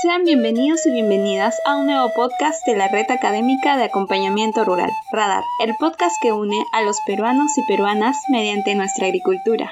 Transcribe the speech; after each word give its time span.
Sean 0.00 0.24
bienvenidos 0.24 0.86
y 0.86 0.90
bienvenidas 0.90 1.60
a 1.66 1.76
un 1.76 1.86
nuevo 1.86 2.10
podcast 2.14 2.66
de 2.66 2.76
la 2.76 2.88
Red 2.88 3.10
Académica 3.10 3.76
de 3.76 3.84
Acompañamiento 3.84 4.64
Rural, 4.64 4.90
Radar, 5.12 5.44
el 5.62 5.74
podcast 5.78 6.16
que 6.22 6.32
une 6.32 6.64
a 6.72 6.80
los 6.80 6.98
peruanos 7.06 7.58
y 7.58 7.62
peruanas 7.68 8.16
mediante 8.30 8.74
nuestra 8.74 9.06
agricultura. 9.06 9.70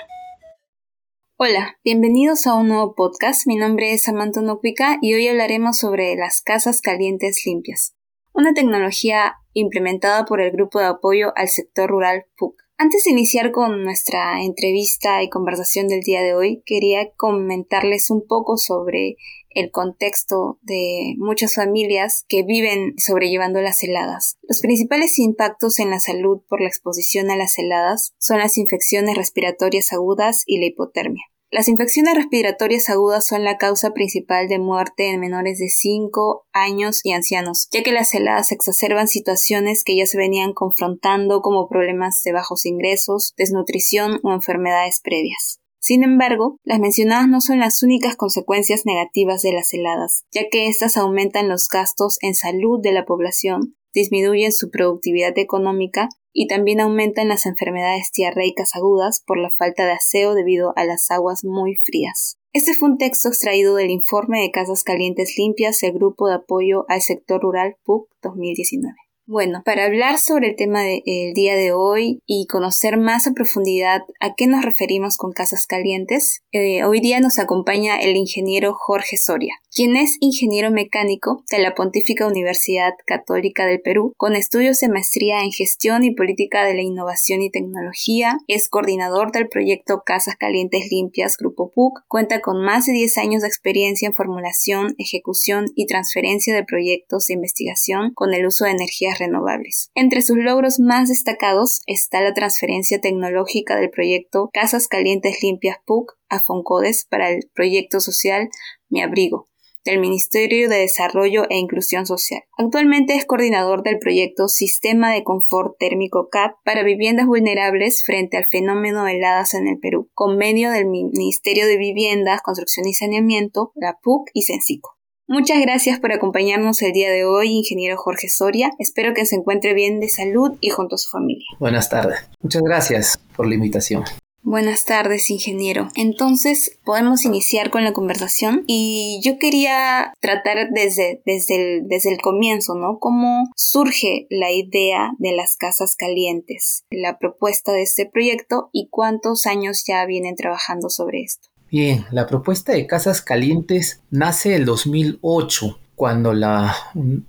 Hola, 1.37 1.79
bienvenidos 1.85 2.47
a 2.47 2.55
un 2.55 2.69
nuevo 2.69 2.95
podcast. 2.95 3.47
Mi 3.47 3.57
nombre 3.57 3.95
es 3.95 4.03
Samantha 4.03 4.43
Nocuica 4.43 4.99
y 5.01 5.15
hoy 5.15 5.27
hablaremos 5.27 5.79
sobre 5.79 6.15
las 6.17 6.43
casas 6.43 6.83
calientes 6.83 7.43
limpias, 7.47 7.95
una 8.35 8.53
tecnología 8.53 9.37
implementada 9.55 10.27
por 10.27 10.43
el 10.43 10.51
Grupo 10.51 10.81
de 10.81 10.87
Apoyo 10.87 11.33
al 11.35 11.49
Sector 11.49 11.89
Rural 11.89 12.27
PUC. 12.37 12.64
Antes 12.77 13.05
de 13.05 13.13
iniciar 13.13 13.53
con 13.53 13.85
nuestra 13.85 14.43
entrevista 14.43 15.23
y 15.23 15.31
conversación 15.31 15.87
del 15.87 16.01
día 16.01 16.23
de 16.23 16.35
hoy, 16.35 16.63
quería 16.67 17.13
comentarles 17.17 18.11
un 18.11 18.27
poco 18.27 18.57
sobre 18.57 19.17
el 19.51 19.71
contexto 19.71 20.59
de 20.63 21.15
muchas 21.19 21.55
familias 21.55 22.25
que 22.29 22.43
viven 22.43 22.95
sobrellevando 22.99 23.61
las 23.61 23.81
heladas. 23.85 24.39
Los 24.43 24.61
principales 24.61 25.21
impactos 25.21 25.79
en 25.79 25.91
la 25.91 26.01
salud 26.01 26.43
por 26.49 26.61
la 26.61 26.67
exposición 26.67 27.31
a 27.31 27.37
las 27.37 27.57
heladas 27.59 28.13
son 28.19 28.39
las 28.39 28.59
infecciones 28.59 29.17
respiratorias 29.17 29.93
agudas 29.93 30.43
y 30.45 30.59
la 30.59 30.67
hipotermia. 30.67 31.25
Las 31.51 31.69
infecciones 31.69 32.15
respiratorias 32.15 32.89
agudas 32.89 33.27
son 33.27 33.45
la 33.45 33.59
causa 33.59 33.93
principal 33.93 34.49
de 34.49 34.59
muerte 34.59 35.11
en 35.11 35.21
menores 35.21 35.59
de 35.59 35.69
5 35.69 36.47
años 36.53 37.01
y 37.05 37.13
ancianos, 37.13 37.69
ya 37.71 37.83
que 37.83 37.93
las 37.93 38.13
heladas 38.13 38.51
exacerban 38.51 39.07
situaciones 39.07 39.85
que 39.85 39.97
ya 39.97 40.07
se 40.07 40.19
venían 40.19 40.53
confrontando 40.53 41.43
como 41.43 41.69
problemas 41.69 42.21
de 42.25 42.33
bajos 42.33 42.67
ingresos, 42.67 43.35
desnutrición 43.37 44.19
o 44.25 44.33
enfermedades 44.33 45.01
previas. 45.03 45.61
Sin 45.79 46.03
embargo, 46.03 46.57
las 46.65 46.81
mencionadas 46.81 47.29
no 47.29 47.43
son 47.43 47.61
las 47.61 47.83
únicas 47.83 48.17
consecuencias 48.17 48.87
negativas 48.87 49.43
de 49.43 49.53
las 49.53 49.73
heladas, 49.75 50.25
ya 50.33 50.49
que 50.51 50.67
éstas 50.67 50.97
aumentan 50.97 51.49
los 51.49 51.69
gastos 51.69 52.17
en 52.23 52.35
salud 52.35 52.81
de 52.83 52.93
la 52.93 53.05
población, 53.05 53.77
disminuyen 53.95 54.53
su 54.53 54.71
productividad 54.71 55.39
económica 55.39 56.09
y 56.33 56.49
también 56.49 56.81
aumentan 56.81 57.29
las 57.29 57.47
enfermedades 57.47 58.11
diarreicas 58.15 58.75
agudas 58.75 59.23
por 59.25 59.39
la 59.39 59.51
falta 59.57 59.87
de 59.87 59.93
aseo 59.93 60.35
debido 60.35 60.73
a 60.77 60.85
las 60.85 61.11
aguas 61.11 61.45
muy 61.45 61.77
frías. 61.83 62.37
Este 62.53 62.75
fue 62.75 62.91
un 62.91 62.99
texto 62.99 63.29
extraído 63.29 63.77
del 63.77 63.91
informe 63.91 64.41
de 64.41 64.51
Casas 64.51 64.85
Calientes 64.85 65.35
Limpias 65.39 65.81
del 65.81 65.93
Grupo 65.93 66.29
de 66.29 66.35
Apoyo 66.35 66.85
al 66.89 67.01
Sector 67.01 67.41
Rural 67.41 67.77
PUC 67.85 68.09
2019. 68.23 68.95
Bueno, 69.27 69.63
para 69.65 69.87
hablar 69.87 70.19
sobre 70.19 70.51
el 70.51 70.57
tema 70.57 70.83
del 70.83 71.33
día 71.33 71.57
de 71.57 71.73
hoy 71.73 72.21
y 72.27 72.47
conocer 72.47 72.99
más 72.99 73.27
a 73.27 73.33
profundidad 73.33 74.03
a 74.21 74.35
qué 74.35 74.47
nos 74.47 74.63
referimos 74.63 75.17
con 75.17 75.33
casas 75.33 75.67
calientes, 75.67 76.43
eh, 76.53 76.85
hoy 76.85 77.01
día 77.01 77.21
nos 77.21 77.39
acompaña 77.39 77.97
el 77.97 78.17
ingeniero 78.17 78.75
Jorge 78.75 79.17
Soria, 79.17 79.55
quien 79.75 79.97
es 79.97 80.19
ingeniero 80.21 80.71
mecánico 80.71 81.43
de 81.51 81.59
la 81.59 81.75
Pontífica 81.75 82.29
Universidad 82.29 82.93
Católica 83.07 83.67
del 83.67 83.81
Perú, 83.81 84.13
con 84.17 84.37
estudios 84.37 84.79
de 84.79 84.89
maestría 84.89 85.41
en 85.41 85.51
gestión 85.51 86.05
y 86.05 86.15
política 86.15 86.65
de 86.65 86.75
la 86.75 86.83
innovación 86.83 87.43
y 87.43 87.51
tecnología, 87.51 88.39
es 88.47 88.69
coordinador 88.69 89.33
del 89.33 89.49
proyecto 89.49 90.03
Casas 90.07 90.37
Calientes 90.37 90.87
Limpias 90.93 91.37
Grupo 91.37 91.73
PUC, 91.73 92.03
cuenta 92.07 92.41
con 92.41 92.65
más 92.65 92.87
de 92.87 92.93
10 92.93 93.19
años 93.19 93.43
de 93.43 93.49
experiencia 93.49 94.07
en 94.07 94.15
formulación, 94.15 94.95
ejecución 94.99 95.67
y 95.75 95.87
transferencia 95.87 96.55
de 96.55 96.63
proyectos 96.63 97.27
de 97.27 97.35
investigación 97.35 98.13
con 98.15 98.33
el 98.33 98.47
uso 98.47 98.67
de 98.67 98.71
energías 98.71 99.19
renovables. 99.19 99.91
Entre 99.97 100.23
sus 100.23 100.37
logros 100.37 100.79
más 100.79 101.09
destacados 101.09 101.83
está 101.87 102.21
la 102.21 102.33
transferencia 102.33 103.01
tecnológica 103.01 103.75
del 103.75 103.91
proyecto 103.91 104.51
Casas 104.53 104.87
Calientes 104.87 105.43
Limpias 105.43 105.79
PUC 105.85 106.13
a 106.29 106.39
Foncodes 106.39 107.07
para 107.11 107.31
el 107.31 107.51
proyecto 107.53 107.99
social 107.99 108.49
Mi 108.89 109.03
Abrigo, 109.03 109.49
del 109.85 110.01
Ministerio 110.01 110.69
de 110.69 110.79
Desarrollo 110.79 111.45
e 111.51 111.57
Inclusión 111.57 112.07
Social. 112.07 112.43
Actualmente 112.57 113.15
es 113.15 113.27
coordinador 113.27 113.83
del 113.83 113.99
proyecto 113.99 114.49
Sistema 114.49 115.13
de 115.13 115.25
Confort 115.25 115.77
Térmico 115.79 116.29
CAP 116.31 116.57
para 116.65 116.83
viviendas 116.83 117.27
vulnerables 117.27 118.03
frente 118.05 118.37
al 118.37 118.47
fenómeno 118.47 119.05
de 119.05 119.17
heladas 119.17 119.55
en 119.55 119.69
el 119.69 119.79
Perú, 119.79 120.11
convenio 120.15 120.71
del 120.71 120.87
Ministerio 120.87 121.67
de 121.67 121.77
Viviendas, 121.77 122.43
Construcción 122.43 122.87
y 122.87 122.95
Saneamiento, 122.95 123.73
la 123.75 123.99
PUC 124.03 124.31
y 124.33 124.43
Sensico. 124.43 124.95
Muchas 125.27 125.59
gracias 125.63 125.99
por 126.01 126.13
acompañarnos 126.13 126.83
el 126.83 126.93
día 126.93 127.11
de 127.11 127.25
hoy, 127.25 127.49
ingeniero 127.49 127.97
Jorge 127.97 128.29
Soria. 128.29 128.71
Espero 128.79 129.15
que 129.15 129.25
se 129.25 129.37
encuentre 129.37 129.73
bien 129.73 129.99
de 129.99 130.09
salud 130.09 130.59
y 130.61 130.69
junto 130.69 130.97
a 130.97 130.99
su 130.99 131.09
familia. 131.09 131.47
Buenas 131.59 131.89
tardes. 131.89 132.29
Muchas 132.41 132.63
gracias 132.63 133.19
por 133.35 133.47
la 133.47 133.55
invitación. 133.55 134.05
Buenas 134.47 134.85
tardes, 134.85 135.31
ingeniero. 135.31 135.89
Entonces, 135.97 136.79
podemos 136.85 137.25
iniciar 137.25 137.71
con 137.71 137.83
la 137.83 137.95
conversación 137.95 138.63
y 138.67 139.19
yo 139.25 139.39
quería 139.39 140.13
tratar 140.21 140.69
desde, 140.71 141.23
desde, 141.25 141.79
el, 141.79 141.89
desde 141.89 142.13
el 142.13 142.21
comienzo, 142.21 142.75
¿no? 142.75 142.99
¿Cómo 142.99 143.51
surge 143.57 144.27
la 144.29 144.53
idea 144.53 145.13
de 145.19 145.35
las 145.35 145.57
casas 145.57 145.97
calientes, 145.97 146.85
la 146.91 147.19
propuesta 147.19 147.73
de 147.73 147.85
este 147.85 148.05
proyecto 148.05 148.69
y 148.71 148.89
cuántos 148.91 149.47
años 149.47 149.83
ya 149.87 150.05
vienen 150.05 150.37
trabajando 150.37 150.91
sobre 150.91 151.23
esto? 151.23 151.49
Bien, 151.71 152.05
la 152.11 152.27
propuesta 152.27 152.73
de 152.73 152.87
Casas 152.87 153.23
Calientes 153.23 154.03
nace 154.11 154.57
el 154.57 154.67
2008 154.67 155.79
cuando 155.95 156.35
la, 156.35 156.77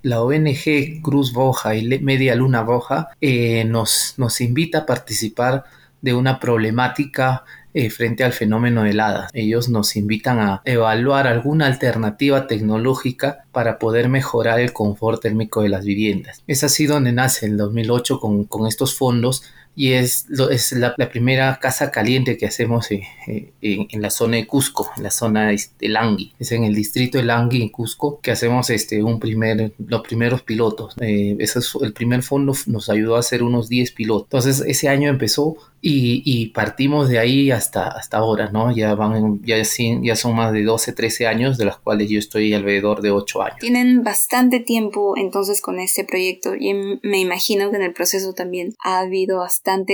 la, 0.02 0.22
ONG 0.22 1.00
Cruz 1.02 1.32
Roja 1.32 1.76
y 1.76 1.98
Media 2.00 2.34
Luna 2.34 2.62
Roja 2.62 3.08
eh, 3.22 3.64
nos, 3.64 4.14
nos 4.18 4.40
invita 4.42 4.80
a 4.80 4.86
participar 4.86 5.64
de 6.06 6.14
una 6.14 6.38
problemática 6.38 7.42
eh, 7.74 7.90
frente 7.90 8.22
al 8.22 8.32
fenómeno 8.32 8.84
de 8.84 8.90
heladas. 8.90 9.28
Ellos 9.34 9.68
nos 9.68 9.96
invitan 9.96 10.38
a 10.38 10.62
evaluar 10.64 11.26
alguna 11.26 11.66
alternativa 11.66 12.46
tecnológica 12.46 13.44
para 13.50 13.80
poder 13.80 14.08
mejorar 14.08 14.60
el 14.60 14.72
confort 14.72 15.20
térmico 15.20 15.62
de 15.62 15.68
las 15.68 15.84
viviendas. 15.84 16.44
Es 16.46 16.62
así 16.62 16.86
donde 16.86 17.12
nace 17.12 17.46
el 17.46 17.56
2008 17.56 18.20
con, 18.20 18.44
con 18.44 18.68
estos 18.68 18.96
fondos 18.96 19.42
y 19.76 19.92
es, 19.92 20.26
es 20.50 20.72
la, 20.72 20.96
primera 20.96 21.58
casa 21.60 21.90
caliente 21.90 22.38
que 22.38 22.46
hacemos 22.46 22.90
eh, 22.90 23.06
eh, 23.26 23.52
en, 23.60 24.00
la 24.00 24.08
zona 24.08 24.38
de 24.38 24.46
Cusco, 24.46 24.90
en 24.96 25.02
la 25.02 25.10
zona 25.10 25.48
de 25.48 25.54
este, 25.54 25.88
Langui. 25.88 26.32
Es 26.38 26.50
en 26.52 26.64
el 26.64 26.74
distrito 26.74 27.18
de 27.18 27.24
Langui, 27.24 27.60
en 27.60 27.68
Cusco, 27.68 28.18
que 28.22 28.30
hacemos 28.30 28.70
este, 28.70 29.02
un 29.02 29.20
primer, 29.20 29.74
los 29.78 30.00
primeros 30.00 30.42
pilotos. 30.42 30.94
Eh, 31.00 31.36
ese 31.38 31.58
es, 31.58 31.74
el 31.82 31.92
primer 31.92 32.22
fondo 32.22 32.54
nos 32.66 32.88
ayudó 32.88 33.16
a 33.16 33.20
hacer 33.20 33.42
unos 33.42 33.68
10 33.68 33.92
pilotos. 33.92 34.26
Entonces 34.26 34.64
ese 34.66 34.88
año 34.88 35.10
empezó 35.10 35.56
y, 35.88 36.46
partimos 36.48 37.08
de 37.08 37.18
ahí 37.18 37.50
hasta, 37.52 37.86
hasta 37.86 38.16
ahora, 38.16 38.50
¿no? 38.50 38.74
Ya, 38.74 38.94
van, 38.94 39.40
ya, 39.44 39.56
ya 39.56 40.16
son 40.16 40.34
más 40.34 40.52
de 40.52 40.64
12, 40.64 40.92
13 40.92 41.26
años, 41.28 41.58
de 41.58 41.64
las 41.64 41.76
cuales 41.78 42.10
yo 42.10 42.18
estoy 42.18 42.52
alrededor 42.54 43.02
de 43.02 43.12
8 43.12 43.42
años. 43.42 43.58
Tienen 43.60 44.02
bastante 44.02 44.58
tiempo 44.58 45.14
entonces 45.16 45.60
con 45.60 45.78
este 45.78 46.02
proyecto 46.02 46.54
y 46.58 46.74
me 47.02 47.20
imagino 47.20 47.70
que 47.70 47.76
en 47.76 47.82
el 47.82 47.92
proceso 47.92 48.32
también 48.32 48.74
ha 48.82 48.98
habido 48.98 49.42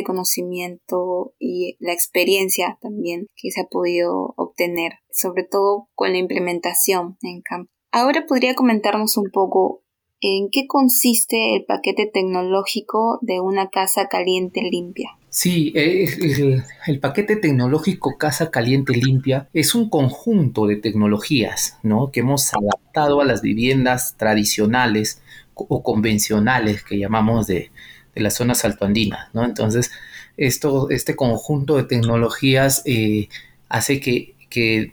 conocimiento 0.05 1.35
y 1.39 1.77
la 1.81 1.93
experiencia 1.93 2.79
también 2.81 3.27
que 3.37 3.51
se 3.51 3.63
ha 3.63 3.67
podido 3.71 4.35
obtener, 4.37 4.93
sobre 5.11 5.45
todo 5.45 5.89
con 5.95 6.13
la 6.13 6.19
implementación 6.19 7.17
en 7.23 7.43
campo. 7.43 7.71
Ahora 7.91 8.25
podría 8.27 8.55
comentarnos 8.55 9.17
un 9.17 9.31
poco 9.33 9.83
en 10.21 10.49
qué 10.51 10.67
consiste 10.67 11.57
el 11.57 11.65
paquete 11.65 12.11
tecnológico 12.13 13.19
de 13.23 13.41
una 13.41 13.69
casa 13.69 14.07
caliente 14.09 14.63
limpia. 14.63 15.11
Sí, 15.29 15.73
el, 15.75 16.63
el, 16.87 17.01
paquete 17.01 17.37
tecnológico 17.37 18.19
Casa 18.19 18.51
Caliente 18.51 18.93
Limpia 18.93 19.49
es 19.55 19.75
un 19.75 19.89
conjunto 19.89 20.67
de 20.67 20.77
tecnologías 20.77 21.79
¿no? 21.83 22.11
que 22.11 22.21
hemos 22.21 22.53
adaptado 22.53 23.23
a 23.23 23.25
las 23.25 23.41
viviendas 23.41 24.15
tradicionales 24.19 25.23
o 25.55 25.83
convencionales 25.83 26.85
que 26.85 26.99
llamamos 26.99 27.47
de, 27.47 27.71
de 28.15 28.21
las 28.21 28.35
zonas 28.35 28.65
altoandinas. 28.65 29.29
¿no? 29.35 29.45
Entonces, 29.45 29.91
esto, 30.37 30.91
este 30.91 31.17
conjunto 31.17 31.77
de 31.77 31.85
tecnologías 31.85 32.83
eh, 32.85 33.29
hace 33.69 34.01
que, 34.01 34.35
que, 34.49 34.93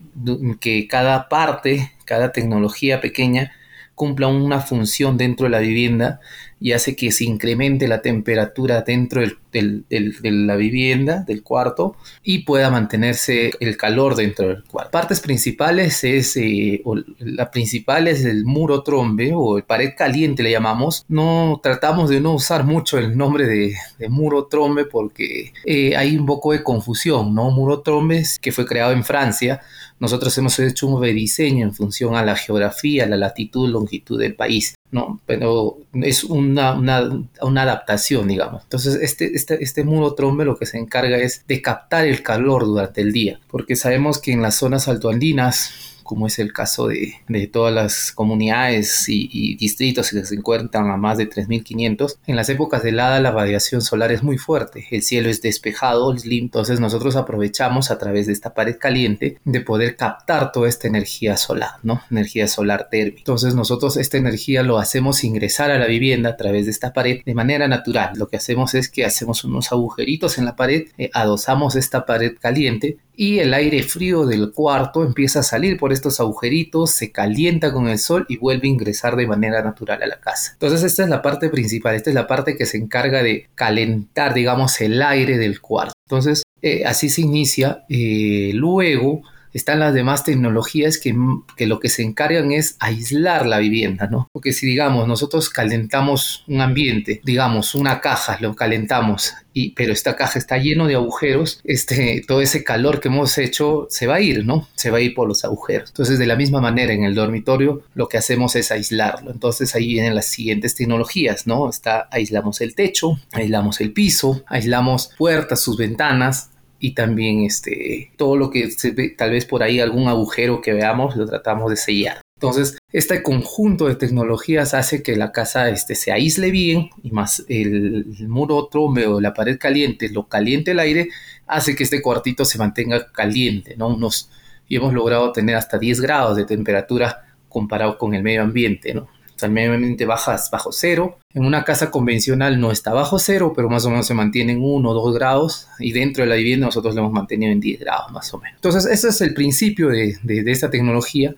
que 0.60 0.88
cada 0.88 1.30
parte, 1.30 1.92
cada 2.06 2.32
tecnología 2.32 3.02
pequeña, 3.02 3.54
cumpla 3.96 4.28
una 4.28 4.62
función 4.62 5.18
dentro 5.18 5.46
de 5.46 5.50
la 5.50 5.60
vivienda 5.60 6.22
y 6.60 6.74
hace 6.74 6.96
que 6.96 7.12
se 7.12 7.24
incremente 7.24 7.88
la 7.88 8.02
temperatura 8.02 8.82
dentro 8.82 9.22
de 9.52 10.32
la 10.32 10.56
vivienda, 10.56 11.24
del 11.26 11.42
cuarto, 11.42 11.96
y 12.24 12.40
pueda 12.40 12.70
mantenerse 12.70 13.52
el 13.60 13.78
calor 13.78 14.16
dentro 14.16 14.50
del 14.50 14.64
cuarto. 14.64 14.92
Partes 14.92 15.22
principales 15.22 16.04
es, 16.04 16.36
eh, 16.38 16.84
la 17.20 17.50
principal 17.50 18.08
es 18.08 18.26
el 18.26 18.46
muro 18.46 18.84
trombe 18.84 19.32
o 19.34 19.58
el 19.58 19.64
pared 19.64 19.92
caliente 19.98 20.44
le 20.44 20.52
llamamos. 20.52 21.06
No 21.08 21.60
tratamos 21.64 22.10
de 22.10 22.20
no 22.20 22.34
usar 22.34 22.64
mucho 22.64 22.98
el 22.98 23.18
nombre 23.18 23.46
de, 23.46 23.76
muro 24.10 24.46
trombe 24.46 24.86
porque 24.86 25.54
eh, 25.66 25.96
hay 25.96 26.18
un 26.18 26.26
poco 26.26 26.52
de 26.52 26.64
confusión, 26.64 27.34
¿no? 27.34 27.52
Muro 27.52 27.82
trombe 27.82 28.24
que 28.42 28.52
fue 28.52 28.66
creado 28.66 28.92
en 28.92 29.04
Francia. 29.04 29.62
Nosotros 30.00 30.38
hemos 30.38 30.58
hecho 30.60 30.88
un 30.88 31.02
rediseño 31.02 31.66
en 31.66 31.74
función 31.74 32.16
a 32.16 32.24
la 32.24 32.36
geografía, 32.36 33.06
la 33.06 33.18
latitud, 33.18 33.70
longitud 33.70 34.20
del 34.20 34.36
país. 34.36 34.76
¿No? 34.92 35.20
Pero 35.26 35.78
es 35.94 36.24
una, 36.24 36.74
una, 36.74 37.62
adaptación, 37.62 38.28
digamos. 38.28 38.64
Entonces, 38.64 38.96
este, 39.02 39.36
este, 39.36 39.64
este 39.64 39.84
muro 39.84 40.14
trombe 40.14 40.46
lo 40.46 40.58
que 40.58 40.66
se 40.66 40.78
encarga 40.78 41.18
es 41.18 41.46
de 41.48 41.62
captar 41.62 42.08
el 42.08 42.24
calor 42.24 42.66
durante 42.66 43.02
el 43.02 43.12
día, 43.12 43.40
porque 43.50 43.76
sabemos 43.76 44.20
que 44.20 44.32
en 44.32 44.42
las 44.42 44.56
zonas 44.56 44.88
altoandinas 44.88 45.89
como 46.10 46.26
es 46.26 46.40
el 46.40 46.54
caso 46.54 46.88
de, 46.88 47.14
todas 47.54 47.72
las 47.72 48.12
comunidades 48.12 49.06
y, 49.10 49.56
distritos 49.58 50.10
que 50.10 50.26
se 50.26 50.34
encuentran 50.34 50.90
a 50.90 50.98
más 50.98 51.20
de 51.20 51.30
3.500, 51.30 52.18
en 52.26 52.36
las 52.36 52.50
épocas 52.50 52.82
de 52.82 52.90
helada 52.90 53.20
la 53.20 53.30
radiación 53.30 53.82
solar 53.82 54.12
es 54.12 54.24
muy 54.24 54.40
fuerte, 54.40 54.88
el 54.90 55.04
cielo 55.04 55.30
es 55.30 55.44
despejado, 55.44 56.16
entonces 56.26 56.80
nosotros 56.80 57.16
aprovechamos 57.16 57.92
a 57.92 58.00
través 58.00 58.26
de 58.26 58.34
esta 58.34 58.56
pared 58.56 58.78
caliente 58.80 59.38
de 59.46 59.62
poder 59.62 59.98
captar 59.98 60.52
toda 60.52 60.68
esta 60.68 60.88
energía 60.88 61.38
solar, 61.38 61.74
¿no? 61.84 62.02
Energía 62.10 62.48
solar 62.48 62.88
térmica. 62.90 63.20
Entonces 63.20 63.54
nosotros 63.54 63.96
esta 63.96 64.18
energía 64.18 64.64
lo 64.64 64.80
hacemos 64.80 65.24
ingresar 65.24 65.70
a 65.70 65.78
la 65.78 65.86
vivienda 65.86 66.30
a 66.30 66.38
través 66.38 66.66
de 66.66 66.72
esta 66.72 66.92
pared 66.92 67.22
de 67.24 67.36
manera 67.36 67.68
natural. 67.68 68.14
Lo 68.16 68.30
que 68.30 68.38
hacemos 68.38 68.74
es 68.74 68.90
que 68.90 69.06
hacemos 69.06 69.44
unos 69.44 69.72
agujeritos 69.72 70.40
en 70.40 70.46
la 70.46 70.56
pared, 70.56 70.88
eh, 70.98 71.12
adosamos 71.14 71.76
esta 71.76 72.08
pared 72.08 72.36
caliente 72.40 72.98
y 73.20 73.40
el 73.40 73.54
aire 73.54 73.84
frío 73.84 74.26
del 74.26 74.54
cuarto 74.54 75.04
empieza 75.04 75.42
a 75.42 75.44
salir 75.44 75.78
por 75.78 75.92
estos 76.00 76.20
agujeritos, 76.20 76.92
se 76.92 77.12
calienta 77.12 77.72
con 77.72 77.88
el 77.88 78.00
sol 78.00 78.26
y 78.28 78.38
vuelve 78.38 78.68
a 78.68 78.72
ingresar 78.72 79.16
de 79.16 79.28
manera 79.28 79.62
natural 79.62 80.02
a 80.02 80.08
la 80.08 80.20
casa. 80.20 80.54
Entonces 80.54 80.84
esta 80.84 81.04
es 81.04 81.10
la 81.10 81.22
parte 81.22 81.50
principal, 81.50 81.96
esta 81.96 82.10
es 82.10 82.16
la 82.16 82.28
parte 82.28 82.58
que 82.58 82.66
se 82.66 82.78
encarga 82.78 83.22
de 83.22 83.48
calentar, 83.56 84.34
digamos, 84.34 84.80
el 84.82 85.02
aire 85.02 85.38
del 85.38 85.62
cuarto. 85.62 85.94
Entonces 86.08 86.44
eh, 86.62 86.86
así 86.86 87.10
se 87.10 87.22
inicia. 87.22 87.86
Eh, 87.90 88.52
luego 88.54 89.22
están 89.54 89.80
las 89.80 89.94
demás 89.94 90.24
tecnologías 90.24 90.98
que, 90.98 91.16
que, 91.56 91.68
lo 91.68 91.80
que 91.80 91.90
se 91.90 92.04
encargan 92.04 92.52
es 92.52 92.76
aislar 92.80 93.46
la 93.46 93.60
vivienda, 93.60 94.08
¿no? 94.08 94.28
Porque 94.32 94.54
si 94.54 94.68
digamos 94.68 95.08
nosotros 95.08 95.50
calentamos 95.50 96.44
un 96.48 96.62
ambiente, 96.62 97.22
digamos 97.24 97.76
una 97.76 98.02
caja, 98.02 98.38
lo 98.42 98.56
calentamos, 98.56 99.34
y, 99.54 99.72
pero 99.72 99.94
esta 99.94 100.16
caja 100.16 100.38
está 100.38 100.58
lleno 100.58 100.88
de 100.88 100.96
agujeros, 100.96 101.60
este, 101.64 102.24
todo 102.28 102.42
ese 102.42 102.64
calor 102.64 103.00
que 103.00 103.08
hemos 103.08 103.38
hecho 103.38 103.88
se 103.90 104.08
va 104.08 104.16
a 104.16 104.22
ir, 104.22 104.46
¿no? 104.46 104.68
Se 104.76 104.92
va 104.92 105.00
a 105.00 105.02
ir 105.02 105.14
por 105.14 105.28
los 105.28 105.44
agujeros. 105.44 105.90
Entonces 105.90 106.20
de 106.20 106.28
la 106.28 106.36
misma 106.36 106.62
manera 106.62 106.94
en 106.94 107.04
el 107.04 107.16
dormitorio 107.16 107.82
lo 107.96 108.08
que 108.08 108.18
hacemos 108.18 108.56
es 108.56 108.72
aislarlo. 108.72 109.32
Entonces 109.32 109.76
ahí 109.76 109.88
vienen 109.88 110.16
las 110.16 110.28
siguientes 110.28 110.76
tecnologías, 110.76 111.48
¿no? 111.48 111.70
Está, 111.70 112.08
aislamos 112.12 112.62
el 112.62 112.76
techo, 112.76 113.20
aislamos 113.32 113.82
el 113.82 113.92
piso, 113.92 114.44
aislamos 114.48 115.12
puertas, 115.18 115.62
sus 115.62 115.78
ventanas, 115.78 116.49
y 116.80 116.94
también 116.94 117.44
este, 117.44 118.12
todo 118.18 118.38
lo 118.38 118.50
que 118.50 118.72
se 118.72 118.92
ve, 118.92 119.10
tal 119.10 119.32
vez 119.32 119.46
por 119.46 119.64
ahí 119.64 119.80
algún 119.80 120.08
agujero 120.08 120.62
que 120.62 120.74
veamos, 120.74 121.16
lo 121.16 121.26
tratamos 121.26 121.70
de 121.70 121.76
sellar. 121.76 122.22
Entonces, 122.36 122.78
este 122.94 123.22
conjunto 123.22 123.88
de 123.88 123.96
tecnologías 123.96 124.74
hace 124.74 125.04
que 125.04 125.18
la 125.18 125.34
casa 125.34 125.70
este, 125.70 125.94
se 125.96 126.14
aísle 126.14 126.52
bien 126.52 126.90
y 127.04 127.12
más 127.12 127.44
el, 127.50 128.06
muro 128.30 128.70
trombe 128.72 129.08
o 129.08 129.20
la 129.20 129.34
pared 129.34 129.58
caliente, 129.60 130.08
lo 130.08 130.30
caliente 130.30 130.72
el 130.72 130.80
aire, 130.80 131.10
hace 131.48 131.76
que 131.76 131.84
este 131.84 132.02
cuartito 132.02 132.46
se 132.46 132.58
mantenga 132.58 133.12
caliente, 133.12 133.76
¿no? 133.76 133.90
Unos, 133.90 134.30
y 134.70 134.78
hemos 134.78 134.94
logrado 134.94 135.34
tener 135.34 135.58
hasta 135.58 135.78
10 135.78 136.00
grados 136.00 136.38
de 136.38 136.46
temperatura 136.46 137.26
comparado 137.50 137.98
con 137.98 138.14
el 138.14 138.24
medio 138.24 138.42
ambiente, 138.42 138.94
¿no? 138.94 139.10
Ambiente 139.46 140.06
bajas 140.06 140.50
bajo 140.52 140.72
cero. 140.72 141.18
En 141.34 141.46
una 141.46 141.64
casa 141.64 141.92
convencional 141.92 142.60
no 142.60 142.72
está 142.72 142.94
bajo 142.94 143.20
cero, 143.20 143.54
pero 143.56 143.70
más 143.70 143.86
o 143.86 143.90
menos 143.90 144.08
se 144.08 144.14
mantiene 144.14 144.54
en 144.54 144.64
1 144.64 144.90
o 144.90 144.94
2 144.94 145.16
grados. 145.16 145.68
Y 145.80 145.92
dentro 145.92 146.24
de 146.24 146.30
la 146.30 146.36
vivienda 146.36 146.66
nosotros 146.66 146.96
lo 146.96 147.02
hemos 147.02 147.14
mantenido 147.14 147.52
en 147.52 147.60
10 147.60 147.80
grados 147.80 148.12
más 148.12 148.34
o 148.34 148.40
menos. 148.40 148.56
Entonces, 148.56 148.86
ese 148.86 149.10
es 149.10 149.22
el 149.22 149.34
principio 149.34 149.90
de, 149.90 150.18
de, 150.24 150.52
esta 150.52 150.70
tecnología. 150.70 151.36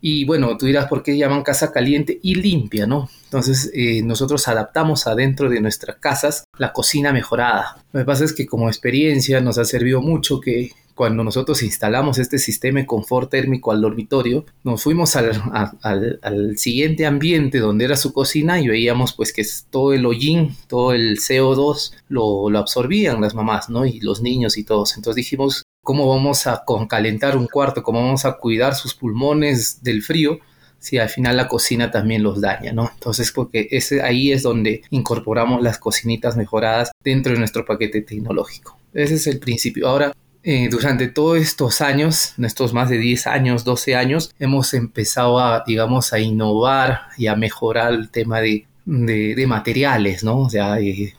Y 0.00 0.24
bueno, 0.24 0.56
tú 0.56 0.66
dirás 0.66 0.86
por 0.86 1.02
qué 1.02 1.16
llaman 1.16 1.42
casa 1.44 1.72
caliente 1.72 2.18
y 2.22 2.34
limpia, 2.34 2.86
¿no? 2.88 3.08
Entonces 3.24 3.70
eh, 3.72 4.02
nosotros 4.02 4.48
adaptamos 4.48 5.06
adentro 5.06 5.48
de 5.48 5.60
nuestras 5.60 5.96
casas 5.98 6.44
la 6.58 6.72
cocina 6.72 7.12
mejorada. 7.12 7.76
Lo 7.92 8.00
que 8.00 8.04
pasa 8.04 8.24
es 8.24 8.32
que 8.32 8.46
como 8.46 8.68
experiencia 8.68 9.40
nos 9.40 9.58
ha 9.58 9.64
servido 9.64 10.02
mucho 10.02 10.40
que 10.40 10.72
cuando 11.02 11.24
nosotros 11.24 11.64
instalamos 11.64 12.18
este 12.18 12.38
sistema 12.38 12.78
de 12.78 12.86
confort 12.86 13.28
térmico 13.28 13.72
al 13.72 13.80
dormitorio, 13.80 14.46
nos 14.62 14.84
fuimos 14.84 15.16
al, 15.16 16.56
siguiente 16.56 17.06
ambiente 17.06 17.58
donde 17.58 17.86
era 17.86 17.96
su 17.96 18.12
cocina 18.12 18.60
y 18.60 18.68
veíamos 18.68 19.12
pues 19.12 19.32
que 19.32 19.44
todo 19.68 19.94
el 19.94 20.06
hollín, 20.06 20.54
todo 20.68 20.92
el 20.92 21.18
CO2 21.18 21.92
lo, 22.08 22.48
lo 22.48 22.58
absorbían 22.60 23.20
las 23.20 23.34
mamás, 23.34 23.68
¿no? 23.68 23.84
Y 23.84 23.98
los 23.98 24.22
niños 24.22 24.56
y 24.56 24.62
todos. 24.62 24.96
Entonces 24.96 25.16
dijimos, 25.16 25.64
¿cómo 25.82 26.08
vamos 26.08 26.46
a 26.46 26.62
calentar 26.88 27.36
un 27.36 27.48
cuarto? 27.48 27.82
¿Cómo 27.82 28.00
vamos 28.00 28.24
a 28.24 28.34
cuidar 28.34 28.76
sus 28.76 28.94
pulmones 28.94 29.82
del 29.82 30.02
frío? 30.02 30.38
si 30.78 30.98
al 30.98 31.08
final 31.08 31.36
la 31.36 31.48
cocina 31.48 31.90
también 31.90 32.22
los 32.22 32.40
daña, 32.40 32.72
¿no? 32.72 32.90
Entonces, 32.94 33.30
porque 33.30 33.68
ese, 33.70 34.02
ahí 34.02 34.32
es 34.32 34.42
donde 34.42 34.82
incorporamos 34.90 35.62
las 35.62 35.78
cocinitas 35.78 36.36
mejoradas 36.36 36.90
dentro 37.04 37.32
de 37.32 37.38
nuestro 37.38 37.64
paquete 37.64 38.02
tecnológico. 38.02 38.78
Ese 38.92 39.14
es 39.14 39.28
el 39.28 39.38
principio. 39.38 39.86
Ahora, 39.86 40.12
eh, 40.42 40.68
durante 40.70 41.08
todos 41.08 41.38
estos 41.38 41.80
años, 41.80 42.34
estos 42.38 42.72
más 42.72 42.90
de 42.90 42.98
10 42.98 43.26
años, 43.26 43.64
12 43.64 43.94
años, 43.94 44.34
hemos 44.38 44.74
empezado 44.74 45.38
a, 45.38 45.62
digamos, 45.66 46.12
a 46.12 46.18
innovar 46.18 47.02
y 47.16 47.28
a 47.28 47.36
mejorar 47.36 47.92
el 47.92 48.10
tema 48.10 48.40
de 48.40 48.66
de, 48.84 49.46
materiales, 49.46 50.24
¿no? 50.24 50.40
O 50.40 50.50
sea, 50.50 50.74
hay, 50.74 51.12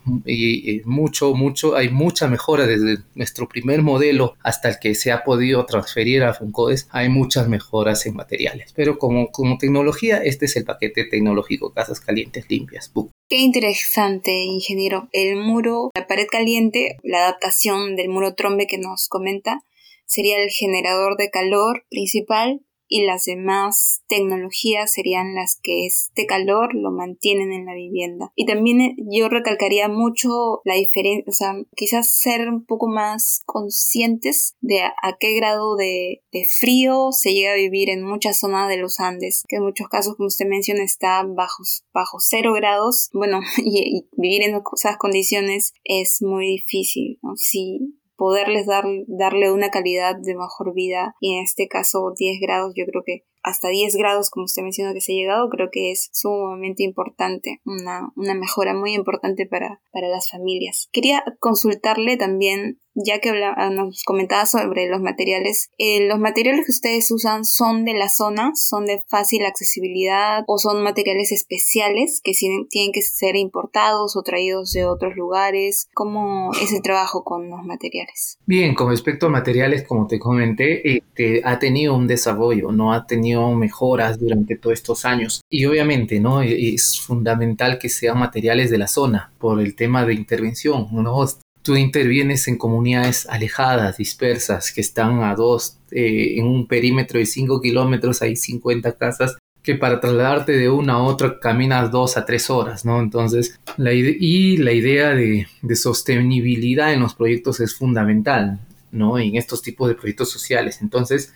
mucho, 0.86 1.34
mucho, 1.34 1.76
hay 1.76 1.90
mucha 1.90 2.28
mejora 2.28 2.68
desde 2.68 3.04
nuestro 3.16 3.48
primer 3.48 3.82
modelo 3.82 4.36
hasta 4.44 4.70
el 4.70 4.80
que 4.80 4.96
se 4.96 5.12
ha 5.12 5.24
podido 5.24 5.66
transferir 5.66 6.24
a 6.24 6.34
Funcodes, 6.34 6.88
hay 6.92 7.10
muchas 7.10 7.48
mejoras 7.48 8.06
en 8.06 8.16
materiales. 8.16 8.74
Pero 8.76 8.98
como, 8.98 9.32
como 9.32 9.58
tecnología, 9.58 10.18
este 10.18 10.46
es 10.46 10.56
el 10.56 10.66
paquete 10.66 11.06
tecnológico 11.06 11.72
Casas 11.74 12.00
Calientes 12.00 12.46
Limpias. 12.50 12.92
Qué 13.34 13.40
interesante, 13.40 14.44
ingeniero. 14.44 15.10
El 15.12 15.38
muro, 15.38 15.90
la 15.96 16.06
pared 16.06 16.28
caliente, 16.30 16.98
la 17.02 17.18
adaptación 17.18 17.96
del 17.96 18.08
muro 18.10 18.36
trombe 18.36 18.68
que 18.68 18.78
nos 18.78 19.08
comenta, 19.08 19.64
sería 20.06 20.40
el 20.40 20.52
generador 20.52 21.18
de 21.18 21.32
calor 21.32 21.84
principal 21.90 22.62
y 22.94 23.08
las 23.08 23.26
demás 23.26 24.04
tecnologías 24.08 24.92
serían 24.92 25.34
las 25.34 25.60
que 25.60 25.88
este 25.88 26.28
calor 26.28 26.76
lo 26.76 26.92
mantienen 26.92 27.52
en 27.52 27.66
la 27.66 27.74
vivienda. 27.74 28.32
Y 28.36 28.46
también 28.46 28.82
eh, 28.82 28.96
yo 29.10 29.30
recalcaría 29.30 29.88
mucho 29.88 30.62
la 30.64 30.76
diferencia, 30.76 31.24
o 31.28 31.32
sea, 31.32 31.56
quizás 31.76 32.14
ser 32.14 32.48
un 32.48 32.64
poco 32.68 32.88
más 32.88 33.42
conscientes 33.48 34.56
de 34.62 34.84
a, 34.84 35.18
qué 35.20 35.34
grado 35.34 35.76
de, 35.76 36.22
frío 36.60 37.12
se 37.12 37.34
llega 37.34 37.54
a 37.54 37.56
vivir 37.56 37.90
en 37.90 38.04
muchas 38.04 38.40
zonas 38.40 38.70
de 38.70 38.78
los 38.78 39.00
Andes, 39.00 39.44
que 39.48 39.56
en 39.56 39.64
muchos 39.64 39.88
casos, 39.88 40.16
como 40.16 40.28
usted 40.28 40.46
menciona, 40.46 40.84
está 40.84 41.24
bajo, 41.24 41.64
bajo 41.96 42.20
cero 42.20 42.54
grados. 42.54 43.10
Bueno, 43.12 43.40
y, 43.58 44.06
vivir 44.12 44.44
en 44.44 44.62
esas 44.72 44.98
condiciones 44.98 45.74
es 45.84 46.22
muy 46.22 46.46
difícil, 46.46 47.18
¿no? 47.24 47.36
Si 47.38 47.98
poderles 48.16 48.66
dar, 48.66 48.86
darle 49.08 49.52
una 49.52 49.70
calidad 49.70 50.16
de 50.16 50.36
mejor 50.36 50.74
vida 50.74 51.16
y 51.20 51.36
en 51.36 51.44
este 51.44 51.68
caso 51.68 52.14
10 52.16 52.40
grados 52.42 52.74
yo 52.76 52.86
creo 52.86 53.04
que 53.06 53.26
hasta 53.44 53.68
10 53.68 53.96
grados, 53.98 54.30
como 54.30 54.46
usted 54.46 54.64
menciona 54.64 54.94
que 54.94 55.02
se 55.02 55.12
ha 55.12 55.16
llegado, 55.16 55.50
creo 55.50 55.68
que 55.70 55.92
es 55.92 56.10
sumamente 56.14 56.84
importante, 56.84 57.60
una, 57.66 58.10
una 58.16 58.34
mejora 58.34 58.74
muy 58.74 58.94
importante 58.94 59.46
para, 59.46 59.82
para 59.92 60.08
las 60.08 60.32
familias. 60.32 60.88
Quería 60.94 61.24
consultarle 61.40 62.16
también, 62.16 62.80
ya 62.96 63.20
que 63.20 63.32
nos 63.72 64.04
comentaba 64.04 64.46
sobre 64.46 64.88
los 64.88 65.02
materiales, 65.02 65.70
eh, 65.78 66.08
¿los 66.08 66.20
materiales 66.20 66.66
que 66.66 66.72
ustedes 66.72 67.10
usan 67.12 67.46
son 67.46 67.86
de 67.86 67.94
la 67.94 68.10
zona, 68.10 68.52
son 68.56 68.86
de 68.86 69.04
fácil 69.08 69.46
accesibilidad 69.46 70.44
o 70.48 70.58
son 70.58 70.84
materiales 70.84 71.32
especiales 71.32 72.22
que 72.24 72.34
tienen 72.70 72.92
que 72.92 73.02
ser 73.02 73.36
importados 73.36 74.16
o 74.16 74.24
traídos 74.24 74.72
de 74.74 74.86
otros 74.86 75.16
lugares? 75.16 75.88
¿Cómo 75.94 76.52
es 76.62 76.74
el 76.74 76.82
trabajo 76.82 77.24
con 77.24 77.50
los 77.50 77.64
materiales? 77.64 78.38
Bien, 78.46 78.76
con 78.76 78.90
respecto 78.90 79.28
a 79.28 79.30
materiales, 79.30 79.84
como 79.84 80.08
te 80.08 80.20
comenté, 80.20 80.98
este, 80.98 81.42
ha 81.44 81.60
tenido 81.60 81.96
un 81.96 82.08
desarrollo, 82.08 82.72
no 82.72 82.94
ha 82.94 83.06
tenido 83.08 83.52
mejoras 83.52 84.20
durante 84.20 84.58
todos 84.58 84.74
estos 84.74 85.06
años. 85.06 85.42
Y 85.50 85.66
obviamente, 85.66 86.20
¿no? 86.20 86.42
E-, 86.42 86.74
es 86.74 87.00
fundamental 87.00 87.80
que 87.80 87.90
sean 87.90 88.20
materiales 88.20 88.70
de 88.70 88.78
la 88.78 88.88
zona 88.88 89.32
por 89.40 89.60
el 89.60 89.76
tema 89.76 90.06
de 90.06 90.14
intervención, 90.14 90.88
¿no? 90.92 91.24
Tú 91.64 91.76
intervienes 91.78 92.48
en 92.48 92.58
comunidades 92.58 93.26
alejadas, 93.28 93.98
dispersas, 93.98 94.72
que 94.72 94.82
están 94.82 95.24
a 95.24 95.34
dos, 95.34 95.78
eh, 95.92 96.36
en 96.38 96.46
un 96.46 96.68
perímetro 96.68 97.20
de 97.20 97.26
5 97.26 97.62
kilómetros, 97.62 98.22
hay 98.22 98.36
50 98.36 98.98
casas 98.98 99.38
que 99.64 99.76
para 99.76 100.02
trasladarte 100.02 100.52
de 100.52 100.70
una 100.70 100.94
a 100.94 101.02
otra 101.02 101.40
caminas 101.40 101.90
dos 101.90 102.18
a 102.18 102.26
tres 102.26 102.50
horas, 102.50 102.84
¿no? 102.84 103.00
Entonces, 103.00 103.58
la 103.78 103.94
y 103.94 104.58
la 104.58 104.74
idea 104.74 105.12
de, 105.12 105.48
de, 105.62 105.76
sostenibilidad 105.78 106.92
en 106.94 107.00
los 107.00 107.16
proyectos 107.16 107.62
es 107.62 107.74
fundamental, 107.74 108.60
¿no? 108.92 109.18
En 109.18 109.38
estos 109.38 109.62
tipos 109.62 109.88
de 109.88 109.96
proyectos 109.96 110.30
sociales. 110.30 110.80
Entonces, 110.82 111.34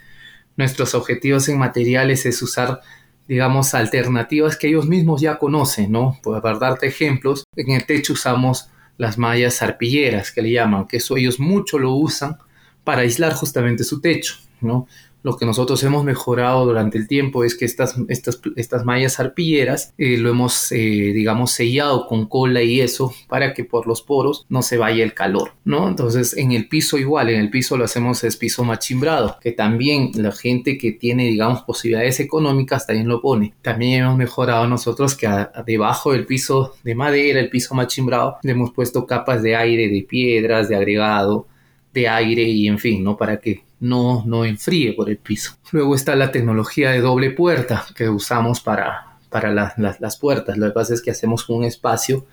nuestros 0.58 0.94
objetivos 0.94 1.48
en 1.48 1.58
materiales 1.58 2.26
es 2.26 2.42
usar, 2.42 2.82
digamos, 3.30 3.74
alternativas 3.74 4.58
que 4.58 4.68
ellos 4.68 4.88
mismos 4.88 5.22
ya 5.22 5.38
conocen, 5.38 5.94
¿no? 5.94 6.20
Para 6.22 6.60
darte 6.60 6.88
ejemplos, 6.88 7.46
en 7.56 7.72
el 7.72 7.86
techo 7.86 8.12
usamos 8.12 8.70
las 8.98 9.18
mallas 9.18 9.62
arpilleras, 9.62 10.32
que 10.32 10.42
le 10.42 10.52
llaman, 10.52 10.88
que 10.88 10.98
eso 10.98 11.18
ellos 11.18 11.40
mucho 11.40 11.78
lo 11.78 11.94
usan 11.94 12.38
para 12.84 13.02
aislar 13.02 13.34
justamente 13.34 13.84
su 13.84 14.02
techo, 14.02 14.36
¿no? 14.62 14.88
Lo 15.28 15.36
que 15.36 15.46
nosotros 15.46 15.84
hemos 15.84 16.06
mejorado 16.06 16.66
durante 16.66 16.98
el 16.98 17.06
tiempo 17.06 17.44
es 17.44 17.54
que 17.54 17.66
estas, 17.66 17.98
estas, 18.08 18.40
estas 18.56 18.86
mallas 18.86 19.20
arpilleras 19.20 19.94
eh, 19.98 20.18
lo 20.18 20.30
hemos, 20.30 20.72
eh, 20.72 20.78
digamos, 20.78 21.52
sellado 21.52 22.08
con 22.08 22.28
cola 22.28 22.64
y 22.64 22.80
eso 22.80 23.14
para 23.28 23.54
que 23.54 23.66
por 23.66 23.88
los 23.88 24.02
poros 24.02 24.46
no 24.48 24.62
se 24.62 24.78
vaya 24.78 25.04
el 25.04 25.14
calor, 25.14 25.52
¿no? 25.66 25.90
Entonces 25.90 26.38
en 26.38 26.54
el 26.54 26.70
piso 26.70 26.98
igual, 26.98 27.30
en 27.30 27.42
el 27.42 27.50
piso 27.50 27.76
lo 27.76 27.84
hacemos 27.84 28.24
es 28.24 28.38
piso 28.38 28.64
machimbrado, 28.64 29.36
que 29.42 29.52
también 29.52 30.12
la 30.16 30.32
gente 30.32 30.78
que 30.78 30.94
tiene, 30.94 31.26
digamos, 31.26 31.64
posibilidades 31.64 32.22
económicas 32.22 32.88
también 32.88 33.10
lo 33.10 33.20
pone. 33.20 33.54
También 33.62 34.04
hemos 34.04 34.16
mejorado 34.16 34.66
nosotros 34.66 35.14
que 35.14 35.28
debajo 35.66 36.14
del 36.14 36.26
piso 36.26 36.76
de 36.86 36.96
madera, 36.96 37.42
el 37.42 37.50
piso 37.50 37.76
machimbrado, 37.76 38.38
le 38.44 38.54
hemos 38.54 38.72
puesto 38.72 39.06
capas 39.06 39.44
de 39.44 39.58
aire, 39.58 39.90
de 39.90 40.04
piedras, 40.04 40.70
de 40.70 40.78
agregado, 40.78 41.48
de 41.98 42.08
aire 42.08 42.44
y 42.44 42.68
en 42.68 42.78
fin, 42.78 43.04
¿no? 43.04 43.18
Para 43.18 43.40
que 43.40 43.64
no, 43.80 44.24
no 44.26 44.46
enfríe 44.46 44.94
por 44.94 45.10
el 45.10 45.18
piso. 45.18 45.58
Luego 45.72 45.96
está 45.96 46.16
la 46.16 46.32
tecnología 46.32 46.92
de 46.92 47.02
doble 47.02 47.32
puerta 47.32 47.86
que 47.96 48.08
usamos 48.08 48.62
para, 48.62 49.18
para 49.30 49.52
las 49.52 50.18
puertas. 50.18 50.58
Lo 50.58 50.68
que 50.68 50.74
pasa 50.74 50.94
es 50.94 51.02
que 51.02 51.12
hacemos 51.12 51.50
un 51.50 51.64
espacio 51.64 52.26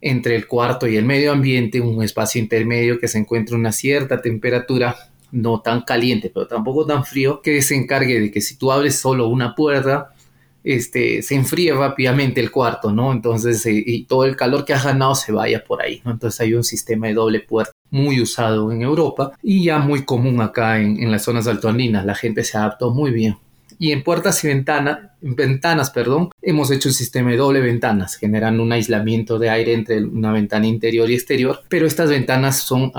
entre 0.00 0.36
el 0.36 0.46
cuarto 0.46 0.86
y 0.86 0.96
el 0.96 1.04
medio 1.04 1.32
ambiente, 1.32 1.80
un 1.80 2.02
espacio 2.02 2.40
intermedio 2.40 2.98
que 3.00 3.08
se 3.08 3.18
encuentra 3.18 3.56
una 3.56 3.72
cierta 3.72 4.20
temperatura, 4.20 4.94
no 5.32 5.60
tan 5.60 5.80
caliente, 5.80 6.30
pero 6.32 6.46
tampoco 6.46 6.86
tan 6.86 7.04
frío, 7.04 7.40
que 7.42 7.60
se 7.62 7.74
encargue 7.74 8.20
de 8.20 8.30
que 8.30 8.40
si 8.40 8.56
tú 8.56 8.70
abres 8.70 8.98
solo 8.98 9.26
una 9.28 9.54
puerta, 9.54 10.14
este, 10.62 11.22
se 11.22 11.34
enfríe 11.34 11.72
rápidamente 11.72 12.40
el 12.40 12.50
cuarto, 12.50 12.92
¿no? 12.92 13.12
Entonces, 13.12 13.64
eh, 13.66 13.82
y 13.84 14.04
todo 14.04 14.24
el 14.24 14.36
calor 14.36 14.64
que 14.64 14.74
has 14.74 14.84
ganado 14.84 15.14
se 15.14 15.32
vaya 15.32 15.64
por 15.64 15.82
ahí. 15.82 16.00
Entonces 16.04 16.40
hay 16.40 16.54
un 16.54 16.64
sistema 16.64 17.08
de 17.08 17.14
doble 17.14 17.40
puerta 17.40 17.73
muy 17.90 18.20
usado 18.20 18.72
en 18.72 18.82
Europa 18.82 19.32
y 19.42 19.64
ya 19.64 19.78
muy 19.78 20.04
común 20.04 20.40
acá 20.40 20.80
en, 20.80 21.02
en 21.02 21.10
las 21.10 21.22
zonas 21.22 21.46
altoandinas. 21.46 22.04
La 22.04 22.14
gente 22.14 22.44
se 22.44 22.56
adaptó 22.56 22.90
muy 22.90 23.10
bien 23.10 23.36
y 23.78 23.92
en 23.92 24.02
puertas 24.02 24.42
y 24.44 24.48
ventanas, 24.48 24.98
ventanas, 25.20 25.90
perdón, 25.90 26.30
hemos 26.42 26.70
hecho 26.70 26.88
un 26.88 26.94
sistema 26.94 27.30
de 27.30 27.36
doble 27.36 27.60
ventanas, 27.60 28.16
generando 28.16 28.62
un 28.62 28.72
aislamiento 28.72 29.38
de 29.38 29.50
aire 29.50 29.72
entre 29.72 30.02
una 30.04 30.32
ventana 30.32 30.66
interior 30.66 31.10
y 31.10 31.14
exterior, 31.14 31.62
pero 31.68 31.86
estas 31.86 32.10
ventanas 32.10 32.58
son, 32.58 32.92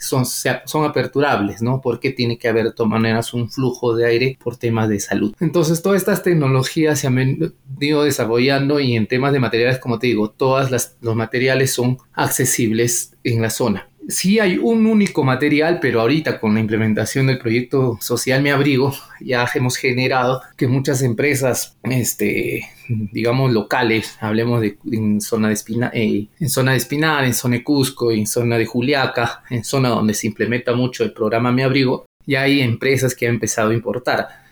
son, 0.00 0.24
son 0.26 0.84
aperturables, 0.84 1.62
¿no? 1.62 1.80
Porque 1.80 2.10
tiene 2.10 2.38
que 2.38 2.48
haber 2.48 2.64
de 2.64 2.72
todas 2.72 2.90
maneras 2.90 3.34
un 3.34 3.50
flujo 3.50 3.94
de 3.94 4.06
aire 4.06 4.38
por 4.42 4.56
temas 4.56 4.88
de 4.88 5.00
salud. 5.00 5.34
Entonces, 5.40 5.82
todas 5.82 5.98
estas 5.98 6.22
tecnologías 6.22 6.98
se 6.98 7.06
han 7.06 7.14
venido 7.14 8.04
desarrollando 8.04 8.80
y 8.80 8.96
en 8.96 9.06
temas 9.06 9.32
de 9.32 9.40
materiales, 9.40 9.78
como 9.78 9.98
te 9.98 10.06
digo, 10.06 10.30
todos 10.30 10.70
los 11.00 11.16
materiales 11.16 11.72
son 11.72 11.98
accesibles 12.12 13.14
en 13.24 13.42
la 13.42 13.50
zona 13.50 13.88
sí 14.08 14.38
hay 14.38 14.58
un 14.58 14.86
único 14.86 15.24
material, 15.24 15.78
pero 15.80 16.00
ahorita 16.00 16.40
con 16.40 16.54
la 16.54 16.60
implementación 16.60 17.26
del 17.26 17.38
proyecto 17.38 17.98
social 18.00 18.42
Mi 18.42 18.50
Abrigo. 18.50 18.92
Ya 19.20 19.48
hemos 19.54 19.76
generado 19.76 20.42
que 20.54 20.66
muchas 20.66 21.00
empresas, 21.00 21.78
este, 21.84 22.68
digamos 22.88 23.52
locales, 23.52 24.18
hablemos 24.20 24.60
de 24.60 24.76
en 24.92 25.22
zona 25.22 25.48
de 25.48 25.54
Espina, 25.54 25.90
eh, 25.94 26.26
en 26.38 26.48
zona 26.50 26.72
de 26.72 26.76
Espinar, 26.76 27.24
en 27.24 27.32
zona 27.32 27.56
de 27.56 27.64
Cusco, 27.64 28.10
en 28.10 28.26
zona 28.26 28.58
de 28.58 28.66
Juliaca, 28.66 29.42
en 29.48 29.64
zona 29.64 29.88
donde 29.88 30.12
se 30.12 30.26
implementa 30.26 30.74
mucho 30.74 31.04
el 31.04 31.14
programa 31.14 31.52
Mi 31.52 31.62
Abrigo, 31.62 32.04
ya 32.26 32.42
hay 32.42 32.60
empresas 32.60 33.14
que 33.14 33.26
han 33.26 33.34
empezado 33.34 33.70
a 33.70 33.74
importar 33.74 34.43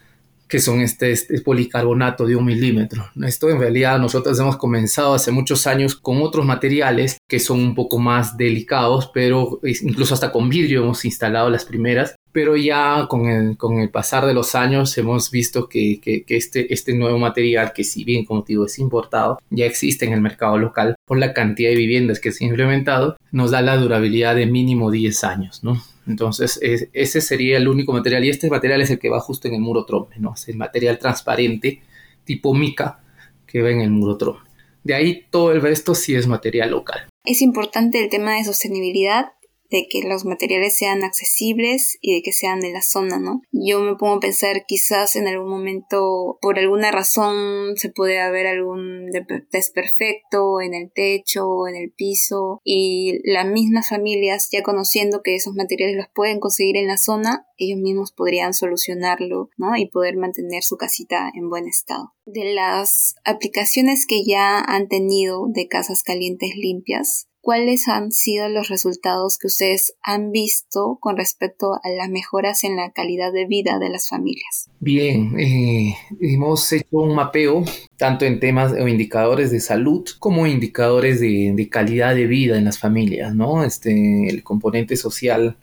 que 0.53 0.61
son 0.61 0.83
este, 0.83 1.13
este, 1.13 1.41
policarbonato 1.41 2.27
de 2.27 2.37
un 2.37 2.45
milímetro. 2.45 3.09
Esto 3.27 3.49
en 3.49 3.59
realidad 3.59 3.99
nosotros 3.99 4.39
hemos 4.39 4.59
comenzado 4.59 5.15
hace 5.15 5.31
muchos 5.31 5.67
años 5.67 5.97
con 5.97 6.21
otros 6.21 6.45
materiales 6.45 7.17
que 7.27 7.41
son 7.41 7.61
un 7.61 7.75
poco 7.75 7.99
más 7.99 8.37
delicados, 8.37 9.11
pero 9.15 9.61
incluso 9.63 10.13
hasta 10.13 10.31
con 10.31 10.51
vidrio 10.51 10.83
hemos 10.83 11.07
instalado 11.07 11.49
las 11.49 11.65
primeras. 11.65 12.17
Pero 12.33 12.55
ya 12.55 13.07
con 13.09 13.31
el, 13.31 13.57
con 13.57 13.79
el 13.79 13.89
pasar 13.89 14.27
de 14.27 14.35
los 14.35 14.55
años 14.55 14.97
hemos 14.99 15.31
visto 15.31 15.71
que, 15.71 15.99
que, 16.03 16.25
que 16.25 16.37
este, 16.37 16.71
este 16.75 16.93
nuevo 16.93 17.19
material, 17.19 17.73
que 17.73 17.83
si 17.83 18.05
bien 18.05 18.27
como 18.27 18.43
digo 18.43 18.67
es 18.67 18.79
importado, 18.79 19.39
ya 19.49 19.65
existe 19.65 20.05
en 20.05 20.13
el 20.13 20.21
mercado 20.21 20.59
local 20.59 20.97
por 21.07 21.17
la 21.17 21.33
cantidad 21.33 21.71
de 21.71 21.77
viviendas 21.77 22.21
que 22.21 22.31
se 22.31 22.45
ha 22.45 22.49
implementado, 22.49 23.17
nos 23.31 23.53
da 23.53 23.63
la 23.63 23.79
durabilidad 23.79 24.37
de 24.37 24.45
mínimo 24.45 24.91
10 24.91 25.25
años, 25.25 25.65
¿no? 25.65 25.83
Entonces, 26.07 26.59
ese 26.61 27.21
sería 27.21 27.57
el 27.57 27.69
único 27.69 27.93
material. 27.93 28.25
Y 28.25 28.31
este 28.31 28.51
material 28.51 28.81
es 28.81 28.91
el 28.91 28.99
que 28.99 29.09
va 29.09 29.21
justo 29.21 29.49
en 29.49 29.55
el 29.55 29.61
muro 29.61 29.85
trompe, 29.85 30.19
¿no? 30.19 30.35
Es 30.35 30.49
el 30.49 30.57
material 30.57 30.99
transparente 30.99 31.83
tipo 32.25 32.55
mica 32.55 33.01
que 33.47 33.63
va 33.63 33.71
en 33.71 33.81
el 33.81 33.91
muro 33.91 34.17
trompe. 34.17 34.49
De 34.85 34.95
ahí 34.95 35.27
todo 35.31 35.53
el 35.53 35.61
resto 35.61 35.95
sí 35.95 36.15
es 36.15 36.27
material 36.27 36.71
local. 36.71 37.07
Es 37.25 37.41
importante 37.41 38.03
el 38.03 38.11
tema 38.11 38.35
de 38.35 38.45
sostenibilidad 38.45 39.27
de 39.73 39.89
que 39.89 40.03
los 40.07 40.25
materiales 40.25 40.77
sean 40.77 41.03
accesibles 41.03 41.99
y 42.01 42.15
de 42.15 42.23
que 42.23 42.33
sean 42.33 42.61
de 42.61 42.73
la 42.73 42.83
zona, 42.83 43.19
¿no? 43.19 43.41
Yo 43.51 43.81
me 43.81 43.97
pongo 43.97 44.17
a 44.17 44.21
pensar 44.21 44.67
quizás 44.67 45.17
en 45.17 45.27
algún 45.27 45.49
momento, 45.49 46.39
por 46.41 46.59
alguna 46.59 46.93
razón, 46.93 47.77
se 47.77 47.89
puede 47.89 48.21
haber 48.21 48.47
algún 48.47 49.11
desperfecto 49.51 50.61
en 50.61 50.75
el 50.75 50.93
techo 50.93 51.33
en 51.67 51.77
el 51.77 51.91
piso 51.91 52.61
y 52.65 53.21
las 53.25 53.47
mismas 53.47 53.89
familias, 53.89 54.49
ya 54.53 54.63
conociendo 54.63 55.23
que 55.23 55.35
esos 55.35 55.55
materiales 55.55 55.97
los 55.97 56.07
pueden 56.15 56.41
conseguir 56.41 56.77
en 56.77 56.89
la 56.89 56.99
zona, 56.99 57.47
ellos 57.57 57.81
mismos 57.81 58.13
podrían 58.13 58.55
solucionarlo, 58.55 59.51
¿no? 59.57 59.77
Y 59.77 59.89
poder 59.89 60.17
mantener 60.17 60.63
su 60.63 60.77
casita 60.77 61.31
en 61.35 61.49
buen 61.49 61.67
estado. 61.67 62.13
De 62.27 62.55
las 62.55 63.15
aplicaciones 63.25 64.07
que 64.07 64.25
ya 64.25 64.61
han 64.61 64.89
tenido 64.89 65.47
de 65.49 65.69
casas 65.69 66.03
calientes 66.03 66.55
limpias, 66.57 67.29
¿cuáles 67.43 67.89
han 67.89 68.13
sido 68.13 68.49
los 68.49 68.69
resultados 68.69 69.37
que 69.37 69.49
ustedes 69.49 69.95
han 70.03 70.31
visto 70.31 70.97
con 71.01 71.17
respecto 71.19 71.75
a 71.75 71.91
las 71.91 72.09
mejoras 72.09 72.65
en 72.65 72.77
la 72.77 72.93
calidad 72.93 73.33
de 73.33 73.47
vida 73.47 73.79
de 73.79 73.91
las 73.91 74.09
familias? 74.09 74.71
Bien, 74.81 75.39
eh, 75.39 75.95
hemos 76.21 76.73
hecho 76.73 76.87
un 76.93 77.15
mapeo 77.15 77.65
tanto 77.97 78.25
en 78.25 78.41
temas 78.41 78.73
o 78.73 78.89
indicadores 78.89 79.51
de 79.51 79.61
salud 79.61 80.05
como 80.19 80.47
indicadores 80.47 81.21
de, 81.21 81.69
calidad 81.71 82.15
de 82.15 82.27
vida 82.27 82.57
en 82.57 82.65
las 82.65 82.79
familias, 82.79 83.35
¿no? 83.35 83.65
Este, 83.65 84.29
el 84.29 84.43
componente 84.43 84.97
social 84.97 85.57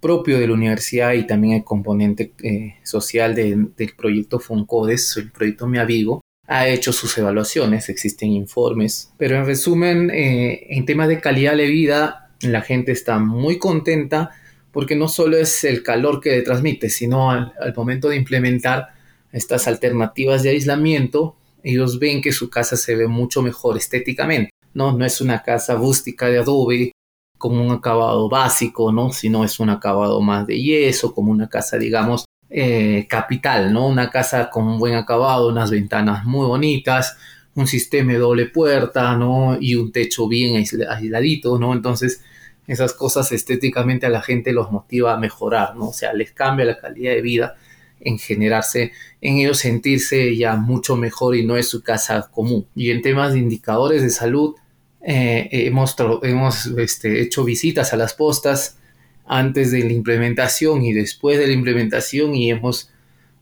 propio 0.00 0.38
de 0.38 0.46
la 0.46 0.54
universidad 0.54 1.12
y 1.14 1.26
también 1.26 1.54
el 1.54 1.64
componente 1.64 2.32
eh, 2.42 2.76
social 2.82 3.34
del 3.34 3.72
proyecto 3.96 4.38
FONCODES, 4.38 5.16
el 5.18 5.32
proyecto 5.32 5.66
Me 5.66 5.80
Avigo, 5.80 6.22
ha 6.46 6.68
hecho 6.68 6.92
sus 6.92 7.16
evaluaciones, 7.18 7.88
existen 7.88 8.30
informes, 8.30 9.12
pero 9.16 9.36
en 9.36 9.46
resumen, 9.46 10.10
eh, 10.10 10.66
en 10.70 10.84
temas 10.86 11.08
de 11.08 11.20
calidad 11.20 11.56
de 11.56 11.66
vida, 11.66 12.30
la 12.40 12.60
gente 12.60 12.92
está 12.92 13.18
muy 13.18 13.58
contenta 13.58 14.30
porque 14.70 14.94
no 14.94 15.08
solo 15.08 15.38
es 15.38 15.64
el 15.64 15.82
calor 15.82 16.20
que 16.20 16.42
transmite, 16.42 16.90
sino 16.90 17.30
al, 17.30 17.52
momento 17.74 18.10
de 18.10 18.16
implementar 18.16 18.88
estas 19.32 19.66
alternativas 19.68 20.42
de 20.42 20.50
aislamiento, 20.50 21.36
ellos 21.62 21.98
ven 21.98 22.20
que 22.20 22.30
su 22.30 22.50
casa 22.50 22.76
se 22.76 22.94
ve 22.94 23.08
mucho 23.08 23.40
mejor 23.42 23.76
estéticamente. 23.78 24.50
No, 24.74 24.92
no 24.92 25.04
es 25.06 25.20
una 25.22 25.42
casa 25.42 25.74
rústica 25.76 26.26
de 26.26 26.38
adobe 26.38 26.92
como 27.38 27.64
un 27.64 27.72
acabado 27.72 28.28
básico, 28.28 28.92
¿no? 28.92 29.12
Sino 29.12 29.44
es 29.44 29.58
un 29.60 29.70
acabado 29.70 30.20
más 30.20 30.46
de 30.46 30.60
yeso, 30.60 31.14
como 31.14 31.32
una 31.32 31.48
casa, 31.48 31.78
digamos, 31.78 32.26
eh, 32.50 33.06
capital, 33.08 33.72
¿no? 33.72 33.88
Una 33.88 34.10
casa 34.10 34.50
con 34.50 34.66
un 34.66 34.78
buen 34.78 34.94
acabado, 34.94 35.48
unas 35.48 35.70
ventanas 35.70 36.24
muy 36.24 36.46
bonitas, 36.46 37.16
un 37.54 37.66
sistema 37.66 38.12
de 38.12 38.18
doble 38.18 38.46
puerta, 38.46 39.16
¿no? 39.16 39.56
Y 39.60 39.74
un 39.74 39.92
techo 39.92 40.28
bien 40.28 40.56
aisladito, 40.56 41.58
¿no? 41.58 41.72
Entonces, 41.72 42.22
esas 42.66 42.92
cosas 42.92 43.32
estéticamente 43.32 44.06
a 44.06 44.10
la 44.10 44.22
gente 44.22 44.52
los 44.52 44.70
motiva 44.70 45.14
a 45.14 45.18
mejorar, 45.18 45.76
¿no? 45.76 45.88
O 45.88 45.92
sea, 45.92 46.12
les 46.12 46.32
cambia 46.32 46.66
la 46.66 46.78
calidad 46.78 47.12
de 47.12 47.22
vida 47.22 47.56
en 48.00 48.18
generarse, 48.18 48.92
en 49.20 49.38
ellos 49.38 49.58
sentirse 49.58 50.36
ya 50.36 50.56
mucho 50.56 50.96
mejor 50.96 51.36
y 51.36 51.44
no 51.44 51.56
es 51.56 51.68
su 51.68 51.82
casa 51.82 52.28
común. 52.30 52.66
Y 52.74 52.90
en 52.90 53.02
temas 53.02 53.32
de 53.32 53.38
indicadores 53.38 54.02
de 54.02 54.10
salud, 54.10 54.54
eh, 55.00 55.48
hemos, 55.52 56.66
este, 56.78 57.22
hecho 57.22 57.44
visitas 57.44 57.92
a 57.92 57.96
las 57.96 58.14
postas, 58.14 58.78
antes 59.26 59.70
de 59.70 59.80
la 59.80 59.92
implementación 59.92 60.82
y 60.84 60.92
después 60.92 61.38
de 61.38 61.46
la 61.46 61.52
implementación 61.52 62.34
y 62.34 62.50
hemos 62.50 62.90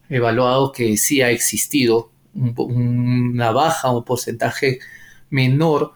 evaluado 0.08 0.72
que 0.72 0.96
sí 0.96 1.22
ha 1.22 1.30
existido 1.30 2.10
una 2.34 3.50
baja, 3.52 3.90
un 3.90 4.04
porcentaje 4.04 4.80
menor, 5.30 5.92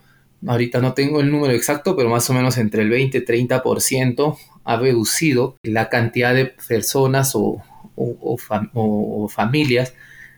ahorita 0.47 0.80
no 0.80 0.95
tengo 0.95 1.21
el 1.21 1.30
número 1.30 1.52
exacto, 1.52 1.97
pero 1.97 2.09
más 2.09 2.28
o 2.30 2.35
menos 2.35 2.59
entre 2.59 2.83
el 2.83 2.90
20 2.90 3.18
y 3.18 3.25
30% 3.25 4.38
ha 4.64 4.76
reducido 4.76 5.57
la 5.62 5.88
cantidad 5.88 6.35
de 6.35 6.47
personas 6.47 7.35
o, 7.35 7.62
o, 7.97 9.28
familias 9.28 9.95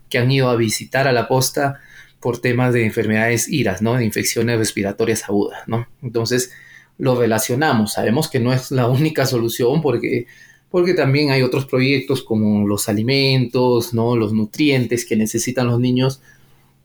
que 0.09 0.19
han 0.19 0.31
ido 0.31 0.49
a 0.49 0.57
visitar 0.57 1.07
a 1.07 1.13
la 1.13 1.29
posta 1.29 1.81
por 2.21 2.41
temas 2.41 2.73
de 2.73 2.85
enfermedades 2.85 3.49
iras, 3.49 3.83
¿no? 3.83 3.95
De 3.95 4.05
infecciones 4.05 4.59
respiratorias 4.59 5.25
agudas, 5.25 5.63
¿no? 5.67 5.89
Entonces, 6.03 6.53
lo 7.01 7.19
relacionamos. 7.19 7.95
Sabemos 7.95 8.29
que 8.29 8.39
no 8.39 8.53
es 8.53 8.71
la 8.71 8.89
única 8.89 9.27
solución 9.27 9.81
porque, 9.83 10.27
porque 10.71 10.95
también 10.95 11.31
hay 11.31 11.43
otros 11.43 11.67
proyectos 11.67 12.23
como 12.23 12.67
los 12.67 12.89
alimentos, 12.89 13.93
¿no? 13.95 14.17
los 14.17 14.33
nutrientes 14.33 15.05
que 15.05 15.17
necesitan 15.17 15.67
los 15.67 15.81
niños 15.81 16.21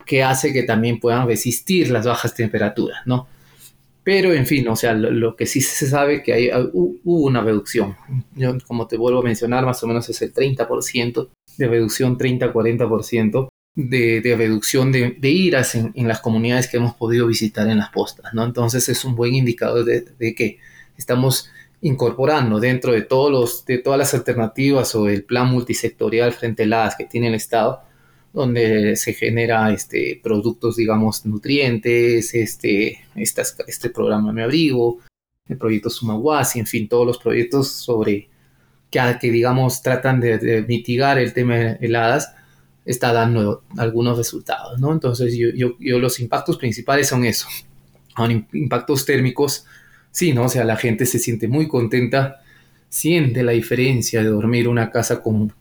que 0.05 0.23
hace 0.23 0.53
que 0.53 0.63
también 0.63 0.99
puedan 0.99 1.27
resistir 1.27 1.89
las 1.89 2.05
bajas 2.05 2.35
temperaturas, 2.35 2.99
¿no? 3.05 3.27
Pero, 4.03 4.33
en 4.33 4.45
fin, 4.45 4.67
o 4.67 4.75
sea, 4.75 4.93
lo, 4.93 5.35
que 5.35 5.47
sí 5.47 5.61
se 5.61 5.87
sabe 5.87 6.21
que 6.21 6.31
hay, 6.31 6.49
hubo 6.73 7.25
una 7.25 7.41
reducción. 7.41 7.95
Yo, 8.35 8.55
como 8.67 8.87
te 8.87 8.97
vuelvo 8.97 9.21
a 9.21 9.23
mencionar, 9.23 9.65
más 9.65 9.81
o 9.83 9.87
menos 9.87 10.07
es 10.07 10.21
el 10.21 10.31
30% 10.31 11.29
de 11.57 11.67
reducción, 11.67 12.15
30-40% 12.15 13.47
de, 13.75 14.21
de, 14.21 14.35
reducción 14.35 14.91
de, 14.91 15.17
iras 15.21 15.75
en, 15.75 16.07
las 16.07 16.21
comunidades 16.21 16.67
que 16.67 16.77
hemos 16.77 16.95
podido 16.95 17.27
visitar 17.27 17.67
en 17.69 17.77
las 17.77 17.89
postas, 17.89 18.33
¿no? 18.33 18.43
Entonces 18.43 18.87
es 18.89 19.03
un 19.05 19.15
buen 19.15 19.35
indicador 19.35 19.83
de, 19.85 20.01
de 20.01 20.33
que 20.33 20.59
estamos 20.97 21.49
incorporando 21.81 22.59
dentro 22.59 22.93
de, 22.93 23.01
todos 23.01 23.31
los, 23.31 23.65
de 23.65 23.77
todas 23.77 23.99
las 23.99 24.13
alternativas 24.13 24.95
o 24.95 25.07
el 25.07 25.23
plan 25.23 25.51
multisectorial 25.51 26.33
frente 26.33 26.63
a 26.63 26.67
las 26.67 26.95
que 26.95 27.05
tiene 27.05 27.27
el 27.27 27.35
Estado, 27.35 27.81
donde 28.33 28.95
se 28.95 29.13
genera 29.13 29.71
este, 29.71 30.19
productos, 30.23 30.77
digamos, 30.77 31.25
nutrientes, 31.25 32.33
este, 32.33 33.05
este 33.15 33.89
programa 33.89 34.33
Me 34.33 34.43
Abrigo, 34.43 34.99
el 35.47 35.57
proyecto 35.57 35.89
Sumaguasi, 35.89 36.59
en 36.59 36.65
fin, 36.65 36.87
todos 36.87 37.05
los 37.05 37.17
proyectos 37.17 37.69
sobre 37.71 38.29
que, 38.89 39.31
digamos, 39.31 39.81
tratan 39.81 40.19
de, 40.19 40.65
mitigar 40.67 41.17
el 41.17 41.33
tema 41.33 41.55
de 41.55 41.77
heladas, 41.81 42.33
está 42.85 43.11
dando 43.11 43.63
algunos 43.77 44.17
resultados, 44.17 44.79
¿no? 44.79 44.93
Entonces, 44.93 45.35
yo, 45.35 45.75
los 45.79 46.19
impactos 46.19 46.57
principales 46.57 47.07
son 47.07 47.25
eso, 47.25 47.47
son 48.15 48.47
impactos 48.53 49.05
térmicos, 49.05 49.65
sí, 50.11 50.33
¿no? 50.33 50.43
O 50.43 50.49
sea, 50.49 50.63
la 50.63 50.77
gente 50.77 51.05
se 51.05 51.19
siente 51.19 51.47
muy 51.47 51.67
contenta 51.67 52.41
siente 52.95 53.43
la 53.43 53.51
diferencia 53.51 54.23
de 54.23 54.29
dormir 54.29 54.69
una 54.69 54.89
casa 54.89 55.21
común 55.21 55.51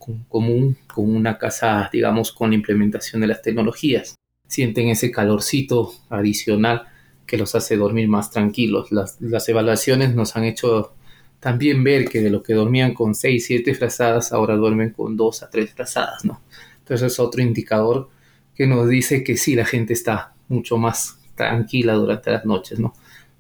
con 0.87 1.11
una 1.11 1.37
casa, 1.37 1.91
digamos, 1.93 2.31
con 2.31 2.51
la 2.51 2.55
implementación 2.55 3.21
de 3.21 3.27
las 3.27 3.43
tecnologías. 3.43 4.15
Sienten 4.47 4.87
ese 4.87 5.11
calorcito 5.11 5.93
adicional 6.11 6.85
que 7.27 7.37
los 7.37 7.57
hace 7.57 7.77
dormir 7.77 8.07
más 8.07 8.31
tranquilos. 8.31 8.93
Las, 8.93 9.21
las 9.21 9.49
evaluaciones 9.49 10.15
nos 10.15 10.37
han 10.37 10.45
hecho 10.45 10.93
también 11.41 11.83
ver 11.83 12.09
que 12.09 12.21
de 12.21 12.31
lo 12.31 12.41
que 12.41 12.55
dormían 12.55 12.95
con 12.95 13.17
6, 13.17 13.45
7 13.45 13.75
frazadas, 13.75 14.33
ahora 14.33 14.55
duermen 14.55 14.91
con 14.91 15.17
2 15.17 15.43
a 15.43 15.51
3 15.51 15.75
frazadas, 15.75 16.25
¿no? 16.25 16.41
Entonces 16.85 17.13
es 17.13 17.19
otro 17.19 17.41
indicador 17.41 18.11
que 18.55 18.67
nos 18.67 18.87
dice 18.87 19.25
que 19.25 19.39
sí, 19.39 19.55
la 19.55 19.65
gente 19.65 19.95
está 19.95 20.35
mucho 20.49 20.77
más 20.77 21.19
tranquila 21.35 21.95
durante 21.95 22.31
las 22.31 22.45
noches, 22.45 22.79
¿no? 22.79 22.93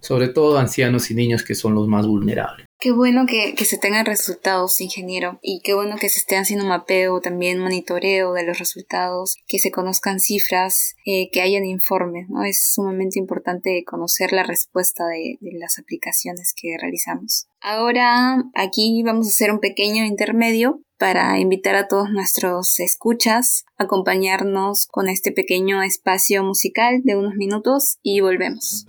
Sobre 0.05 0.29
todo 0.29 0.59
ancianos 0.59 1.11
y 1.11 1.15
niños 1.15 1.43
que 1.43 1.55
son 1.55 1.75
los 1.75 1.89
más 1.89 2.07
vulnerables. 2.07 2.67
Qué 2.79 2.93
bueno 2.93 3.25
que, 3.27 3.57
se 3.65 3.79
tengan 3.79 4.05
resultados, 4.05 4.79
ingeniero, 4.83 5.39
y 5.41 5.63
qué 5.65 5.73
bueno 5.73 5.97
que 5.97 6.11
se 6.11 6.21
esté 6.21 6.37
haciendo 6.37 6.67
mapeo, 6.67 7.23
también 7.23 7.59
monitoreo 7.59 8.35
de 8.35 8.45
los 8.45 8.59
resultados, 8.59 9.37
que 9.47 9.59
se 9.59 9.71
conozcan 9.71 10.21
cifras, 10.21 10.95
eh, 11.07 11.31
que 11.33 11.41
hayan 11.41 11.65
informes, 11.65 12.29
¿no? 12.29 12.45
Es 12.45 12.73
sumamente 12.75 13.19
importante 13.19 13.83
conocer 13.87 14.33
la 14.33 14.43
respuesta 14.43 15.07
de, 15.07 15.39
de 15.41 15.59
las 15.59 15.79
aplicaciones 15.79 16.53
que 16.55 16.77
realizamos. 16.79 17.47
Ahora 17.63 18.45
aquí 18.55 19.03
vamos 19.03 19.29
a 19.29 19.31
hacer 19.31 19.51
un 19.51 19.61
pequeño 19.61 20.05
intermedio 20.05 20.83
para 20.99 21.39
invitar 21.39 21.77
a 21.77 21.89
todos 21.89 22.11
nuestros 22.11 22.79
escuchas 22.81 23.65
a 23.79 23.85
acompañarnos 23.85 24.87
con 24.87 25.09
este 25.09 25.33
pequeño 25.33 25.83
espacio 25.83 26.45
musical 26.45 27.01
de 27.03 27.17
unos 27.17 27.35
minutos 27.35 27.99
y 28.03 28.21
volvemos. 28.21 28.87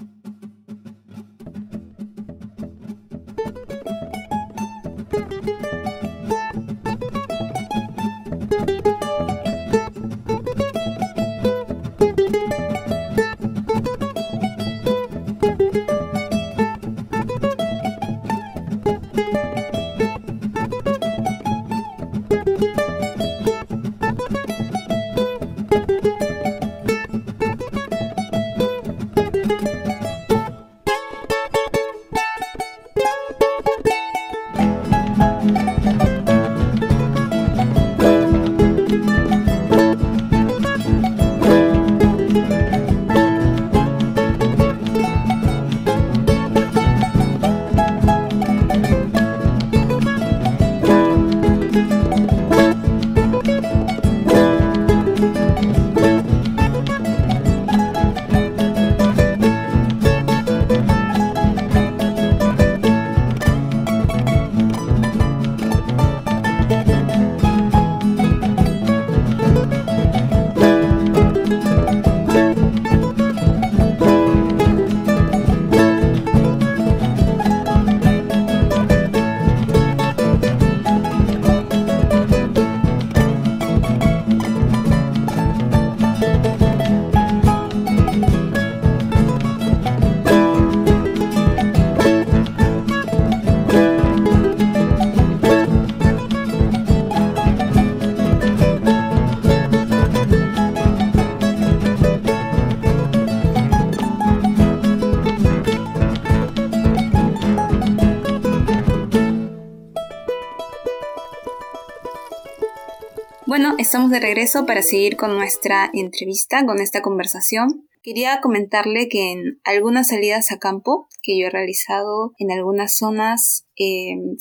Estamos 113.96 114.12
de 114.12 114.20
regreso 114.20 114.66
para 114.66 114.82
seguir 114.82 115.16
con 115.16 115.38
nuestra 115.38 115.90
entrevista, 115.94 116.66
con 116.66 116.82
esta 116.82 117.02
conversación. 117.02 117.88
Quería 118.04 118.42
comentarle 118.42 119.08
que 119.08 119.32
en 119.32 119.62
algunas 119.64 120.10
salidas 120.10 120.52
a 120.52 120.60
campo 120.60 121.08
que 121.24 121.40
yo 121.40 121.48
he 121.48 121.50
realizado 121.50 122.34
en 122.38 122.52
algunas 122.52 122.98
zonas 122.98 123.66
em, 123.78 124.36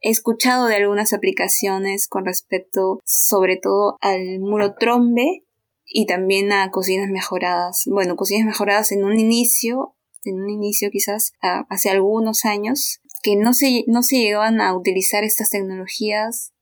he 0.00 0.08
escuchado 0.08 0.68
de 0.68 0.76
algunas 0.76 1.12
aplicaciones 1.12 2.08
con 2.08 2.24
respecto 2.24 3.02
sobre 3.04 3.58
todo 3.58 3.98
al 4.00 4.40
muro 4.40 4.74
trombe 4.74 5.44
y 5.84 6.06
también 6.06 6.50
a 6.54 6.70
cocinas 6.70 7.10
mejoradas. 7.10 7.82
Bueno, 7.84 8.16
cocinas 8.16 8.46
mejoradas 8.46 8.90
en 8.90 9.04
un 9.04 9.20
inicio, 9.20 9.96
en 10.24 10.40
un 10.40 10.48
inicio 10.48 10.88
quizás 10.90 11.34
hace 11.42 11.90
algunos 11.90 12.46
años, 12.46 13.02
que 13.22 13.36
no 13.36 13.52
se, 13.52 13.84
no 13.86 14.02
se 14.02 14.16
llegaban 14.16 14.62
a 14.62 14.74
utilizar 14.74 15.24
estas 15.24 15.50
tecnologías 15.50 16.53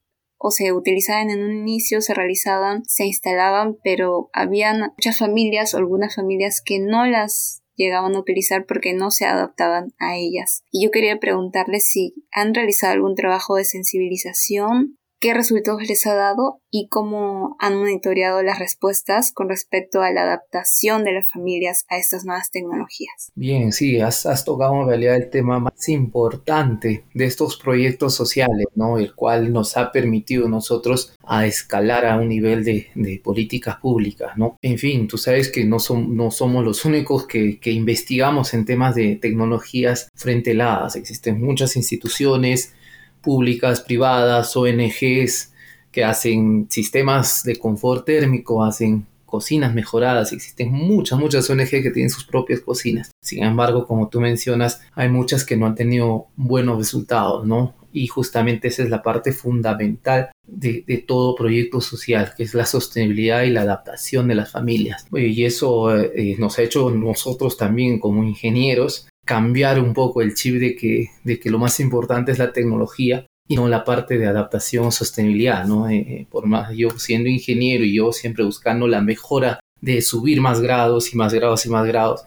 o 0.42 0.50
se 0.50 0.72
utilizaban 0.72 1.30
en 1.30 1.44
un 1.44 1.52
inicio, 1.52 2.00
se 2.00 2.14
realizaban, 2.14 2.82
se 2.84 3.06
instalaban, 3.06 3.76
pero 3.84 4.28
habían 4.32 4.80
muchas 4.80 5.18
familias 5.18 5.72
o 5.72 5.78
algunas 5.78 6.16
familias 6.16 6.60
que 6.60 6.80
no 6.80 7.06
las 7.06 7.62
llegaban 7.76 8.16
a 8.16 8.18
utilizar 8.18 8.66
porque 8.66 8.92
no 8.92 9.12
se 9.12 9.24
adaptaban 9.24 9.94
a 9.98 10.16
ellas. 10.16 10.64
Y 10.72 10.84
yo 10.84 10.90
quería 10.90 11.20
preguntarles 11.20 11.88
si 11.88 12.14
han 12.32 12.54
realizado 12.54 12.92
algún 12.92 13.14
trabajo 13.14 13.54
de 13.54 13.64
sensibilización 13.64 14.98
qué 15.22 15.32
resultados 15.34 15.86
les 15.86 16.04
ha 16.08 16.16
dado 16.16 16.60
y 16.68 16.88
cómo 16.88 17.56
han 17.60 17.76
monitoreado 17.76 18.42
las 18.42 18.58
respuestas 18.58 19.30
con 19.32 19.48
respecto 19.48 20.02
a 20.02 20.10
la 20.10 20.22
adaptación 20.22 21.04
de 21.04 21.12
las 21.12 21.26
familias 21.32 21.84
a 21.88 21.96
estas 21.96 22.24
nuevas 22.24 22.50
tecnologías. 22.50 23.30
Bien, 23.36 23.72
sí, 23.72 24.00
has, 24.00 24.44
tocado 24.44 24.82
en 24.82 24.88
realidad 24.88 25.14
el 25.14 25.30
tema 25.30 25.60
más 25.60 25.88
importante 25.88 27.04
de 27.14 27.24
estos 27.24 27.56
proyectos 27.56 28.16
sociales, 28.16 28.66
¿no? 28.74 28.98
El 28.98 29.14
cual 29.14 29.52
nos 29.52 29.76
ha 29.76 29.92
permitido 29.92 30.48
nosotros 30.48 31.16
a 31.22 31.46
escalar 31.46 32.04
a 32.04 32.16
un 32.16 32.28
nivel 32.28 32.64
de, 32.64 33.20
políticas 33.22 33.76
públicas, 33.76 34.32
¿no? 34.36 34.56
En 34.60 34.76
fin, 34.76 35.06
tú 35.06 35.18
sabes 35.18 35.50
que 35.50 35.64
no, 35.64 35.78
son, 35.78 36.16
no 36.16 36.32
somos 36.32 36.64
los 36.64 36.84
únicos 36.84 37.28
que, 37.28 37.60
que 37.60 37.70
investigamos 37.70 38.54
en 38.54 38.64
temas 38.64 38.96
de 38.96 39.14
tecnologías 39.14 40.10
frente 40.16 40.52
las. 40.52 40.96
Existen 40.96 41.40
muchas 41.40 41.76
instituciones, 41.76 42.74
públicas, 43.22 43.80
privadas, 43.80 44.56
ONGs 44.56 45.52
que 45.90 46.04
hacen 46.04 46.66
sistemas 46.70 47.42
de 47.44 47.56
confort 47.56 48.04
térmico, 48.06 48.64
hacen 48.64 49.06
cocinas 49.32 49.72
mejoradas, 49.72 50.32
existen 50.32 50.70
muchas, 50.70 51.18
muchas 51.18 51.48
ONG 51.48 51.70
que 51.70 51.90
tienen 51.90 52.10
sus 52.10 52.24
propias 52.24 52.60
cocinas. 52.60 53.12
Sin 53.22 53.42
embargo, 53.42 53.86
como 53.86 54.08
tú 54.08 54.20
mencionas, 54.20 54.82
hay 54.94 55.08
muchas 55.08 55.46
que 55.46 55.56
no 55.56 55.64
han 55.64 55.74
tenido 55.74 56.26
buenos 56.36 56.76
resultados, 56.76 57.46
¿no? 57.46 57.74
Y 57.94 58.08
justamente 58.08 58.68
esa 58.68 58.82
es 58.82 58.90
la 58.90 59.02
parte 59.02 59.32
fundamental 59.32 60.30
de, 60.46 61.04
todo 61.06 61.34
proyecto 61.34 61.80
social, 61.80 62.34
que 62.36 62.42
es 62.42 62.52
la 62.52 62.66
sostenibilidad 62.66 63.42
y 63.42 63.50
la 63.50 63.62
adaptación 63.62 64.28
de 64.28 64.34
las 64.34 64.50
familias. 64.50 65.06
Y 65.12 65.44
eso 65.44 65.94
eh, 65.94 66.36
nos 66.38 66.58
ha 66.58 66.62
hecho 66.62 66.90
nosotros 66.90 67.56
también 67.56 68.00
como 68.00 68.24
ingenieros 68.24 69.08
cambiar 69.24 69.80
un 69.80 69.94
poco 69.94 70.22
el 70.22 70.34
chip 70.34 70.56
de 70.56 70.74
que, 70.76 71.50
lo 71.50 71.58
más 71.58 71.80
importante 71.80 72.32
es 72.32 72.38
la 72.38 72.52
tecnología 72.52 73.26
y 73.48 73.56
no 73.56 73.68
la 73.68 73.84
parte 73.84 74.18
de 74.18 74.26
adaptación, 74.26 74.92
sostenibilidad, 74.92 75.66
¿no? 75.66 75.88
Eh, 75.88 75.98
eh, 75.98 76.26
por 76.30 76.46
más 76.46 76.74
yo 76.74 76.90
siendo 76.90 77.28
ingeniero 77.28 77.84
y 77.84 77.94
yo 77.94 78.12
siempre 78.12 78.44
buscando 78.44 78.86
la 78.88 79.00
mejora 79.00 79.60
de 79.80 80.00
subir 80.00 80.40
más 80.40 80.60
grados 80.60 81.12
y 81.12 81.16
más 81.16 81.34
grados 81.34 81.66
y 81.66 81.68
más 81.68 81.86
grados, 81.86 82.22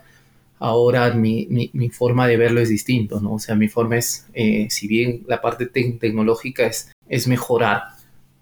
ahora 0.60 1.14
mi, 1.14 1.70
forma 1.92 2.28
de 2.28 2.38
verlo 2.38 2.62
es 2.62 2.70
distinto, 2.70 3.20
¿no? 3.22 3.34
O 3.36 3.40
sea, 3.40 3.56
mi 3.56 3.68
forma 3.70 3.98
es, 3.98 4.28
eh, 4.34 4.68
si 4.70 4.88
bien 4.88 5.24
la 5.28 5.42
parte 5.42 5.66
tecnológica 5.68 6.70
es 7.08 7.28
mejorar, 7.28 7.84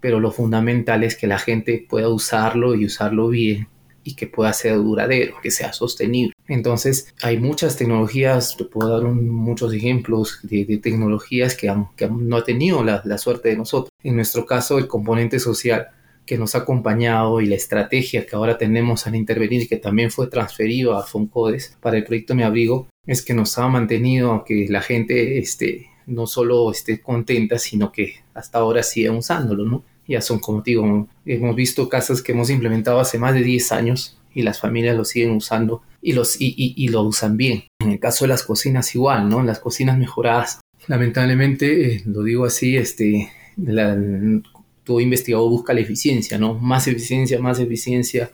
pero 0.00 0.20
lo 0.20 0.32
fundamental 0.32 1.02
es 1.04 1.16
que 1.16 1.26
la 1.26 1.38
gente 1.38 1.86
pueda 1.88 2.08
usarlo 2.08 2.74
y 2.74 2.84
usarlo 2.84 3.28
bien 3.28 3.68
y 4.04 4.14
que 4.14 4.26
pueda 4.26 4.52
ser 4.52 4.76
duradero, 4.76 5.36
que 5.42 5.50
sea 5.50 5.72
sostenible. 5.72 6.34
Entonces, 6.46 7.12
hay 7.22 7.38
muchas 7.38 7.76
tecnologías, 7.76 8.56
te 8.56 8.64
puedo 8.64 8.90
dar 8.90 9.10
muchos 9.10 9.72
ejemplos 9.72 10.38
de, 10.42 10.78
tecnologías 10.82 11.56
que, 11.56 11.74
que 11.96 12.08
no 12.08 12.36
ha 12.36 12.44
tenido 12.44 12.84
la, 12.84 13.18
suerte 13.18 13.48
de 13.48 13.56
nosotros. 13.56 13.90
En 14.02 14.16
nuestro 14.16 14.44
caso, 14.44 14.78
el 14.78 14.86
componente 14.86 15.38
social 15.38 15.88
que 16.26 16.38
nos 16.38 16.54
ha 16.54 16.58
acompañado 16.58 17.40
y 17.40 17.46
la 17.46 17.54
estrategia 17.54 18.26
que 18.26 18.36
ahora 18.36 18.56
tenemos 18.56 19.06
al 19.06 19.14
intervenir 19.14 19.68
que 19.68 19.76
también 19.76 20.10
fue 20.10 20.26
transferido 20.26 20.96
a 20.96 21.04
Foncodes 21.04 21.76
para 21.80 21.98
el 21.98 22.04
proyecto 22.04 22.34
Mi 22.34 22.42
Abrigo, 22.42 22.88
es 23.06 23.22
que 23.22 23.34
nos 23.34 23.58
ha 23.58 23.68
mantenido 23.68 24.44
que 24.44 24.66
la 24.68 24.80
gente 24.80 25.38
este, 25.38 25.90
no 26.06 26.26
solo 26.26 26.70
esté 26.70 27.00
contenta, 27.00 27.58
sino 27.58 27.92
que 27.92 28.16
hasta 28.32 28.58
ahora 28.58 28.82
siga 28.82 29.12
usándolo, 29.12 29.64
¿no? 29.64 29.84
Ya 30.06 30.20
son, 30.20 30.38
como 30.38 30.62
digo, 30.62 31.08
hemos 31.24 31.56
visto 31.56 31.88
casas 31.88 32.22
que 32.22 32.32
hemos 32.32 32.50
implementado 32.50 33.00
hace 33.00 33.18
más 33.18 33.34
de 33.34 33.42
10 33.42 33.72
años 33.72 34.18
y 34.34 34.42
las 34.42 34.60
familias 34.60 34.96
lo 34.96 35.04
siguen 35.04 35.30
usando 35.30 35.82
y, 36.02 36.12
los, 36.12 36.40
y, 36.40 36.74
y, 36.76 36.88
lo 36.88 37.02
usan 37.02 37.36
bien. 37.36 37.64
En 37.78 37.92
el 37.92 38.00
caso 38.00 38.24
de 38.24 38.28
las 38.28 38.42
cocinas 38.42 38.94
igual, 38.94 39.28
¿no? 39.28 39.42
Las 39.42 39.60
cocinas 39.60 39.96
mejoradas. 39.96 40.60
Lamentablemente, 40.86 41.94
eh, 41.94 42.02
lo 42.04 42.22
digo 42.22 42.44
así, 42.44 42.76
este, 42.76 43.30
la, 43.56 43.96
todo 44.84 45.00
investigador 45.00 45.48
busca 45.48 45.72
la 45.72 45.80
eficiencia, 45.80 46.38
¿no? 46.38 46.54
Más 46.54 46.86
eficiencia, 46.86 47.40
más 47.40 47.58
eficiencia 47.58 48.30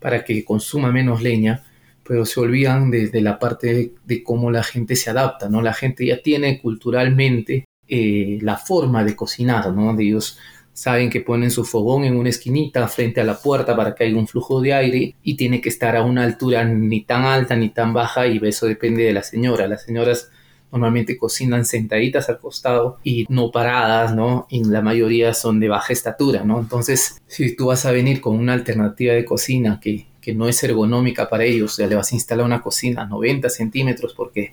para 0.00 0.24
que 0.24 0.44
consuma 0.44 0.90
menos 0.90 1.22
leña, 1.22 1.64
pero 2.02 2.24
se 2.24 2.40
olvidan 2.40 2.90
de, 2.90 3.10
la 3.20 3.38
parte 3.38 3.92
de, 4.04 4.22
cómo 4.22 4.50
la 4.50 4.62
gente 4.62 4.96
se 4.96 5.10
adapta, 5.10 5.48
¿no? 5.48 5.60
La 5.62 5.74
gente 5.74 6.06
ya 6.06 6.22
tiene 6.22 6.60
culturalmente 6.60 7.66
eh, 7.88 8.38
la 8.40 8.56
forma 8.56 9.04
de 9.04 9.14
cocinar, 9.16 9.72
¿no? 9.72 9.94
De 9.94 10.04
ellos 10.04 10.38
saben 10.76 11.08
que 11.08 11.22
ponen 11.22 11.50
su 11.50 11.64
fogón 11.64 12.04
en 12.04 12.16
una 12.16 12.28
esquinita 12.28 12.86
frente 12.86 13.22
a 13.22 13.24
la 13.24 13.40
puerta 13.40 13.74
para 13.74 13.94
que 13.94 14.04
haya 14.04 14.14
un 14.14 14.28
flujo 14.28 14.60
de 14.60 14.74
aire 14.74 15.14
y 15.22 15.34
tiene 15.34 15.62
que 15.62 15.70
estar 15.70 15.96
a 15.96 16.02
una 16.02 16.22
altura 16.22 16.64
ni 16.64 17.00
tan 17.00 17.24
alta 17.24 17.56
ni 17.56 17.70
tan 17.70 17.94
baja 17.94 18.26
y 18.26 18.38
eso 18.42 18.66
depende 18.66 19.02
de 19.02 19.14
la 19.14 19.22
señora. 19.22 19.66
Las 19.68 19.84
señoras 19.84 20.30
normalmente 20.70 21.16
cocinan 21.16 21.64
sentaditas 21.64 22.28
al 22.28 22.38
costado 22.38 22.98
y 23.02 23.24
no 23.30 23.50
paradas, 23.50 24.14
¿no? 24.14 24.46
Y 24.50 24.64
la 24.64 24.82
mayoría 24.82 25.32
son 25.32 25.60
de 25.60 25.68
baja 25.68 25.94
estatura, 25.94 26.44
¿no? 26.44 26.60
Entonces, 26.60 27.22
si 27.26 27.56
tú 27.56 27.68
vas 27.68 27.86
a 27.86 27.92
venir 27.92 28.20
con 28.20 28.36
una 28.36 28.52
alternativa 28.52 29.14
de 29.14 29.24
cocina 29.24 29.80
que, 29.80 30.08
que 30.20 30.34
no 30.34 30.46
es 30.46 30.62
ergonómica 30.62 31.30
para 31.30 31.44
ellos, 31.44 31.78
ya 31.78 31.86
le 31.86 31.94
vas 31.94 32.12
a 32.12 32.16
instalar 32.16 32.44
una 32.44 32.60
cocina 32.60 33.02
a 33.02 33.06
90 33.06 33.48
centímetros 33.48 34.12
porque 34.12 34.52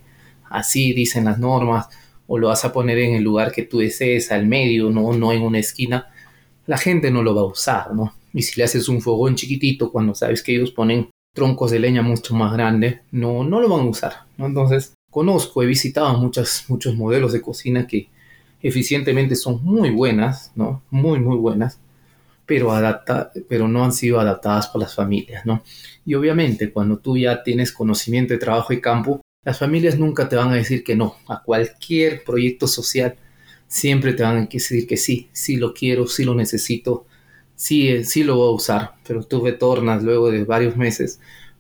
así 0.50 0.94
dicen 0.94 1.26
las 1.26 1.38
normas, 1.38 1.90
o 2.28 2.38
lo 2.38 2.48
vas 2.48 2.64
a 2.64 2.72
poner 2.72 2.98
en 3.00 3.16
el 3.16 3.24
lugar 3.24 3.52
que 3.52 3.64
tú 3.64 3.80
desees, 3.80 4.32
al 4.32 4.48
medio, 4.48 4.90
no, 4.90 5.12
no 5.12 5.34
en 5.34 5.42
una 5.42 5.60
esquina, 5.60 6.13
la 6.66 6.78
gente 6.78 7.12
no 7.12 7.24
lo 7.24 7.36
va 7.36 7.42
a 7.42 7.46
usar, 7.46 7.94
¿no? 7.94 8.14
Y 8.34 8.42
si 8.42 8.60
le 8.60 8.64
haces 8.64 8.90
un 8.90 9.02
fogón 9.02 9.36
chiquitito 9.36 9.92
cuando 9.92 10.16
sabes 10.16 10.42
que 10.42 10.56
ellos 10.56 10.72
ponen 10.72 11.10
troncos 11.34 11.72
de 11.72 11.80
leña 11.80 12.02
mucho 12.02 12.36
más 12.36 12.54
grandes, 12.54 13.00
no, 13.12 13.44
no 13.44 13.60
lo 13.60 13.70
van 13.70 13.82
a 13.82 13.90
usar, 13.90 14.14
¿no? 14.38 14.46
Entonces, 14.46 14.94
conozco, 15.12 15.62
he 15.64 15.66
visitado 15.66 16.18
muchos 16.18 16.96
modelos 16.96 17.34
de 17.34 17.42
cocina 17.42 17.88
que 17.88 18.10
eficientemente 18.62 19.36
son 19.36 19.64
muy 19.64 19.90
buenas, 19.90 20.52
¿no? 20.56 20.82
Muy, 20.90 21.20
muy 21.20 21.38
buenas, 21.38 21.80
pero, 22.46 22.72
adapta, 22.72 23.32
pero 23.48 23.68
no 23.68 23.84
han 23.84 23.92
sido 23.92 24.20
adaptadas 24.20 24.68
por 24.68 24.82
las 24.82 24.96
familias, 24.96 25.46
¿no? 25.46 25.64
Y 26.06 26.16
obviamente 26.16 26.72
cuando 26.72 26.98
tú 26.98 27.18
ya 27.18 27.44
tienes 27.44 27.72
conocimiento 27.72 28.34
de 28.34 28.40
trabajo 28.40 28.74
y 28.74 28.82
campo, 28.82 29.22
las 29.44 29.60
familias 29.60 30.00
nunca 30.00 30.30
te 30.30 30.38
van 30.38 30.52
a 30.52 30.56
decir 30.56 30.84
que 30.84 30.96
no. 30.96 31.16
A 31.28 31.44
cualquier 31.44 32.24
proyecto 32.24 32.68
social 32.68 33.16
siempre 33.74 34.14
te 34.14 34.22
van 34.22 34.38
a 34.38 34.46
decir 34.46 34.86
que 34.86 34.98
sí, 34.98 35.30
sí 35.32 35.56
lo 35.56 35.74
quiero, 35.74 36.06
sí 36.06 36.24
lo 36.24 36.36
necesito, 36.36 37.08
sí, 37.56 37.88
eh, 37.88 38.04
sí 38.06 38.24
lo 38.24 38.36
voy 38.36 38.50
a 38.50 38.56
usar, 38.56 38.92
pero 39.06 39.24
tú 39.24 39.44
retornas 39.44 40.04
luego 40.04 40.30
de 40.30 40.44
varios 40.44 40.78
meses, 40.78 41.20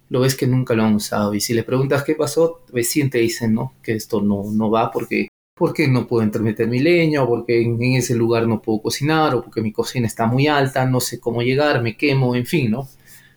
lo 0.10 0.20
ves 0.20 0.36
que 0.36 0.46
nunca 0.46 0.76
lo 0.76 0.84
han 0.84 0.94
usado. 0.94 1.34
Y 1.34 1.42
si 1.42 1.56
le 1.56 1.64
preguntas 1.64 2.04
qué 2.04 2.14
pasó, 2.14 2.62
recién 2.72 3.10
te 3.10 3.18
dicen 3.18 3.56
no, 3.56 3.74
que 3.82 3.94
esto 3.94 4.22
no, 4.22 4.44
no 4.52 4.70
va 4.70 4.92
porque, 4.92 5.30
porque 5.56 5.88
no 5.88 6.06
puedo 6.08 6.22
entremeter 6.22 6.68
mi 6.68 6.80
leña 6.80 7.24
o 7.24 7.28
porque 7.28 7.64
en, 7.64 7.82
ese 7.82 8.14
lugar 8.14 8.48
no 8.48 8.62
puedo 8.62 8.84
cocinar 8.84 9.34
o 9.34 9.42
porque 9.44 9.62
mi 9.62 9.72
cocina 9.72 10.06
está 10.06 10.28
muy 10.28 10.46
alta, 10.46 10.86
no 10.86 11.00
sé 11.00 11.20
cómo 11.20 11.42
llegar, 11.42 11.82
me 11.82 11.98
quemo, 11.98 12.36
en 12.36 12.46
fin, 12.46 12.70
¿no? 12.70 12.88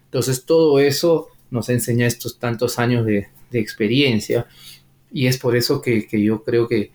Entonces 0.05 0.45
todo 0.45 0.81
eso 0.81 1.29
nos 1.51 1.71
enseña 1.71 2.07
estos 2.07 2.39
tantos 2.39 2.79
años 2.79 3.07
de, 3.07 3.29
experiencia. 3.53 4.47
Y 5.11 5.29
es 5.29 5.39
por 5.39 5.57
eso 5.57 5.81
que 5.81 6.07
yo 6.23 6.45
creo 6.45 6.69
que 6.69 6.91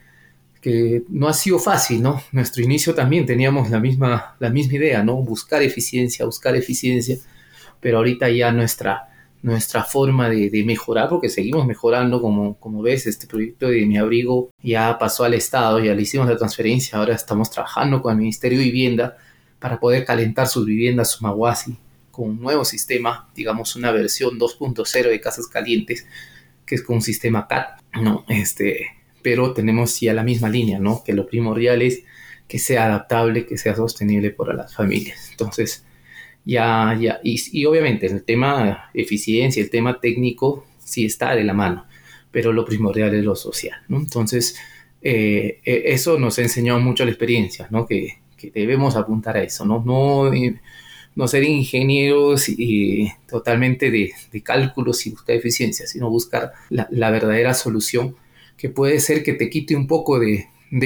que 0.61 1.03
no 1.09 1.27
ha 1.27 1.33
sido 1.33 1.57
fácil, 1.57 2.01
¿no? 2.03 2.21
Nuestro 2.31 2.63
inicio 2.63 2.93
también 2.93 3.25
teníamos 3.25 3.69
la 3.71 3.79
misma, 3.79 4.35
la 4.39 4.49
misma 4.49 4.75
idea, 4.75 5.03
¿no? 5.03 5.15
Buscar 5.17 5.63
eficiencia, 5.63 6.25
buscar 6.25 6.55
eficiencia, 6.55 7.17
pero 7.79 7.97
ahorita 7.97 8.29
ya 8.29 8.51
nuestra, 8.51 9.09
nuestra 9.41 9.83
forma 9.83 10.29
de, 10.29 10.63
mejorar, 10.63 11.09
porque 11.09 11.29
seguimos 11.29 11.65
mejorando, 11.65 12.21
como, 12.21 12.57
como 12.59 12.83
ves, 12.83 13.07
este 13.07 13.25
proyecto 13.25 13.69
de 13.69 13.85
Mi 13.87 13.97
Abrigo 13.97 14.51
ya 14.61 14.97
pasó 14.99 15.23
al 15.23 15.33
Estado, 15.33 15.79
ya 15.79 15.95
le 15.95 16.03
hicimos 16.03 16.27
la 16.27 16.37
transferencia, 16.37 16.99
ahora 16.99 17.15
estamos 17.15 17.49
trabajando 17.49 18.01
con 18.03 18.13
el 18.13 18.19
Ministerio 18.19 18.59
de 18.59 18.65
Vivienda 18.65 19.17
para 19.59 19.79
poder 19.79 20.05
calentar 20.05 20.47
sus 20.47 20.65
viviendas 20.65 21.11
Sumaguasi 21.11 21.75
con 22.11 22.29
un 22.29 22.41
nuevo 22.41 22.65
sistema, 22.65 23.29
digamos 23.33 23.75
una 23.75 23.91
versión 23.91 24.37
2.0 24.37 25.09
de 25.09 25.21
casas 25.21 25.47
calientes, 25.47 26.05
que 26.65 26.75
es 26.75 26.83
con 26.83 26.97
un 26.97 27.01
sistema 27.01 27.47
CAT, 27.47 27.79
¿no? 28.01 28.25
Este, 28.27 29.00
pero 29.21 29.53
tenemos 29.53 29.99
ya 29.99 30.13
la 30.13 30.23
misma 30.23 30.49
línea, 30.49 30.79
¿no? 30.79 31.03
Que 31.03 31.13
lo 31.13 31.27
primordial 31.27 31.81
es 31.81 32.03
que 32.47 32.59
sea 32.59 32.85
adaptable, 32.85 33.45
que 33.45 33.57
sea 33.57 33.75
sostenible 33.75 34.31
para 34.31 34.53
las 34.53 34.75
familias. 34.75 35.29
Entonces, 35.31 35.85
ya, 36.43 36.97
ya, 36.99 37.19
y, 37.23 37.65
obviamente 37.65 38.07
el 38.07 38.23
tema 38.23 38.89
eficiencia, 38.93 39.63
el 39.63 39.69
tema 39.69 39.99
técnico, 39.99 40.65
sí 40.83 41.05
está 41.05 41.35
de 41.35 41.43
la 41.43 41.53
mano, 41.53 41.85
pero 42.31 42.51
lo 42.51 42.65
primordial 42.65 43.13
es 43.13 43.23
lo 43.23 43.35
social. 43.35 43.79
Entonces, 43.89 44.57
eh, 45.01 45.61
e, 45.63 45.83
eso 45.93 46.19
nos 46.19 46.39
ha 46.39 46.41
enseñado 46.41 46.79
mucho 46.79 47.05
la 47.05 47.11
experiencia, 47.11 47.67
¿no? 47.71 47.85
Que, 47.85 48.17
debemos 48.55 48.95
apuntar 48.95 49.37
a 49.37 49.43
eso, 49.43 49.65
¿no? 49.65 49.83
No, 49.85 50.33
eh, 50.33 50.59
no 51.15 51.27
ser 51.27 51.43
ingenieros 51.43 52.49
y, 52.49 53.11
totalmente 53.29 53.91
de, 53.91 54.13
cálculos 54.43 55.05
y 55.05 55.11
buscar 55.11 55.35
eficiencia, 55.35 55.85
sino 55.87 56.09
buscar 56.09 56.51
la 56.69 57.11
verdadera 57.11 57.53
solución 57.53 58.15
que 58.61 58.69
puede 58.69 58.99
ser 58.99 59.23
que 59.23 59.33
te 59.33 59.49
quite 59.49 59.75
un 59.75 59.87
poco 59.87 60.19
de, 60.19 60.45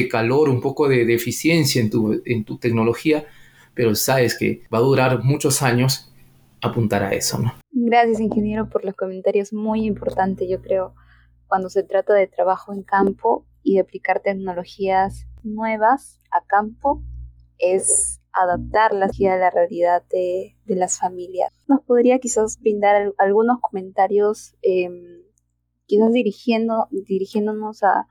calor, 0.10 0.48
un 0.48 0.62
poco 0.62 0.88
de, 0.88 1.14
eficiencia 1.14 1.82
en 1.82 1.90
tu, 1.90 2.22
en 2.24 2.46
tu 2.46 2.58
tecnología, 2.58 3.26
pero 3.74 3.94
sabes 3.96 4.38
que 4.38 4.62
va 4.74 4.78
a 4.78 4.82
durar 4.82 5.24
muchos 5.26 5.62
años 5.62 6.10
apuntar 6.62 7.04
a 7.04 7.14
eso, 7.14 7.38
¿no? 7.38 7.54
Gracias, 7.74 8.22
ingeniero, 8.22 8.70
por 8.70 8.86
los 8.86 8.96
comentarios. 8.96 9.52
Muy 9.52 9.86
importante, 9.86 10.48
yo 10.48 10.62
creo, 10.62 10.96
cuando 11.48 11.70
se 11.70 11.84
trata 11.84 12.14
de 12.14 12.28
trabajo 12.28 12.74
en 12.74 12.84
campo 12.84 13.46
y 13.62 13.76
de 13.76 13.82
aplicar 13.82 14.22
tecnologías 14.22 15.28
nuevas 15.44 16.22
a 16.32 16.46
campo, 16.46 17.04
es 17.58 18.22
adaptarlas 18.32 19.12
a 19.20 19.36
la 19.36 19.50
realidad 19.50 20.02
de, 20.10 20.56
las 20.66 20.98
familias. 20.98 21.52
¿Nos 21.68 21.82
podría 21.82 22.20
quizás 22.20 22.58
brindar 22.62 23.12
algunos 23.18 23.60
comentarios 23.60 24.56
em, 24.62 25.25
quizás 25.86 26.12
dirigiendo, 26.12 26.88
dirigiéndonos 26.92 27.84
a, 27.84 28.08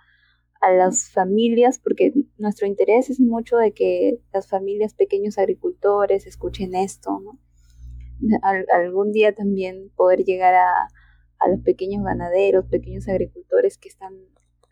las 0.78 1.10
familias, 1.10 1.78
porque 1.78 2.14
nuestro 2.38 2.66
interés 2.66 3.10
es 3.10 3.20
mucho 3.20 3.58
de 3.58 3.74
que 3.74 4.20
las 4.32 4.48
familias, 4.48 4.94
pequeños 4.94 5.36
agricultores, 5.36 6.26
escuchen 6.26 6.74
esto, 6.74 7.20
¿no? 7.20 7.38
algún 8.72 9.12
día 9.12 9.34
también 9.34 9.90
poder 9.94 10.24
llegar 10.24 10.54
a, 10.54 10.88
los 11.50 11.60
pequeños 11.60 12.02
ganaderos, 12.02 12.64
pequeños 12.64 13.06
agricultores 13.08 13.76
que 13.76 13.90
están 13.90 14.14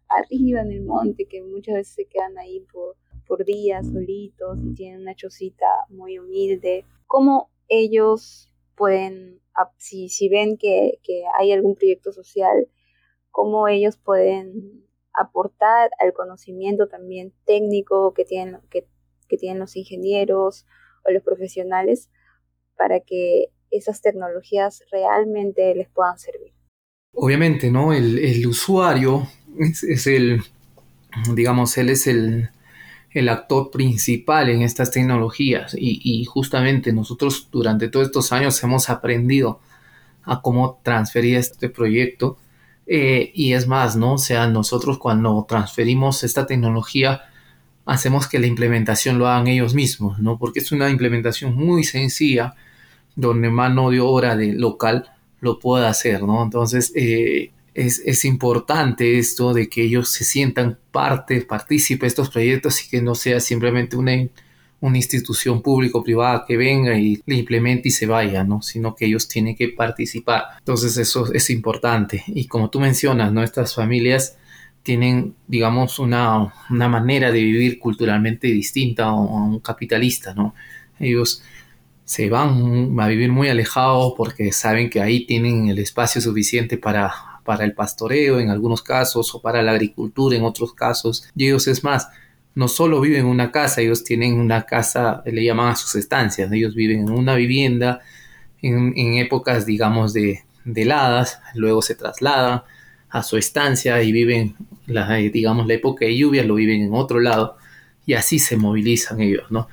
arriba 0.09 0.63
en 0.63 0.73
el 0.73 0.83
monte, 0.83 1.27
que 1.27 1.43
muchas 1.43 1.75
veces 1.75 1.95
se 1.95 2.07
quedan 2.07 2.39
ahí 2.39 2.61
por, 2.73 2.97
por 3.27 3.45
días 3.45 3.87
solitos 3.87 4.59
y 4.65 4.73
tienen 4.73 5.03
una 5.03 5.15
chocita 5.15 5.67
muy 5.91 6.19
humilde, 6.19 6.87
cómo 7.07 7.51
ellos 7.69 8.49
pueden, 8.75 9.43
si, 9.77 10.09
si 10.09 10.31
ven 10.31 10.57
que, 10.57 10.99
que 11.03 11.25
hay 11.39 11.53
algún 11.53 11.75
proyecto 11.75 12.11
social, 12.13 12.69
cómo 13.33 13.67
ellos 13.67 13.97
pueden 13.97 14.85
aportar 15.13 15.91
al 15.99 16.13
conocimiento 16.13 16.87
también 16.87 17.33
técnico 17.45 18.15
que 18.15 18.25
tienen, 18.25 18.59
que, 18.71 18.87
tienen 19.39 19.59
los 19.59 19.77
ingenieros 19.77 20.67
o 21.05 21.11
los 21.11 21.23
profesionales 21.23 22.11
para 22.77 23.01
que 23.01 23.47
esas 23.71 24.03
tecnologías 24.03 24.85
realmente 24.93 25.75
les 25.75 25.89
puedan 25.89 26.19
servir. 26.19 26.53
Obviamente, 27.15 27.71
¿no? 27.71 27.95
El, 27.95 28.47
usuario 28.47 29.27
es, 29.59 30.07
el, 30.07 30.43
digamos, 31.35 31.77
él 31.79 31.89
es 31.89 32.07
el, 32.07 32.51
el 33.13 33.29
actor 33.29 33.71
principal 33.71 34.49
en 34.51 34.63
estas 34.63 34.91
tecnologías 34.91 35.75
y, 35.79 36.25
justamente 36.25 36.93
nosotros 36.93 37.49
durante 37.51 37.89
todos 37.89 38.07
estos 38.07 38.33
años 38.33 38.63
hemos 38.63 38.91
aprendido 38.91 39.61
a 40.23 40.41
cómo 40.41 40.81
transferir 40.83 41.37
este 41.37 41.69
proyecto 41.69 42.39
eh, 42.87 43.31
y 43.35 43.53
es 43.53 43.67
más, 43.67 43.97
¿no? 43.97 44.15
O 44.15 44.19
sea, 44.19 44.47
nosotros 44.49 44.99
cuando 44.99 45.45
transferimos 45.49 46.25
esta 46.25 46.47
tecnología 46.47 47.23
hacemos 47.85 48.29
que 48.29 48.39
la 48.39 48.47
implementación 48.47 49.19
lo 49.19 49.27
hagan 49.29 49.49
ellos 49.49 49.75
mismos, 49.75 50.19
¿no? 50.19 50.39
Porque 50.39 50.61
es 50.61 50.73
una 50.73 50.91
implementación 50.91 51.55
muy 51.55 51.85
sencilla 51.85 52.55
donde 53.17 53.51
mano 53.51 53.91
de 53.91 54.01
obra 54.01 54.37
de 54.37 54.53
local 54.53 55.11
lo 55.41 55.59
pueda 55.59 55.89
hacer, 55.89 56.23
¿no? 56.23 56.43
Entonces, 56.43 56.93
eh, 56.95 57.53
es, 57.75 58.03
es, 58.05 58.25
importante 58.25 59.19
esto 59.19 59.55
de 59.55 59.69
que 59.69 59.83
ellos 59.83 60.11
se 60.11 60.25
sientan 60.25 60.79
parte, 60.91 61.41
partícipe 61.43 62.03
de 62.03 62.09
estos 62.09 62.31
proyectos 62.31 62.85
y 62.85 62.89
que 62.89 63.03
no 63.03 63.15
sea 63.15 63.41
simplemente 63.41 63.97
una 63.97 64.13
una 64.83 64.97
institución 64.97 65.63
público-privada 65.63 66.45
que 66.47 66.57
venga 66.57 66.99
y 66.99 67.23
le 67.25 67.37
implemente 67.37 67.89
y 67.89 67.93
se 67.93 68.05
vaya, 68.05 68.43
¿no? 68.43 68.63
Sino 68.63 68.97
que 68.97 69.07
ellos 69.07 69.29
tienen 69.29 69.55
que 69.55 69.69
participar. 69.69 70.43
Entonces 70.59 70.97
eso 70.97 71.33
es 71.33 71.51
importante. 71.51 72.25
Y 72.27 72.49
como 72.49 72.69
tú 72.69 72.81
mencionas, 72.81 73.33
nuestras 73.33 73.77
familias 73.77 74.37
tienen, 74.83 75.37
digamos, 75.47 76.01
una, 76.01 76.53
una 76.69 76.89
manera 76.89 77.31
de 77.31 77.39
vivir 77.39 77.79
culturalmente 77.79 78.49
distinta 78.49 79.05
a 79.05 79.15
un 79.15 79.61
capitalista, 79.61 80.35
¿no? 80.35 80.53
Ellos 80.99 81.45
se 82.05 82.29
van 82.29 82.99
a 82.99 83.07
vivir 83.07 83.31
muy 83.31 83.49
alejados 83.49 84.15
porque 84.17 84.51
saben 84.51 84.91
que 84.91 85.01
ahí 85.01 85.27
tienen 85.27 85.69
el 85.69 85.79
espacio 85.79 86.21
suficiente 86.21 86.77
para, 86.77 87.13
para 87.45 87.65
el 87.65 87.73
pastoreo 87.73 88.41
en 88.41 88.51
algunos 88.51 88.83
casos 88.83 89.33
o 89.33 89.41
para 89.41 89.63
la 89.63 89.71
agricultura 89.71 90.37
en 90.37 90.43
otros 90.43 90.75
casos. 90.75 91.29
Y 91.37 91.47
ellos 91.47 91.69
es 91.69 91.85
más, 91.85 92.09
no 92.55 92.69
solo 92.69 93.01
viven 93.01 93.21
en 93.21 93.27
una 93.27 93.51
casa, 93.51 93.81
ellos 93.81 94.05
tienen 94.05 94.35
una 94.35 94.63
casa, 94.63 95.23
le 95.25 95.45
llaman 95.45 95.71
a 95.71 95.77
sus 95.77 95.95
estancias, 95.95 96.51
ellos 96.53 96.75
viven 96.75 97.01
en 97.01 97.11
una 97.11 97.35
vivienda 97.35 98.01
en, 98.61 99.17
épocas, 99.17 99.67
digamos, 99.67 100.13
de, 100.13 100.45
heladas, 100.65 101.41
luego 101.55 101.83
se 101.83 101.95
trasladan 101.95 102.63
a 103.11 103.23
su 103.23 103.37
estancia 103.37 104.03
y 104.03 104.13
viven, 104.13 104.55
la, 104.87 105.15
digamos, 105.15 105.67
la 105.67 105.75
época 105.75 106.05
de 106.05 106.17
lluvia, 106.17 106.45
lo 106.45 106.55
viven 106.55 106.83
en 106.83 106.95
otro 106.95 107.21
lado 107.21 107.57
y 108.07 108.15
así 108.15 108.39
se 108.39 108.57
movilizan 108.57 109.21
ellos, 109.21 109.51
¿no? 109.51 109.69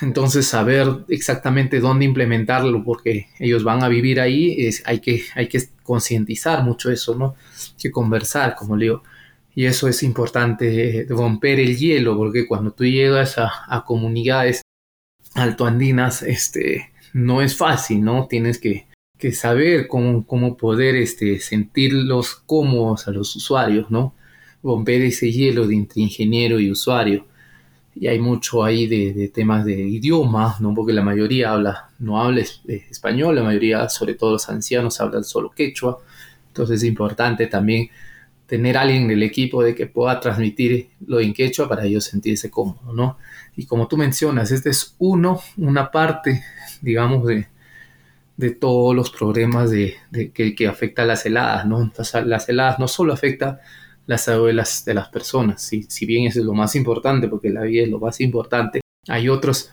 Entonces 0.00 0.46
saber 0.46 0.88
exactamente 1.08 1.80
dónde 1.80 2.06
implementarlo 2.06 2.82
porque 2.82 3.28
ellos 3.38 3.62
van 3.62 3.82
a 3.82 3.88
vivir 3.88 4.20
ahí, 4.20 4.66
es, 4.66 4.82
hay 4.86 5.00
que, 5.00 5.22
hay 5.34 5.48
que 5.48 5.62
concientizar 5.82 6.62
mucho 6.62 6.90
eso, 6.90 7.14
¿no? 7.14 7.34
que 7.78 7.90
conversar, 7.90 8.54
como 8.54 8.76
le 8.76 8.86
digo 8.86 9.02
y 9.54 9.66
eso 9.66 9.88
es 9.88 10.02
importante, 10.02 11.06
romper 11.08 11.60
el 11.60 11.76
hielo, 11.76 12.16
porque 12.16 12.46
cuando 12.46 12.72
tú 12.72 12.84
llegas 12.84 13.36
a, 13.38 13.84
comunidades 13.86 14.62
altoandinas, 15.34 16.22
este, 16.22 16.90
no 17.12 17.42
es 17.42 17.56
fácil, 17.56 18.02
¿no? 18.02 18.26
Tienes 18.28 18.58
que, 18.58 18.86
saber 19.32 19.86
cómo, 19.86 20.26
cómo 20.26 20.56
poder 20.56 20.96
este, 20.96 21.38
sentirlos 21.38 22.34
cómodos 22.34 23.06
a 23.06 23.12
los 23.12 23.36
usuarios, 23.36 23.90
¿no? 23.90 24.14
Romper 24.64 25.02
ese 25.02 25.30
hielo 25.30 25.66
de 25.66 25.76
entre 25.76 26.02
ingeniero 26.02 26.58
y 26.58 26.70
usuario. 26.70 27.26
Y 27.94 28.06
hay 28.06 28.18
mucho 28.18 28.64
ahí 28.64 28.86
de, 28.86 29.28
temas 29.28 29.64
de 29.64 29.74
idioma, 29.74 30.56
¿no? 30.60 30.74
Porque 30.74 30.92
la 30.92 31.02
mayoría 31.02 31.52
habla, 31.52 31.90
no 31.98 32.20
habla 32.20 32.42
español, 32.66 33.36
la 33.36 33.42
mayoría, 33.44 33.88
sobre 33.90 34.14
todo 34.14 34.32
los 34.32 34.48
ancianos, 34.48 35.00
hablan 35.00 35.24
solo 35.24 35.50
quechua. 35.50 35.98
Entonces 36.48 36.82
es 36.82 36.88
importante 36.88 37.46
también 37.46 37.90
tener 38.52 38.76
alguien 38.76 39.04
en 39.04 39.10
el 39.12 39.22
equipo 39.22 39.62
de 39.62 39.74
que 39.74 39.86
pueda 39.86 40.20
transmitir 40.20 40.90
lo 41.06 41.20
en 41.20 41.32
quechua 41.32 41.66
para 41.70 41.86
ellos 41.86 42.04
sentirse 42.04 42.50
cómodos, 42.50 42.94
¿no? 42.94 43.16
Y 43.56 43.64
como 43.64 43.88
tú 43.88 43.96
mencionas, 43.96 44.50
este 44.50 44.68
es 44.68 44.94
uno, 44.98 45.40
una 45.56 45.90
parte, 45.90 46.44
digamos, 46.82 47.26
de, 47.26 47.48
de 48.36 48.50
todos 48.50 48.94
los 48.94 49.10
problemas 49.10 49.70
de, 49.70 49.96
que, 50.34 50.54
que 50.54 50.68
afecta 50.68 51.00
a 51.00 51.06
las 51.06 51.24
heladas, 51.24 51.64
¿no? 51.64 51.90
las 52.26 52.48
heladas 52.50 52.78
no 52.78 52.88
solo 52.88 53.14
afecta 53.14 53.62
la 54.04 54.18
salud 54.18 54.48
de 54.48 54.52
las, 54.52 54.86
las 54.86 55.08
personas, 55.08 55.62
si, 55.62 55.84
si 55.84 56.04
bien 56.04 56.26
eso 56.26 56.40
es 56.40 56.44
lo 56.44 56.52
más 56.52 56.76
importante, 56.76 57.28
porque 57.28 57.48
la 57.48 57.62
vida 57.62 57.84
es 57.84 57.88
lo 57.88 58.00
más 58.00 58.20
importante, 58.20 58.82
hay 59.08 59.30
otros 59.30 59.70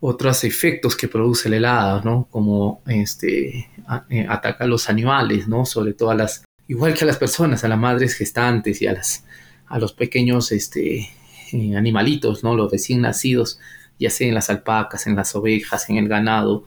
otros 0.00 0.44
efectos 0.44 0.96
que 0.96 1.08
produce 1.08 1.50
la 1.50 1.56
helada, 1.56 2.00
¿no? 2.02 2.26
Como 2.30 2.80
este, 2.86 3.68
eh, 4.08 4.26
ataca 4.28 4.64
a 4.64 4.66
los 4.66 4.88
animales, 4.88 5.46
¿no? 5.46 5.66
Sobre 5.66 5.92
todo 5.92 6.10
a 6.10 6.14
las, 6.14 6.44
igual 6.68 6.94
que 6.94 7.04
a 7.04 7.06
las 7.06 7.16
personas, 7.16 7.64
a 7.64 7.68
las 7.68 7.78
madres 7.78 8.14
gestantes 8.14 8.80
y 8.82 8.86
a, 8.86 8.92
las, 8.92 9.24
a 9.66 9.78
los 9.78 9.94
pequeños 9.94 10.52
este, 10.52 11.08
eh, 11.52 11.76
animalitos, 11.76 12.44
¿no? 12.44 12.54
los 12.54 12.70
recién 12.70 13.00
nacidos, 13.00 13.58
ya 13.98 14.10
sea 14.10 14.28
en 14.28 14.34
las 14.34 14.50
alpacas, 14.50 15.06
en 15.06 15.16
las 15.16 15.34
ovejas, 15.34 15.88
en 15.90 15.96
el 15.96 16.08
ganado, 16.08 16.64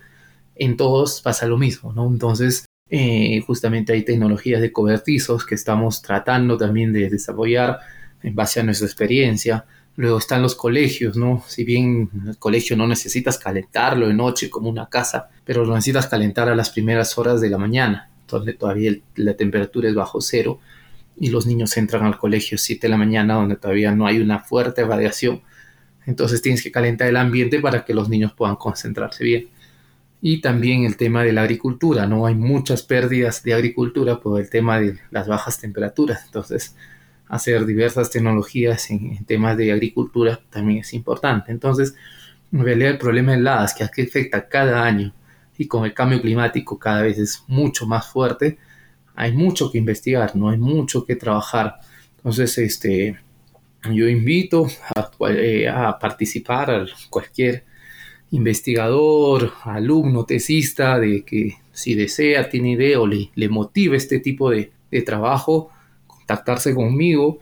en 0.55 0.75
todos 0.75 1.21
pasa 1.21 1.45
lo 1.45 1.57
mismo, 1.57 1.93
¿no? 1.93 2.07
Entonces, 2.07 2.65
eh, 2.89 3.41
justamente 3.47 3.93
hay 3.93 4.03
tecnologías 4.03 4.59
de 4.59 4.73
cobertizos 4.73 5.45
que 5.45 5.55
estamos 5.55 6.01
tratando 6.01 6.57
también 6.57 6.91
de 6.91 7.09
desarrollar 7.09 7.79
en 8.21 8.35
base 8.35 8.59
a 8.59 8.63
nuestra 8.63 8.85
experiencia. 8.85 9.65
Luego 9.95 10.17
están 10.17 10.41
los 10.41 10.55
colegios, 10.55 11.15
¿no? 11.15 11.43
Si 11.47 11.63
bien 11.63 12.09
el 12.27 12.37
colegio 12.37 12.75
no 12.75 12.85
necesitas 12.85 13.37
calentarlo 13.37 14.07
de 14.07 14.13
noche 14.13 14.49
como 14.49 14.69
una 14.69 14.89
casa, 14.89 15.29
pero 15.45 15.63
lo 15.63 15.73
necesitas 15.73 16.07
calentar 16.07 16.49
a 16.49 16.55
las 16.55 16.69
primeras 16.69 17.17
horas 17.17 17.39
de 17.39 17.49
la 17.49 17.57
mañana 17.57 18.11
donde 18.38 18.54
todavía 18.54 18.96
la 19.15 19.36
temperatura 19.36 19.89
es 19.89 19.96
bajo 19.96 20.22
cero 20.22 20.60
y 21.17 21.30
los 21.30 21.46
niños 21.46 21.76
entran 21.78 22.04
al 22.06 22.17
colegio 22.17 22.58
7 22.58 22.88
de 22.88 22.89
la 22.89 22.98
mañana 22.98 23.36
donde 23.36 23.56
todavía 23.56 23.91
no 23.91 24.08
hay 24.08 24.20
una 24.20 24.39
fuerte 24.39 24.84
radiación. 24.84 25.41
Entonces 26.06 26.41
tienes 26.41 26.63
que 26.63 26.72
calentar 26.72 27.08
el 27.08 27.17
ambiente 27.17 27.60
para 27.60 27.86
que 27.86 27.94
los 27.94 28.10
niños 28.10 28.34
puedan 28.34 28.56
concentrarse 28.56 29.24
bien. 29.24 29.50
Y 30.22 30.41
también 30.41 30.84
el 30.86 30.98
tema 30.98 31.24
de 31.24 31.34
la 31.34 31.41
agricultura, 31.41 32.08
¿no? 32.08 32.26
Hay 32.26 32.36
muchas 32.36 32.84
pérdidas 32.84 33.44
de 33.44 33.54
agricultura 33.54 34.20
por 34.20 34.39
el 34.39 34.50
tema 34.50 34.80
de 34.80 35.00
las 35.10 35.28
bajas 35.28 35.60
temperaturas. 35.60 36.24
Entonces, 36.26 36.76
hacer 37.28 37.65
diversas 37.65 38.10
tecnologías 38.10 38.91
en, 38.91 39.24
temas 39.26 39.58
de 39.58 39.72
agricultura 39.72 40.41
también 40.50 40.80
es 40.80 40.94
importante. 40.94 41.52
Entonces, 41.52 41.96
en 42.52 42.63
realidad 42.63 42.91
el 42.91 42.98
problema 42.98 43.32
de 43.32 43.39
heladas 43.39 43.74
que 43.74 43.84
afecta 43.84 44.48
cada 44.48 44.84
año 44.84 45.13
y 45.62 45.67
con 45.67 45.86
el 45.86 45.93
cambio 45.93 46.19
climático 46.19 46.80
cada 46.80 47.04
vez 47.04 47.19
es 47.19 47.43
mucho 47.47 47.86
más 47.86 48.08
fuerte, 48.08 48.58
hay 49.13 49.32
mucho 49.32 49.71
que 49.71 49.78
investigar, 49.78 50.36
no 50.36 50.50
hay 50.50 50.58
mucho 50.58 51.06
que 51.06 51.15
trabajar. 51.15 51.76
Entonces, 52.17 52.58
este, 52.58 53.19
yo 53.93 54.10
invito 54.10 54.65
a, 54.95 55.12
eh, 55.30 55.71
participar 56.00 56.71
a 56.71 56.86
cualquier 57.12 57.63
investigador, 58.32 59.54
alumno, 59.63 60.26
tesista, 60.26 60.97
de 60.97 61.24
que 61.24 61.58
si 61.71 61.93
desea, 61.93 62.50
tiene 62.50 62.71
idea 62.71 63.00
o 63.00 63.06
le, 63.06 63.30
le 63.36 63.47
motiva 63.47 63.95
este 63.95 64.17
tipo 64.17 64.50
de, 64.50 64.71
de, 64.89 65.02
trabajo, 65.04 65.69
contactarse 66.08 66.74
conmigo 66.74 67.38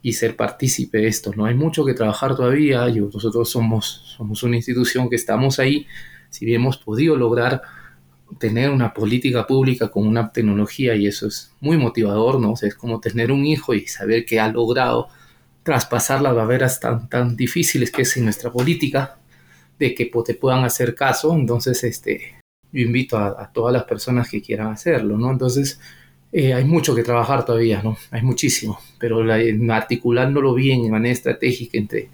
y 0.00 0.12
ser 0.12 0.36
partícipe 0.36 0.98
de 0.98 1.08
esto. 1.08 1.32
No 1.34 1.44
hay 1.44 1.56
mucho 1.56 1.84
que 1.84 1.94
trabajar 1.94 2.36
todavía, 2.36 2.88
yo, 2.88 3.10
nosotros 3.12 3.50
somos, 3.50 4.14
somos 4.16 4.44
una 4.44 4.54
institución 4.54 5.10
que 5.10 5.16
estamos 5.16 5.58
ahí 5.58 5.88
si 6.34 6.44
bien 6.44 6.62
hemos 6.62 6.78
podido 6.78 7.14
lograr 7.14 7.62
tener 8.40 8.70
una 8.70 8.92
política 8.92 9.46
pública 9.46 9.88
con 9.88 10.04
una 10.04 10.32
tecnología 10.32 10.96
y 10.96 11.06
eso 11.06 11.28
es 11.28 11.52
muy 11.60 11.76
motivador, 11.76 12.40
¿no? 12.40 12.54
es 12.60 12.74
como 12.74 12.98
tener 12.98 13.30
un 13.30 13.46
hijo 13.46 13.72
y 13.72 13.86
saber 13.86 14.24
que 14.24 14.40
ha 14.40 14.48
logrado 14.48 15.06
traspasar 15.62 16.20
las 16.22 16.34
barreras 16.34 16.80
tan, 16.80 17.08
tan 17.08 17.36
difíciles 17.36 17.92
que 17.92 18.02
es 18.02 18.16
en 18.16 18.24
nuestra 18.24 18.50
política, 18.50 19.16
de 19.78 19.94
que 19.94 20.10
te 20.24 20.34
puedan 20.34 20.64
hacer 20.64 20.96
caso, 20.96 21.36
entonces 21.36 21.84
este, 21.84 22.34
yo 22.72 22.82
invito 22.82 23.16
a, 23.16 23.52
todas 23.52 23.72
las 23.72 23.84
personas 23.84 24.28
que 24.28 24.42
quieran 24.42 24.72
hacerlo, 24.72 25.16
¿no? 25.16 25.30
Entonces 25.30 25.78
eh, 26.32 26.52
hay 26.52 26.64
mucho 26.64 26.96
que 26.96 27.04
trabajar 27.04 27.44
todavía, 27.44 27.80
¿no? 27.80 27.96
Hay 28.10 28.22
muchísimo, 28.22 28.80
pero 28.98 29.22
la, 29.22 29.36
articulándolo 29.76 30.52
bien 30.54 30.82
de 30.82 30.90
manera 30.90 31.12
estratégica 31.12 31.78
entre 31.78 32.08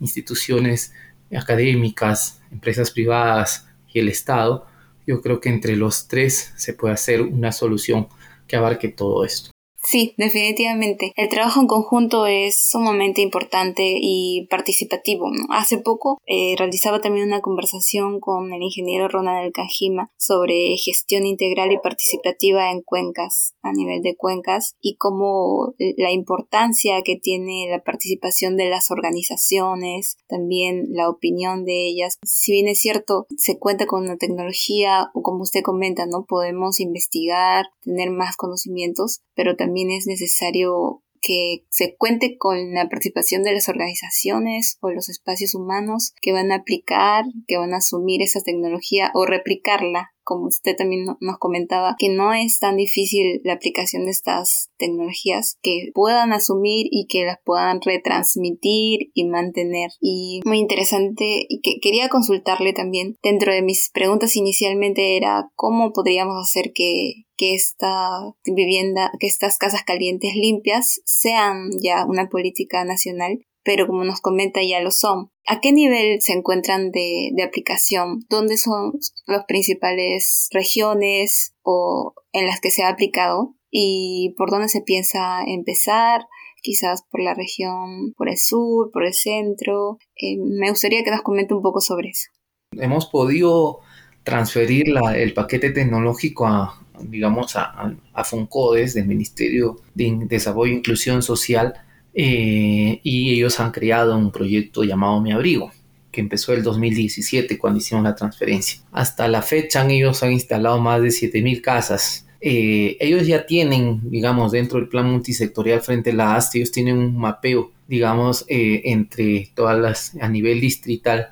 instituciones 0.00 0.94
académicas, 1.30 2.39
empresas 2.50 2.90
privadas 2.90 3.68
y 3.92 4.00
el 4.00 4.08
Estado, 4.08 4.66
yo 5.06 5.20
creo 5.20 5.40
que 5.40 5.48
entre 5.48 5.76
los 5.76 6.08
tres 6.08 6.52
se 6.56 6.74
puede 6.74 6.94
hacer 6.94 7.22
una 7.22 7.52
solución 7.52 8.08
que 8.46 8.56
abarque 8.56 8.88
todo 8.88 9.24
esto. 9.24 9.49
Sí, 9.82 10.14
definitivamente. 10.18 11.12
El 11.16 11.30
trabajo 11.30 11.60
en 11.60 11.66
conjunto 11.66 12.26
es 12.26 12.68
sumamente 12.68 13.22
importante 13.22 13.96
y 13.98 14.46
participativo. 14.50 15.30
Hace 15.48 15.78
poco 15.78 16.20
eh, 16.26 16.54
realizaba 16.58 17.00
también 17.00 17.26
una 17.26 17.40
conversación 17.40 18.20
con 18.20 18.52
el 18.52 18.62
ingeniero 18.62 19.08
Ronald 19.08 19.52
Kajima 19.52 20.10
sobre 20.18 20.76
gestión 20.76 21.24
integral 21.24 21.72
y 21.72 21.78
participativa 21.78 22.70
en 22.70 22.82
cuencas, 22.82 23.54
a 23.62 23.72
nivel 23.72 24.02
de 24.02 24.16
cuencas, 24.16 24.74
y 24.82 24.96
cómo 24.96 25.74
la 25.96 26.12
importancia 26.12 27.00
que 27.02 27.16
tiene 27.16 27.66
la 27.70 27.82
participación 27.82 28.58
de 28.58 28.68
las 28.68 28.90
organizaciones, 28.90 30.18
también 30.28 30.88
la 30.90 31.08
opinión 31.08 31.64
de 31.64 31.86
ellas. 31.88 32.18
Si 32.22 32.52
bien 32.52 32.68
es 32.68 32.80
cierto, 32.80 33.26
se 33.36 33.58
cuenta 33.58 33.86
con 33.86 34.02
una 34.04 34.18
tecnología 34.18 35.10
o 35.14 35.22
como 35.22 35.42
usted 35.42 35.62
comenta, 35.62 36.04
¿no? 36.06 36.26
Podemos 36.26 36.80
investigar, 36.80 37.64
tener 37.82 38.10
más 38.10 38.36
conocimientos, 38.36 39.20
pero 39.34 39.56
también 39.56 39.69
es 39.76 40.06
necesario 40.06 41.02
que 41.20 41.64
se 41.68 41.96
cuente 41.96 42.36
con 42.38 42.72
la 42.72 42.88
participación 42.88 43.42
de 43.42 43.52
las 43.52 43.68
organizaciones 43.68 44.78
o 44.80 44.90
los 44.90 45.08
espacios 45.08 45.54
humanos 45.54 46.14
que 46.22 46.32
van 46.32 46.50
a 46.50 46.56
aplicar, 46.56 47.24
que 47.46 47.58
van 47.58 47.74
a 47.74 47.78
asumir 47.78 48.22
esa 48.22 48.40
tecnología 48.40 49.10
o 49.14 49.26
replicarla 49.26 50.12
como 50.30 50.46
usted 50.46 50.76
también 50.76 51.06
nos 51.18 51.38
comentaba, 51.38 51.96
que 51.98 52.08
no 52.08 52.32
es 52.32 52.60
tan 52.60 52.76
difícil 52.76 53.40
la 53.42 53.54
aplicación 53.54 54.04
de 54.04 54.12
estas 54.12 54.70
tecnologías, 54.78 55.58
que 55.60 55.90
puedan 55.92 56.32
asumir 56.32 56.86
y 56.88 57.08
que 57.08 57.24
las 57.24 57.38
puedan 57.44 57.80
retransmitir 57.82 59.10
y 59.12 59.24
mantener. 59.24 59.90
Y 60.00 60.40
muy 60.44 60.58
interesante, 60.58 61.46
y 61.48 61.60
que 61.62 61.80
quería 61.82 62.08
consultarle 62.08 62.72
también, 62.72 63.16
dentro 63.24 63.52
de 63.52 63.62
mis 63.62 63.90
preguntas 63.92 64.36
inicialmente 64.36 65.16
era 65.16 65.50
cómo 65.56 65.92
podríamos 65.92 66.36
hacer 66.40 66.72
que 66.72 67.24
que 67.36 67.54
esta 67.54 68.34
vivienda, 68.44 69.10
que 69.18 69.26
estas 69.26 69.56
casas 69.56 69.82
calientes 69.82 70.34
limpias 70.34 71.00
sean 71.06 71.70
ya 71.82 72.04
una 72.04 72.28
política 72.28 72.84
nacional 72.84 73.38
pero 73.62 73.86
como 73.86 74.04
nos 74.04 74.20
comenta 74.20 74.60
ya 74.62 74.80
lo 74.80 74.90
son. 74.90 75.30
¿A 75.50 75.60
qué 75.60 75.72
nivel 75.72 76.20
se 76.20 76.32
encuentran 76.32 76.92
de, 76.92 77.32
aplicación? 77.44 78.24
¿Dónde 78.28 78.56
son 78.56 78.92
las 79.26 79.46
principales 79.46 80.48
regiones 80.52 81.56
o 81.62 82.14
en 82.32 82.46
las 82.46 82.60
que 82.60 82.70
se 82.70 82.84
ha 82.84 82.88
aplicado? 82.88 83.56
¿Y 83.68 84.32
por 84.38 84.52
dónde 84.52 84.68
se 84.68 84.80
piensa 84.80 85.42
empezar? 85.44 86.20
Quizás 86.62 87.02
por 87.10 87.20
la 87.20 87.34
región, 87.34 88.14
por 88.16 88.28
el 88.28 88.38
sur, 88.38 88.92
por 88.92 89.04
el 89.04 89.12
centro. 89.12 89.98
Eh, 90.14 90.36
me 90.38 90.70
gustaría 90.70 91.02
que 91.02 91.10
nos 91.10 91.22
comente 91.22 91.52
un 91.52 91.62
poco 91.62 91.80
sobre 91.80 92.10
eso. 92.10 92.30
Hemos 92.76 93.06
podido 93.06 93.80
transferir 94.22 94.84
el 95.16 95.34
paquete 95.34 95.70
tecnológico 95.70 96.46
a, 96.46 96.80
digamos, 97.00 97.56
a 97.56 98.22
FUNCODES 98.22 98.94
del 98.94 99.08
Ministerio 99.08 99.80
de 99.94 100.16
Desarrollo 100.28 100.74
e 100.74 100.76
Inclusión 100.76 101.22
Social 101.22 101.74
eh, 102.14 103.00
y 103.02 103.32
ellos 103.32 103.60
han 103.60 103.70
creado 103.70 104.16
un 104.16 104.32
proyecto 104.32 104.82
llamado 104.84 105.20
Mi 105.20 105.32
Abrigo, 105.32 105.70
que 106.10 106.20
empezó 106.20 106.52
el 106.52 106.62
2017 106.62 107.58
cuando 107.58 107.78
hicimos 107.78 108.04
la 108.04 108.14
transferencia. 108.14 108.80
Hasta 108.92 109.28
la 109.28 109.42
fecha 109.42 109.88
ellos 109.88 110.22
han 110.22 110.32
instalado 110.32 110.80
más 110.80 111.02
de 111.02 111.08
7.000 111.08 111.60
casas. 111.60 112.26
Eh, 112.40 112.96
ellos 113.00 113.26
ya 113.26 113.46
tienen, 113.46 114.00
digamos, 114.10 114.52
dentro 114.52 114.78
del 114.78 114.88
plan 114.88 115.10
multisectorial 115.10 115.80
frente 115.82 116.10
a 116.10 116.14
la 116.14 116.36
AST, 116.36 116.56
ellos 116.56 116.72
tienen 116.72 116.98
un 116.98 117.16
mapeo, 117.16 117.70
digamos, 117.86 118.44
eh, 118.48 118.82
entre 118.86 119.50
todas 119.54 119.78
las, 119.78 120.16
a 120.20 120.28
nivel 120.28 120.60
distrital, 120.60 121.28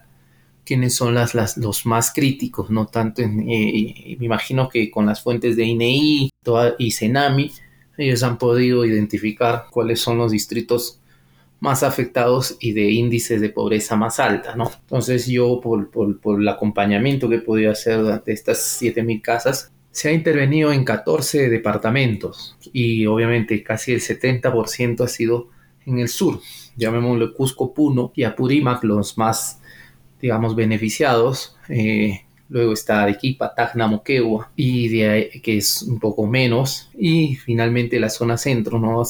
quiénes 0.67 0.95
son 0.95 1.15
las, 1.15 1.35
las, 1.35 1.57
los 1.57 1.87
más 1.87 2.13
críticos, 2.13 2.69
no 2.69 2.87
tanto 2.87 3.23
en, 3.23 3.37
me 3.37 4.17
imagino 4.21 4.69
que 4.69 4.91
con 4.91 5.07
las 5.07 5.23
fuentes 5.23 5.57
de 5.57 5.65
INEI 5.65 6.31
y 6.79 6.91
CENAMI, 6.91 7.53
ellos 7.99 8.23
han 8.23 8.39
podido 8.39 8.85
identificar 8.87 9.67
cuáles 9.71 10.01
son 10.01 10.17
los 10.17 10.33
distritos 10.33 11.01
más 11.61 11.83
afectados 11.83 12.57
y 12.61 12.73
de 12.73 12.91
índices 12.91 13.41
de 13.41 13.51
pobreza 13.51 13.97
más 13.97 14.21
alta, 14.21 14.55
¿no? 14.55 14.71
Entonces 14.83 15.27
yo 15.27 15.61
por, 15.61 15.91
el 16.41 16.49
acompañamiento 16.49 17.29
que 17.29 17.37
he 17.37 17.41
podido 17.41 17.73
hacer 17.73 18.01
de 18.03 18.33
estas 18.33 18.81
7.000 18.81 19.21
casas, 19.21 19.73
se 19.91 20.09
ha 20.09 20.13
intervenido 20.13 20.73
en 20.73 20.85
14 20.85 21.49
departamentos 21.49 22.57
y 22.73 23.07
obviamente 23.07 23.63
casi 23.65 23.93
el 23.93 24.01
70% 24.01 25.03
ha 25.03 25.09
sido 25.09 25.49
en 25.87 25.99
el 25.99 26.09
sur, 26.09 26.41
llamémoslo 26.77 27.35
Cusco, 27.35 27.75
Puno 27.75 28.13
y 28.15 28.23
Apurímac, 28.23 28.85
los 28.85 29.19
más, 29.19 29.61
digamos, 30.21 30.55
beneficiados. 30.55 31.57
Eh, 31.69 32.21
luego 32.49 32.73
está 32.73 33.03
Arequipa, 33.03 33.55
Tacna, 33.55 33.87
Moquegua, 33.87 34.51
y 34.57 34.89
de 34.89 35.09
ahí, 35.09 35.41
que 35.41 35.59
es 35.59 35.83
un 35.83 35.99
poco 35.99 36.27
menos, 36.27 36.91
y 36.99 37.37
finalmente 37.37 38.01
la 38.01 38.11
zona 38.11 38.37
centro, 38.37 38.79
¿no? 38.79 39.03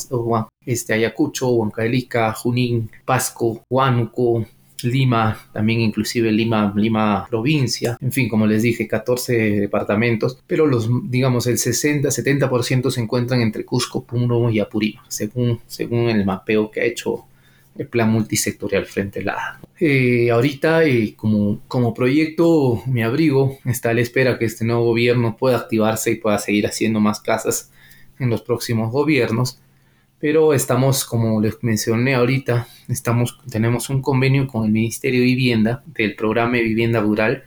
Este, 0.64 0.94
Ayacucho, 0.94 1.48
Huancavelica, 1.48 2.32
Junín, 2.32 2.90
Pasco, 3.04 3.64
Huánuco, 3.68 4.44
Lima, 4.82 5.36
también 5.52 5.80
inclusive 5.80 6.30
Lima, 6.30 6.72
Lima 6.76 7.26
provincia, 7.28 7.96
en 8.00 8.12
fin, 8.12 8.28
como 8.28 8.46
les 8.46 8.62
dije, 8.62 8.86
14 8.86 9.32
departamentos, 9.60 10.38
pero 10.46 10.66
los, 10.66 10.88
digamos, 11.10 11.46
el 11.46 11.56
60-70% 11.56 12.90
se 12.90 13.00
encuentran 13.00 13.40
entre 13.40 13.64
Cusco, 13.64 14.04
Puno 14.04 14.50
y 14.50 14.60
Apurímac, 14.60 15.04
según, 15.08 15.60
según 15.66 16.08
el 16.10 16.24
mapeo 16.24 16.70
que 16.70 16.80
ha 16.80 16.84
hecho 16.84 17.24
el 17.78 17.86
plan 17.86 18.10
multisectorial 18.10 18.84
frente 18.84 19.20
a 19.20 19.22
la 19.22 19.60
eh, 19.80 20.30
ahorita 20.30 20.82
como, 21.16 21.60
como 21.68 21.94
proyecto 21.94 22.82
mi 22.86 23.02
abrigo 23.02 23.58
está 23.64 23.90
a 23.90 23.94
la 23.94 24.00
espera 24.00 24.38
que 24.38 24.44
este 24.44 24.64
nuevo 24.64 24.84
gobierno 24.84 25.36
pueda 25.36 25.56
activarse 25.56 26.10
y 26.10 26.16
pueda 26.16 26.38
seguir 26.38 26.66
haciendo 26.66 26.98
más 26.98 27.20
casas 27.20 27.70
en 28.18 28.30
los 28.30 28.42
próximos 28.42 28.90
gobiernos. 28.90 29.60
Pero 30.18 30.52
estamos 30.52 31.04
como 31.04 31.40
les 31.40 31.62
mencioné 31.62 32.16
ahorita 32.16 32.66
estamos 32.88 33.38
tenemos 33.48 33.88
un 33.88 34.02
convenio 34.02 34.48
con 34.48 34.64
el 34.64 34.72
Ministerio 34.72 35.20
de 35.20 35.26
Vivienda 35.26 35.84
del 35.86 36.16
programa 36.16 36.56
de 36.56 36.64
vivienda 36.64 37.00
rural 37.00 37.44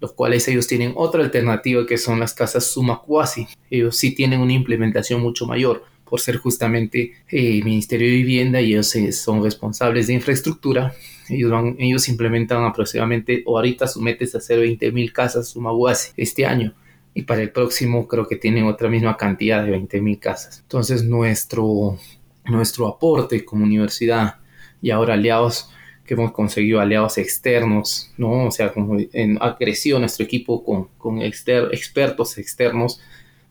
los 0.00 0.12
cuales 0.12 0.46
ellos 0.48 0.66
tienen 0.66 0.92
otra 0.96 1.22
alternativa 1.22 1.86
que 1.86 1.96
son 1.96 2.18
las 2.18 2.34
casas 2.34 2.66
suma 2.66 3.02
quasi 3.02 3.46
ellos 3.70 3.96
sí 3.96 4.16
tienen 4.16 4.40
una 4.40 4.52
implementación 4.52 5.20
mucho 5.20 5.46
mayor 5.46 5.84
por 6.08 6.20
ser 6.20 6.36
justamente 6.36 7.12
el 7.28 7.60
eh, 7.60 7.64
Ministerio 7.64 8.08
de 8.08 8.14
Vivienda 8.14 8.60
y 8.60 8.72
ellos 8.72 8.94
eh, 8.96 9.12
son 9.12 9.42
responsables 9.42 10.06
de 10.06 10.14
infraestructura. 10.14 10.94
Ellos, 11.28 11.50
van, 11.50 11.76
ellos 11.78 12.08
implementan 12.08 12.64
aproximadamente, 12.64 13.42
o 13.46 13.56
ahorita 13.56 13.86
su 13.86 14.00
meta 14.00 14.24
es 14.24 14.34
hacer 14.34 14.60
20 14.60 14.90
mil 14.92 15.12
casas 15.12 15.48
Sumaguasi 15.48 16.12
este 16.16 16.46
año. 16.46 16.74
Y 17.14 17.22
para 17.22 17.42
el 17.42 17.50
próximo 17.50 18.06
creo 18.06 18.26
que 18.26 18.36
tienen 18.36 18.64
otra 18.64 18.88
misma 18.88 19.16
cantidad 19.16 19.64
de 19.64 19.70
20 19.70 20.00
mil 20.00 20.18
casas. 20.18 20.60
Entonces 20.62 21.04
nuestro, 21.04 21.98
nuestro 22.44 22.86
aporte 22.86 23.44
como 23.44 23.64
universidad 23.64 24.36
y 24.80 24.90
ahora 24.90 25.14
aliados 25.14 25.70
que 26.08 26.14
hemos 26.14 26.32
conseguido 26.32 26.80
aliados 26.80 27.18
externos, 27.18 28.10
¿no? 28.16 28.46
O 28.46 28.50
sea, 28.50 28.72
como 28.72 28.96
ha 29.40 29.56
crecido 29.58 29.98
nuestro 29.98 30.24
equipo 30.24 30.64
con, 30.64 30.88
con 30.96 31.20
expertos 31.20 32.38
externos 32.38 33.00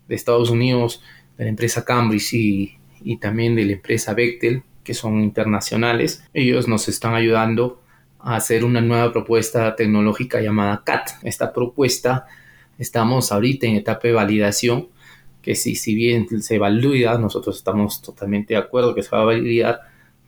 de 0.08 0.16
Estados 0.16 0.50
Unidos, 0.50 1.04
de 1.38 1.44
la 1.44 1.50
empresa 1.50 1.86
Cambridge 1.86 2.34
y, 2.34 3.18
también 3.22 3.56
de 3.56 3.66
la 3.66 3.74
empresa 3.74 4.14
Bechtel, 4.14 4.64
que 4.84 4.94
son 4.94 5.22
internacionales. 5.22 6.24
Ellos 6.34 6.68
nos 6.68 6.88
están 6.88 7.14
ayudando 7.14 7.82
a 8.20 8.36
hacer 8.36 8.66
una 8.66 8.82
nueva 8.82 9.12
propuesta 9.12 9.76
tecnológica 9.76 10.42
llamada 10.42 10.84
CAT. 10.84 11.10
Esta 11.24 11.54
propuesta 11.54 12.26
estamos 12.78 13.32
ahorita 13.32 13.68
en 13.68 13.76
etapa 13.76 14.08
de 14.08 14.14
validación, 14.14 14.88
que 15.42 15.56
si, 15.56 15.76
si 15.76 15.96
bien 15.96 16.28
se 16.42 16.58
valida, 16.58 17.18
nosotros 17.18 17.58
estamos 17.58 18.02
totalmente 18.02 18.54
de 18.54 18.60
acuerdo 18.60 18.94
que 18.96 19.04
se 19.04 19.16
va 19.16 19.22
a 19.22 19.26
validar, 19.26 19.80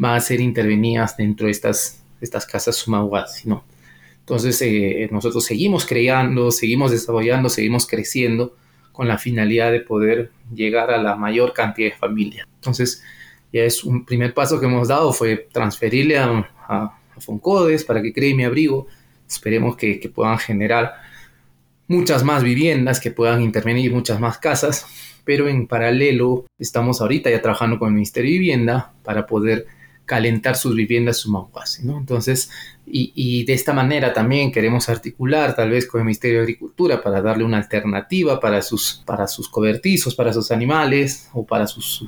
va 0.02 0.16
a 0.16 0.22
ser 0.22 0.40
intervenidas 0.40 1.18
dentro 1.18 1.48
de 1.48 1.52
estas, 1.52 2.04
estas 2.22 2.46
casas 2.46 2.76
Sumaguas, 2.76 3.46
¿no? 3.46 3.64
Entonces 4.20 4.62
eh, 4.62 5.10
nosotros 5.12 5.44
seguimos 5.44 5.86
creando, 5.86 6.52
seguimos 6.52 6.92
desarrollando, 6.92 7.50
seguimos 7.50 7.88
creciendo 7.88 8.56
con 9.00 9.08
la 9.08 9.18
finalidad 9.18 9.72
de 9.72 9.80
poder 9.80 10.30
llegar 10.54 10.92
a 10.92 11.02
la 11.02 11.16
mayor 11.16 11.54
cantidad 11.54 11.90
de 11.90 11.96
familias. 11.96 12.46
Entonces, 12.56 13.02
ya 13.54 13.64
es 13.64 13.86
un 13.86 14.04
primer 14.04 14.34
paso 14.34 14.60
que 14.60 14.66
hemos 14.66 14.90
dado, 14.90 15.14
fue 15.14 15.48
transferirle 15.54 16.18
a, 16.18 16.98
Foncodes 17.18 17.86
para 17.86 18.02
que 18.02 18.12
cree 18.12 18.36
mi 18.36 18.44
abrigo. 18.44 18.88
Esperemos 19.26 19.78
que, 19.78 20.02
que 20.02 20.10
puedan 20.10 20.38
generar 20.38 20.96
muchas 21.88 22.26
más 22.26 22.44
viviendas, 22.44 23.00
que 23.00 23.12
puedan 23.12 23.42
intervenir 23.42 23.94
muchas 23.94 24.20
más 24.20 24.38
casas, 24.38 24.86
pero 25.24 25.48
en 25.48 25.66
paralelo 25.66 26.46
estamos 26.58 27.00
ahorita 27.00 27.30
ya 27.30 27.42
trabajando 27.42 27.80
con 27.80 27.88
el 27.88 27.94
Ministerio 27.94 28.32
de 28.34 28.38
Vivienda 28.40 28.92
para 29.02 29.26
poder 29.26 29.66
calentar 30.10 30.58
sus 30.58 30.74
viviendas 30.76 31.18
sumaguasi, 31.18 31.86
¿no? 31.86 32.00
Entonces, 32.00 32.50
y, 32.88 33.46
de 33.46 33.54
esta 33.54 33.74
manera 33.74 34.12
también 34.12 34.52
queremos 34.52 34.90
articular 34.90 35.56
tal 35.56 35.70
vez 35.70 35.86
con 35.86 36.02
el 36.02 36.06
Ministerio 36.06 36.40
de 36.40 36.46
Agricultura 36.46 37.04
para 37.04 37.22
darle 37.22 37.44
una 37.44 37.58
alternativa 37.58 38.40
para 38.40 38.64
sus, 38.64 39.04
para 39.06 39.28
sus 39.28 39.48
cobertizos, 39.48 40.16
para 40.16 40.34
sus 40.34 40.50
animales 40.50 41.30
o 41.34 41.46
para 41.46 41.68
sus, 41.68 42.04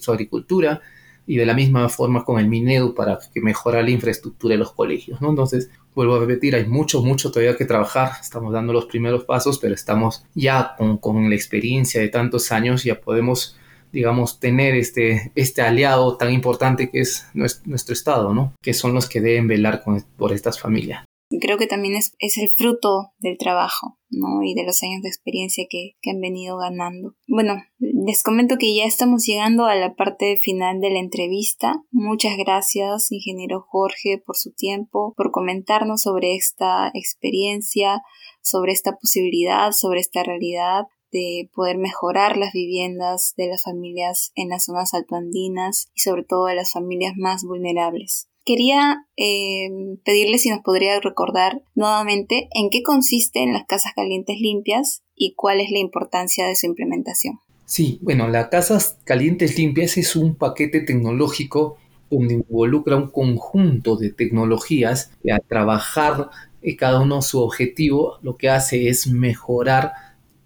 su 0.00 0.12
agricultura 0.12 0.80
y 1.26 1.34
de 1.34 1.44
la 1.44 1.54
misma 1.54 1.88
forma 1.88 2.24
con 2.24 2.38
el 2.38 2.46
Minedu 2.46 2.94
para 2.94 3.18
que 3.34 3.40
mejore 3.40 3.82
la 3.82 3.90
infraestructura 3.90 4.52
de 4.52 4.58
los 4.58 4.70
colegios, 4.70 5.20
¿no? 5.20 5.30
Entonces, 5.30 5.70
vuelvo 5.96 6.14
a 6.14 6.20
repetir, 6.20 6.54
hay 6.54 6.66
mucho, 6.66 7.02
mucho 7.02 7.32
todavía 7.32 7.56
que 7.56 7.64
trabajar, 7.64 8.12
estamos 8.20 8.52
dando 8.52 8.72
los 8.72 8.86
primeros 8.86 9.24
pasos, 9.24 9.58
pero 9.58 9.74
estamos 9.74 10.24
ya 10.36 10.76
con, 10.78 10.98
con 10.98 11.28
la 11.28 11.34
experiencia 11.34 12.00
de 12.00 12.08
tantos 12.08 12.52
años, 12.52 12.84
ya 12.84 13.00
podemos 13.00 13.57
digamos, 13.92 14.40
tener 14.40 14.74
este, 14.74 15.32
este 15.34 15.62
aliado 15.62 16.16
tan 16.16 16.32
importante 16.32 16.90
que 16.90 17.00
es 17.00 17.26
nuestro, 17.34 17.92
Estado, 17.92 18.34
¿no? 18.34 18.54
Que 18.62 18.74
son 18.74 18.94
los 18.94 19.08
que 19.08 19.20
deben 19.20 19.48
velar 19.48 19.82
por 20.16 20.32
estas 20.32 20.60
familias. 20.60 21.04
Creo 21.40 21.58
que 21.58 21.66
también 21.66 21.94
es, 21.94 22.14
es, 22.20 22.38
el 22.38 22.50
fruto 22.54 23.12
del 23.18 23.36
trabajo, 23.36 23.98
¿no? 24.08 24.42
Y 24.42 24.54
de 24.54 24.64
los 24.64 24.82
años 24.82 25.02
de 25.02 25.08
experiencia 25.08 25.66
que, 25.68 25.92
que, 26.00 26.10
han 26.10 26.20
venido 26.20 26.56
ganando. 26.56 27.16
Bueno, 27.26 27.62
les 27.78 28.22
comento 28.22 28.56
que 28.56 28.74
ya 28.74 28.84
estamos 28.84 29.26
llegando 29.26 29.66
a 29.66 29.74
la 29.74 29.94
parte 29.94 30.38
final 30.40 30.80
de 30.80 30.90
la 30.90 31.00
entrevista. 31.00 31.82
Muchas 31.90 32.38
gracias, 32.38 33.12
ingeniero 33.12 33.60
Jorge, 33.68 34.22
por 34.24 34.36
su 34.36 34.52
tiempo, 34.54 35.12
por 35.18 35.30
comentarnos 35.30 36.00
sobre 36.00 36.34
esta 36.34 36.90
experiencia, 36.94 38.00
sobre 38.40 38.72
esta 38.72 38.96
posibilidad, 38.96 39.72
sobre 39.72 40.00
esta 40.00 40.22
realidad 40.22 40.84
de 41.12 41.48
poder 41.54 41.78
mejorar 41.78 42.36
las 42.36 42.52
viviendas 42.52 43.34
de 43.36 43.48
las 43.48 43.64
familias 43.64 44.32
en 44.34 44.48
las 44.48 44.64
zonas 44.64 44.94
altoandinas 44.94 45.88
y 45.94 46.00
sobre 46.00 46.24
todo 46.24 46.46
de 46.46 46.54
las 46.54 46.72
familias 46.72 47.14
más 47.16 47.44
vulnerables. 47.44 48.28
Quería 48.44 49.06
eh, 49.16 49.68
pedirle 50.04 50.38
si 50.38 50.48
nos 50.48 50.60
podría 50.60 50.98
recordar 51.00 51.62
nuevamente 51.74 52.48
en 52.52 52.70
qué 52.70 52.82
consisten 52.82 53.52
las 53.52 53.66
casas 53.66 53.92
calientes 53.94 54.40
limpias 54.40 55.02
y 55.14 55.34
cuál 55.34 55.60
es 55.60 55.70
la 55.70 55.78
importancia 55.78 56.46
de 56.46 56.56
su 56.56 56.66
implementación. 56.66 57.40
Sí, 57.66 57.98
bueno, 58.00 58.28
las 58.28 58.48
casas 58.48 58.98
calientes 59.04 59.58
limpias 59.58 59.98
es 59.98 60.16
un 60.16 60.36
paquete 60.36 60.80
tecnológico 60.80 61.76
donde 62.10 62.34
involucra 62.34 62.96
un 62.96 63.10
conjunto 63.10 63.96
de 63.96 64.10
tecnologías 64.10 65.10
y 65.22 65.30
a 65.30 65.38
trabajar 65.38 66.30
eh, 66.62 66.76
cada 66.76 67.00
uno 67.00 67.20
su 67.20 67.40
objetivo 67.40 68.18
lo 68.22 68.36
que 68.36 68.48
hace 68.48 68.88
es 68.88 69.06
mejorar 69.06 69.92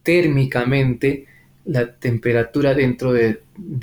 térmicamente 0.03 1.27
la 1.65 1.95
temperatura 1.95 2.75
dentro 2.75 3.13
de, 3.13 3.43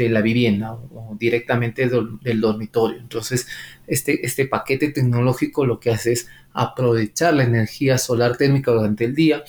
la 0.09 0.21
vivienda 0.21 0.73
o 0.73 1.15
directamente 1.17 1.87
del, 1.87 2.41
dormitorio. 2.41 2.99
Entonces, 2.99 3.47
este, 3.87 4.25
este 4.25 4.45
paquete 4.45 4.89
tecnológico 4.89 5.65
lo 5.65 5.79
que 5.79 5.91
hace 5.91 6.13
es 6.13 6.27
aprovechar 6.53 7.33
la 7.33 7.43
energía 7.43 7.97
solar 7.97 8.35
térmica 8.37 8.71
durante 8.71 9.05
el 9.05 9.15
día 9.15 9.43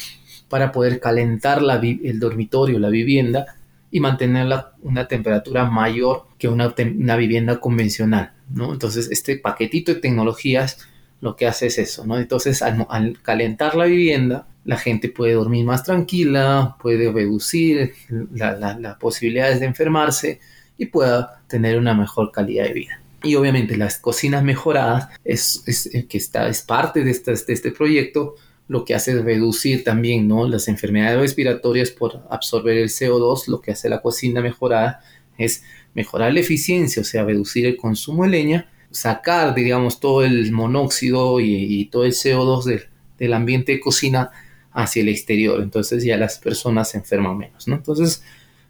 para 0.49 0.73
poder 0.73 1.01
calentar 1.01 1.62
el 1.83 2.21
dormitorio, 2.21 2.79
la 2.79 2.89
vivienda 2.89 3.57
y 3.91 4.01
mantenerla 4.01 4.73
una 4.83 5.09
temperatura 5.09 5.64
mayor 5.64 6.27
que 6.39 6.49
una, 6.49 6.75
una 6.97 7.16
vivienda 7.16 7.59
convencional. 7.59 8.33
¿no? 8.49 8.73
Entonces, 8.73 9.09
este 9.11 9.37
paquetito 9.37 9.95
de 9.95 10.01
tecnologías 10.01 10.79
lo 11.21 11.37
que 11.37 11.47
hace 11.47 11.66
es 11.66 11.79
eso, 11.79 12.07
¿no? 12.07 12.18
Entonces, 12.18 12.62
al, 12.62 13.18
calentar 13.23 13.75
la 13.75 13.85
vivienda, 13.85 14.47
la 14.64 14.76
gente 14.76 15.08
puede 15.08 15.34
dormir 15.34 15.64
más 15.64 15.84
tranquila, 15.84 16.76
puede 16.80 17.11
reducir 17.11 17.92
las 18.32 18.96
posibilidades 18.98 19.61
de 19.61 19.66
enfermarse 19.66 20.40
y 20.76 20.86
pueda 20.86 21.42
tener 21.46 21.78
una 21.78 21.94
mejor 21.94 22.30
calidad 22.30 22.64
de 22.64 22.72
vida. 22.72 23.02
Y 23.22 23.34
obviamente 23.34 23.76
las 23.76 23.98
cocinas 23.98 24.42
mejoradas 24.42 25.08
es, 25.24 25.62
que 26.08 26.18
está, 26.18 26.48
es 26.48 26.62
parte 26.62 27.04
de, 27.04 27.11
este, 27.11 27.32
de 27.32 27.52
este 27.52 27.70
proyecto, 27.70 28.36
lo 28.68 28.84
que 28.84 28.94
hace 28.94 29.12
es 29.12 29.24
reducir 29.24 29.82
también 29.82 30.28
¿no? 30.28 30.48
las 30.48 30.68
enfermedades 30.68 31.18
respiratorias 31.18 31.90
por 31.90 32.22
absorber 32.30 32.78
el 32.78 32.88
CO2, 32.88 33.48
lo 33.48 33.61
que 33.61 33.72
hace 33.72 33.88
la 33.88 34.00
cocina 34.00 34.40
mejorada 34.40 35.00
es 35.36 35.64
mejorar 35.94 36.32
la 36.32 36.40
eficiencia, 36.40 37.02
o 37.02 37.04
sea, 37.04 37.24
reducir 37.24 37.66
el 37.66 37.76
consumo 37.76 38.24
de 38.24 38.30
leña 38.30 38.70
sacar, 38.90 39.54
digamos, 39.54 40.00
todo 40.00 40.24
el 40.24 40.50
monóxido 40.52 41.40
y, 41.40 41.84
todo 41.86 42.04
el 42.04 42.12
CO2 42.12 42.88
del 43.18 43.32
ambiente 43.32 43.72
de 43.72 43.80
cocina 43.80 44.30
hacia 44.73 45.03
el 45.03 45.09
exterior. 45.09 45.62
Entonces 45.62 46.05
ya 46.05 46.16
las 46.16 46.39
personas 46.39 46.91
se 46.91 46.99
enferman 46.99 47.39
menos, 47.39 47.68
¿no? 47.68 47.77
Entonces, 47.77 48.23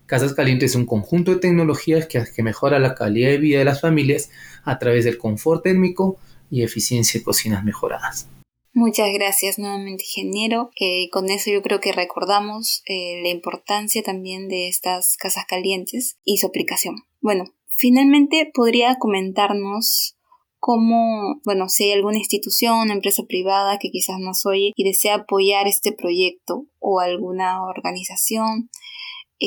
Casas 0.06 0.34
Calientes 0.34 0.70
es 0.70 0.76
un 0.76 0.86
conjunto 0.86 1.32
de 1.32 1.40
tecnologías 1.40 2.06
que, 2.06 2.42
mejora 2.42 2.78
la 2.78 2.94
calidad 2.94 3.30
de 3.30 3.38
vida 3.38 3.58
de 3.60 3.64
las 3.64 3.80
familias 3.80 4.30
a 4.64 4.78
través 4.78 5.04
del 5.04 5.18
confort 5.18 5.62
térmico 5.62 6.18
y 6.50 6.62
eficiencia 6.62 7.20
de 7.20 7.24
cocinas 7.24 7.64
mejoradas. 7.64 8.28
Muchas 8.72 9.08
gracias 9.12 9.58
nuevamente, 9.58 10.04
ingeniero. 10.04 10.70
Eh, 10.80 11.08
con 11.10 11.30
eso 11.30 11.50
yo 11.50 11.62
creo 11.62 11.80
que 11.80 11.92
recordamos 11.92 12.82
eh, 12.86 13.20
la 13.22 13.28
importancia 13.28 14.02
también 14.02 14.48
de 14.48 14.68
estas 14.68 15.16
casas 15.16 15.44
calientes 15.48 16.18
y 16.24 16.38
su 16.38 16.46
aplicación. 16.46 16.96
Bueno, 17.20 17.52
Finalmente, 17.80 18.50
podría 18.52 18.96
comentarnos 18.96 20.14
cómo, 20.60 21.40
bueno, 21.44 21.68
si 21.68 21.84
hay 21.84 21.92
alguna 21.92 22.18
institución, 22.18 22.90
empresa 22.90 23.24
privada 23.26 23.78
que 23.78 23.90
quizás 23.90 24.18
nos 24.20 24.46
oye 24.46 24.72
y 24.76 24.84
desea 24.84 25.14
apoyar 25.16 25.66
este 25.66 25.92
proyecto 25.92 26.66
o 26.78 27.00
alguna 27.00 27.64
organización 27.64 28.70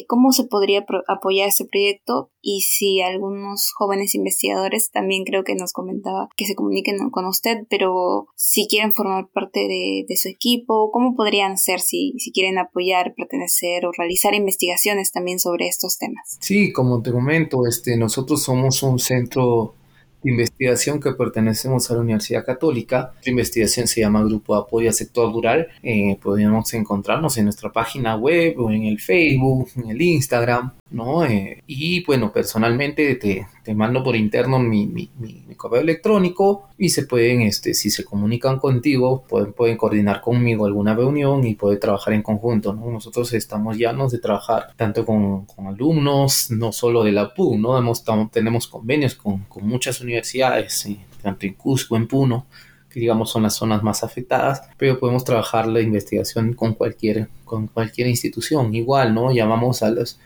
cómo 0.07 0.32
se 0.32 0.45
podría 0.45 0.86
apoyar 1.07 1.49
ese 1.49 1.66
proyecto 1.66 2.32
y 2.41 2.61
si 2.61 3.01
algunos 3.01 3.72
jóvenes 3.76 4.16
investigadores 4.16 4.89
también 4.91 5.24
creo 5.24 5.43
que 5.43 5.55
nos 5.55 5.72
comentaba 5.72 6.30
que 6.36 6.45
se 6.45 6.55
comuniquen 6.55 6.97
con 7.11 7.26
usted, 7.26 7.59
pero 7.70 8.28
si 8.36 8.68
quieren 8.68 8.93
formar 8.93 9.30
parte 9.32 9.68
de, 9.68 10.05
su 10.16 10.30
equipo, 10.30 10.91
¿cómo 10.91 11.16
podrían 11.16 11.53
hacer 11.53 11.80
si, 11.80 12.14
si 12.18 12.32
quieren 12.32 12.57
apoyar, 12.59 13.14
pertenecer 13.16 13.86
o 13.86 13.91
realizar 13.91 14.36
investigaciones 14.36 15.11
también 15.11 15.39
sobre 15.39 15.68
estos 15.68 15.97
temas? 15.97 16.38
Sí, 16.39 16.72
como 16.72 17.01
te 17.01 17.11
comento, 17.11 17.66
este, 17.68 17.97
nosotros 17.97 18.43
somos 18.43 18.84
un 18.84 18.99
centro 18.99 19.76
investigación 20.24 20.99
que 20.99 21.11
pertenecemos 21.13 21.89
a 21.89 21.95
la 21.95 22.01
Universidad 22.01 22.45
Católica. 22.45 23.13
La 23.24 23.32
investigación 23.32 23.88
se 23.88 24.01
llama 24.01 24.24
Grupo 24.24 24.55
de 24.55 24.61
Apoyo 24.61 24.89
al 24.89 24.93
Sector 24.93 25.32
Rural. 25.32 25.67
Eh, 25.82 26.17
encontrarnos 26.74 27.38
en 27.38 27.45
nuestra 27.45 27.71
página 27.71 28.15
web 28.15 28.55
o 28.59 28.71
en 28.71 28.86
el 28.86 28.99
Facebook, 28.99 29.69
en 29.76 29.89
el 29.89 30.01
Instagram, 30.01 30.74
¿no? 30.91 31.26
Eh, 31.26 31.63
y 31.67 32.03
bueno, 32.05 32.32
personalmente 32.32 33.15
te, 33.15 33.47
te 33.63 33.74
mando 33.74 34.03
por 34.03 34.15
interno 34.15 34.59
mi, 34.59 34.86
mi, 34.86 35.09
mi, 35.17 35.55
correo 35.55 35.82
electrónico 35.82 36.69
y 36.78 36.89
se 36.89 37.05
pueden, 37.05 37.41
este, 37.41 37.74
si 37.74 37.89
se 37.89 38.03
comunican 38.03 38.59
contigo, 38.59 39.24
pueden, 39.28 39.53
pueden 39.53 39.78
coordinar 39.78 40.21
conmigo 40.21 40.65
alguna 40.65 40.95
reunión 40.95 41.45
y 41.45 41.55
poder 41.55 41.80
trabajar 41.80 42.13
en 42.13 42.21
conjunto, 42.21 42.74
¿no? 42.74 42.91
Nosotros 42.91 43.34
estamos 43.34 43.78
llanos 43.78 44.11
de 44.11 44.19
trabajar 44.19 44.74
tanto 44.76 45.05
con, 45.05 45.45
con 45.45 45.67
alumnos, 45.67 46.51
no 46.51 46.71
solo 46.71 47.03
de 47.03 47.11
la 47.11 47.34
PU, 47.34 47.57
¿no? 47.57 47.78
Hemos, 47.78 48.03
tenemos 48.32 48.67
convenios 48.67 49.15
con, 49.15 49.45
con 49.45 49.67
muchas 49.67 50.01
universidades, 50.01 50.12
tanto 51.22 51.45
en 51.45 51.53
Cusco, 51.53 51.95
en 51.95 52.07
Puno, 52.07 52.47
que 52.89 52.99
digamos 52.99 53.32
son 53.32 53.43
las 53.43 53.55
zonas 53.55 53.82
más 53.82 54.03
afectadas, 54.03 54.61
pero 54.78 54.99
podemos 54.99 55.24
trabajar 55.24 55.68
la 55.68 55.82
investigación 55.82 56.53
con 56.53 56.74
cualquier, 56.74 57.30
con 57.43 57.68
cualquier 57.68 58.07
institución. 58.07 58.74
Igual, 58.76 59.14
¿no? 59.14 59.32
Llamamos 59.32 59.82
a 59.82 59.89
los 59.89 60.20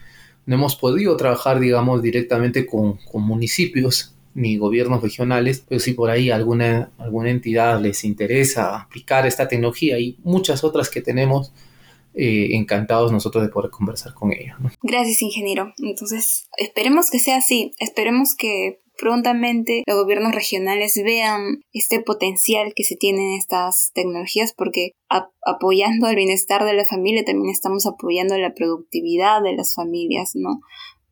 no 0.47 0.55
hemos 0.55 0.77
podido 0.77 1.15
trabajar, 1.17 1.59
digamos, 1.59 2.01
directamente 2.01 2.65
con, 2.65 2.99
municipios 3.13 4.15
ni 4.33 4.57
gobiernos 4.57 5.03
regionales, 5.03 5.63
pero 5.67 5.79
si 5.79 5.93
por 5.93 6.09
ahí 6.09 6.29
alguna, 6.29 6.91
alguna 6.97 7.31
entidad 7.31 7.81
les 7.81 8.03
interesa 8.05 8.79
aplicar 8.79 9.27
esta 9.27 9.47
tecnología 9.47 9.99
y 9.99 10.17
muchas 10.23 10.63
otras 10.63 10.89
que 10.89 11.01
tenemos, 11.01 11.51
eh, 12.13 12.55
encantados 12.55 13.11
nosotros 13.11 13.43
de 13.43 13.49
poder 13.49 13.71
conversar 13.71 14.13
con 14.13 14.31
ellos. 14.31 14.55
Gracias, 14.81 15.21
ingeniero. 15.21 15.73
Entonces, 15.79 16.47
esperemos 16.57 17.09
que 17.11 17.19
sea 17.19 17.37
así, 17.37 17.73
esperemos 17.79 18.29
que 18.37 18.79
prontamente 18.97 19.83
los 19.85 20.01
gobiernos 20.01 20.33
regionales 20.33 20.99
vean 21.03 21.61
este 21.71 22.01
potencial 22.01 22.73
que 22.75 22.83
se 22.83 22.95
tiene 22.95 23.33
en 23.33 23.39
estas 23.39 23.91
tecnologías 23.93 24.53
porque 24.53 24.91
apoyando 25.45 26.07
el 26.07 26.15
bienestar 26.15 26.65
de 26.65 26.73
la 26.73 26.85
familia 26.85 27.23
también 27.23 27.51
estamos 27.51 27.85
apoyando 27.85 28.37
la 28.37 28.53
productividad 28.53 29.41
de 29.41 29.55
las 29.55 29.75
familias, 29.75 30.31
¿no? 30.33 30.59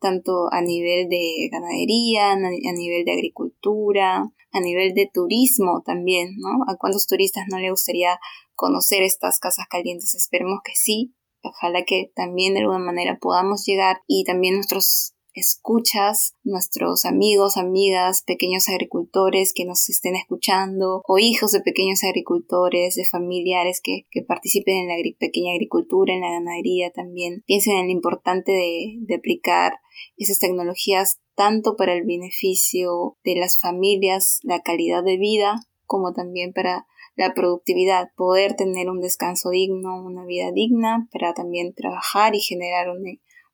Tanto 0.00 0.52
a 0.52 0.60
nivel 0.60 1.08
de 1.08 1.48
ganadería, 1.50 2.32
a 2.32 2.36
nivel 2.36 3.04
de 3.04 3.12
agricultura, 3.12 4.30
a 4.52 4.60
nivel 4.60 4.94
de 4.94 5.10
turismo 5.12 5.82
también, 5.84 6.36
¿no? 6.38 6.64
¿A 6.68 6.76
cuántos 6.76 7.06
turistas 7.06 7.44
no 7.50 7.58
le 7.58 7.70
gustaría 7.70 8.18
conocer 8.54 9.02
estas 9.02 9.38
casas 9.38 9.66
calientes? 9.68 10.14
Esperemos 10.14 10.60
que 10.64 10.72
sí. 10.74 11.14
Ojalá 11.42 11.84
que 11.84 12.10
también 12.14 12.54
de 12.54 12.60
alguna 12.60 12.78
manera 12.78 13.18
podamos 13.20 13.64
llegar 13.64 14.02
y 14.06 14.24
también 14.24 14.54
nuestros 14.54 15.15
escuchas, 15.36 16.34
nuestros 16.42 17.04
amigos, 17.04 17.58
amigas, 17.58 18.22
pequeños 18.26 18.68
agricultores 18.68 19.52
que 19.54 19.66
nos 19.66 19.88
estén 19.90 20.16
escuchando 20.16 21.02
o 21.06 21.18
hijos 21.18 21.52
de 21.52 21.60
pequeños 21.60 22.02
agricultores, 22.04 22.96
de 22.96 23.04
familiares 23.04 23.80
que, 23.82 24.06
participen 24.26 24.76
en 24.76 24.88
la 24.88 24.94
pequeña 25.18 25.52
agricultura, 25.52 26.14
en 26.14 26.22
la 26.22 26.30
ganadería 26.30 26.90
también. 26.90 27.44
Piensen 27.46 27.76
en 27.76 27.86
lo 27.86 27.92
importante 27.92 28.50
de, 28.50 28.96
de 29.00 29.14
aplicar 29.14 29.74
esas 30.16 30.38
tecnologías 30.38 31.20
tanto 31.34 31.76
para 31.76 31.92
el 31.92 32.04
beneficio 32.04 33.18
de 33.22 33.36
las 33.36 33.58
familias, 33.60 34.40
la 34.42 34.62
calidad 34.62 35.04
de 35.04 35.18
vida, 35.18 35.60
como 35.84 36.14
también 36.14 36.54
para 36.54 36.86
la 37.14 37.34
productividad, 37.34 38.10
poder 38.16 38.54
tener 38.56 38.88
un 38.88 39.00
descanso 39.00 39.50
digno, 39.50 40.02
una 40.02 40.24
vida 40.24 40.50
digna, 40.52 41.08
para 41.12 41.34
también 41.34 41.74
trabajar 41.74 42.34
y 42.34 42.40
generar 42.40 42.90
un, 42.90 43.04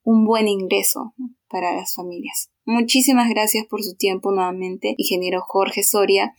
un 0.04 0.24
buen 0.24 0.48
ingreso 0.48 1.14
para 1.52 1.76
las 1.76 1.94
familias. 1.94 2.50
Muchísimas 2.64 3.28
gracias 3.28 3.66
por 3.68 3.82
su 3.82 3.94
tiempo 3.94 4.32
nuevamente, 4.32 4.94
ingeniero 4.96 5.42
Jorge 5.46 5.84
Soria. 5.84 6.34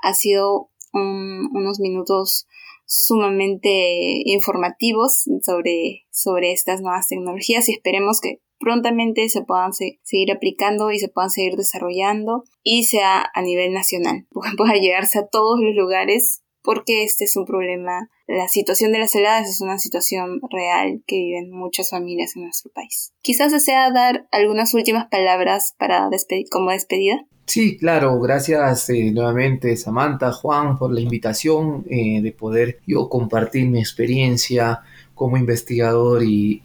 Ha 0.00 0.14
sido 0.14 0.70
unos 0.92 1.80
minutos 1.80 2.46
sumamente 2.86 4.22
informativos 4.24 5.24
sobre, 5.42 6.06
sobre 6.10 6.52
estas 6.52 6.80
nuevas 6.80 7.08
tecnologías 7.08 7.68
y 7.68 7.72
esperemos 7.72 8.20
que 8.20 8.40
prontamente 8.58 9.28
se 9.28 9.42
puedan 9.42 9.72
seguir 9.72 10.32
aplicando 10.32 10.90
y 10.90 10.98
se 10.98 11.08
puedan 11.08 11.30
seguir 11.30 11.56
desarrollando 11.56 12.44
y 12.62 12.84
sea 12.84 13.24
a 13.34 13.42
nivel 13.42 13.72
nacional, 13.72 14.26
pueda 14.56 14.74
llegarse 14.74 15.18
a 15.18 15.26
todos 15.26 15.60
los 15.60 15.74
lugares 15.74 16.42
porque 16.62 17.04
este 17.04 17.24
es 17.24 17.36
un 17.36 17.44
problema. 17.44 18.10
La 18.28 18.46
situación 18.46 18.92
de 18.92 18.98
las 18.98 19.14
heladas 19.14 19.48
es 19.48 19.62
una 19.62 19.78
situación 19.78 20.40
real 20.50 21.02
que 21.06 21.16
viven 21.16 21.50
muchas 21.50 21.88
familias 21.88 22.36
en 22.36 22.42
nuestro 22.42 22.70
país. 22.70 23.14
Quizás 23.22 23.52
desea 23.52 23.90
dar 23.90 24.28
algunas 24.32 24.74
últimas 24.74 25.08
palabras 25.08 25.74
para 25.78 26.10
como 26.50 26.70
despedida. 26.70 27.24
Sí, 27.46 27.78
claro, 27.78 28.20
gracias 28.20 28.90
eh, 28.90 29.10
nuevamente 29.10 29.74
Samantha, 29.78 30.30
Juan, 30.32 30.76
por 30.76 30.92
la 30.92 31.00
invitación 31.00 31.86
eh, 31.88 32.20
de 32.20 32.30
poder 32.32 32.80
yo 32.86 33.08
compartir 33.08 33.66
mi 33.70 33.78
experiencia 33.78 34.82
como 35.14 35.38
investigador 35.38 36.22
y, 36.22 36.60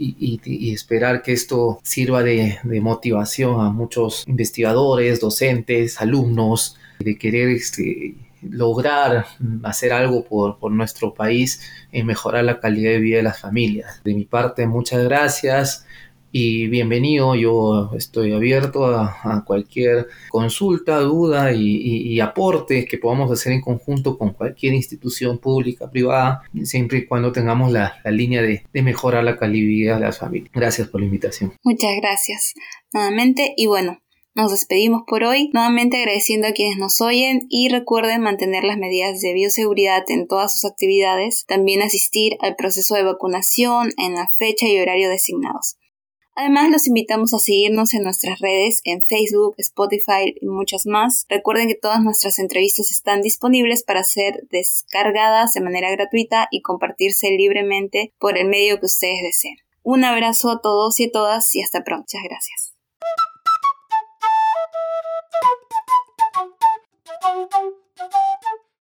esperar 0.74 1.22
que 1.22 1.32
esto 1.32 1.80
sirva 1.82 2.24
de, 2.24 2.60
motivación 2.82 3.62
a 3.62 3.70
muchos 3.70 4.26
investigadores, 4.28 5.22
docentes, 5.22 6.02
alumnos, 6.02 6.78
de 7.00 7.18
querer 7.18 7.48
este, 7.48 8.16
lograr 8.50 9.26
hacer 9.64 9.94
algo 9.94 10.24
por, 10.24 10.60
por, 10.60 10.72
nuestro 10.72 11.14
país 11.14 11.62
y 11.92 12.04
mejorar 12.04 12.44
la 12.44 12.60
calidad 12.60 12.92
de 12.92 13.00
vida 13.00 13.18
de 13.18 13.24
las 13.24 13.40
familias. 13.40 14.02
De 14.04 14.14
mi 14.14 14.26
parte, 14.26 14.68
muchas 14.68 15.04
gracias 15.04 15.86
y 16.36 16.68
bienvenido. 16.68 17.36
Yo 17.36 17.92
estoy 17.96 18.34
abierto 18.34 18.88
a, 18.88 19.44
cualquier 19.46 20.08
consulta, 20.30 21.00
duda 21.00 21.54
y, 21.54 22.20
aporte 22.20 22.86
que 22.86 22.98
podamos 22.98 23.32
hacer 23.32 23.54
en 23.54 23.62
conjunto 23.62 24.18
con 24.18 24.34
cualquier 24.34 24.74
institución 24.74 25.38
pública, 25.38 25.90
privada, 25.90 26.42
siempre 26.64 27.00
y 27.00 27.06
cuando 27.06 27.32
tengamos 27.32 27.72
la, 27.72 28.02
la 28.04 28.12
línea 28.12 28.42
de, 28.42 28.66
de 28.74 28.82
mejorar 28.82 29.24
la 29.24 29.38
calidad 29.38 29.64
de 29.64 29.68
vida 29.68 29.96
de 29.96 30.02
las 30.02 30.18
familias. 30.18 30.52
Gracias 30.54 30.88
por 30.88 31.02
la 31.02 31.06
invitación. 31.06 31.54
Muchas 31.64 31.92
gracias 32.02 32.54
nuevamente 32.92 33.54
y 33.56 33.68
bueno, 33.68 34.03
nos 34.36 34.52
despedimos 34.52 35.04
por 35.06 35.24
hoy, 35.24 35.50
nuevamente 35.54 35.98
agradeciendo 35.98 36.48
a 36.48 36.54
quienes 36.54 36.78
nos 36.78 37.02
oyen 37.02 37.46
y 37.50 37.70
recuerden 37.70 38.22
mantener 38.22 38.64
las 38.64 38.78
medidas 38.78 39.22
de 39.22 39.34
bioseguridad 39.34 40.04
en 40.08 40.28
todas 40.28 40.54
sus 40.54 40.70
actividades, 40.70 41.46
también 41.46 41.82
asistir 41.82 42.38
al 42.40 42.56
proceso 42.56 42.96
de 42.96 43.04
vacunación 43.04 43.92
en 43.98 44.16
la 44.16 44.28
fecha 44.38 44.68
y 44.68 44.80
horario 44.80 45.10
designados. 45.10 45.78
Además, 46.36 46.72
los 46.72 46.88
invitamos 46.88 47.34
a 47.36 47.40
seguirnos 47.40 47.94
en 47.94 48.02
nuestras 48.02 48.40
redes, 48.40 48.82
en 48.86 49.04
Facebook, 49.04 49.54
Spotify 49.60 50.34
y 50.42 50.48
muchas 50.48 50.88
más. 50.88 51.26
Recuerden 51.30 51.68
que 51.68 51.76
todas 51.76 52.02
nuestras 52.02 52.40
entrevistas 52.40 52.90
están 52.92 53.22
disponibles 53.22 53.84
para 53.84 54.04
ser 54.04 54.48
descargadas 54.50 55.54
de 55.54 55.62
manera 55.62 55.92
gratuita 55.92 56.48
y 56.50 56.62
compartirse 56.62 57.30
libremente 57.30 58.14
por 58.18 58.38
el 58.38 58.48
medio 58.48 58.80
que 58.80 58.88
ustedes 58.88 59.22
deseen. 59.22 59.58
Un 59.84 60.06
abrazo 60.06 60.50
a 60.50 60.62
todos 60.62 61.00
y 61.00 61.06
a 61.06 61.12
todas 61.12 61.54
y 61.54 61.62
hasta 61.62 61.84
pronto. 61.84 62.06
Muchas 62.14 62.24
gracias. 62.24 62.73
Thank 67.24 67.54
you. 67.56 68.63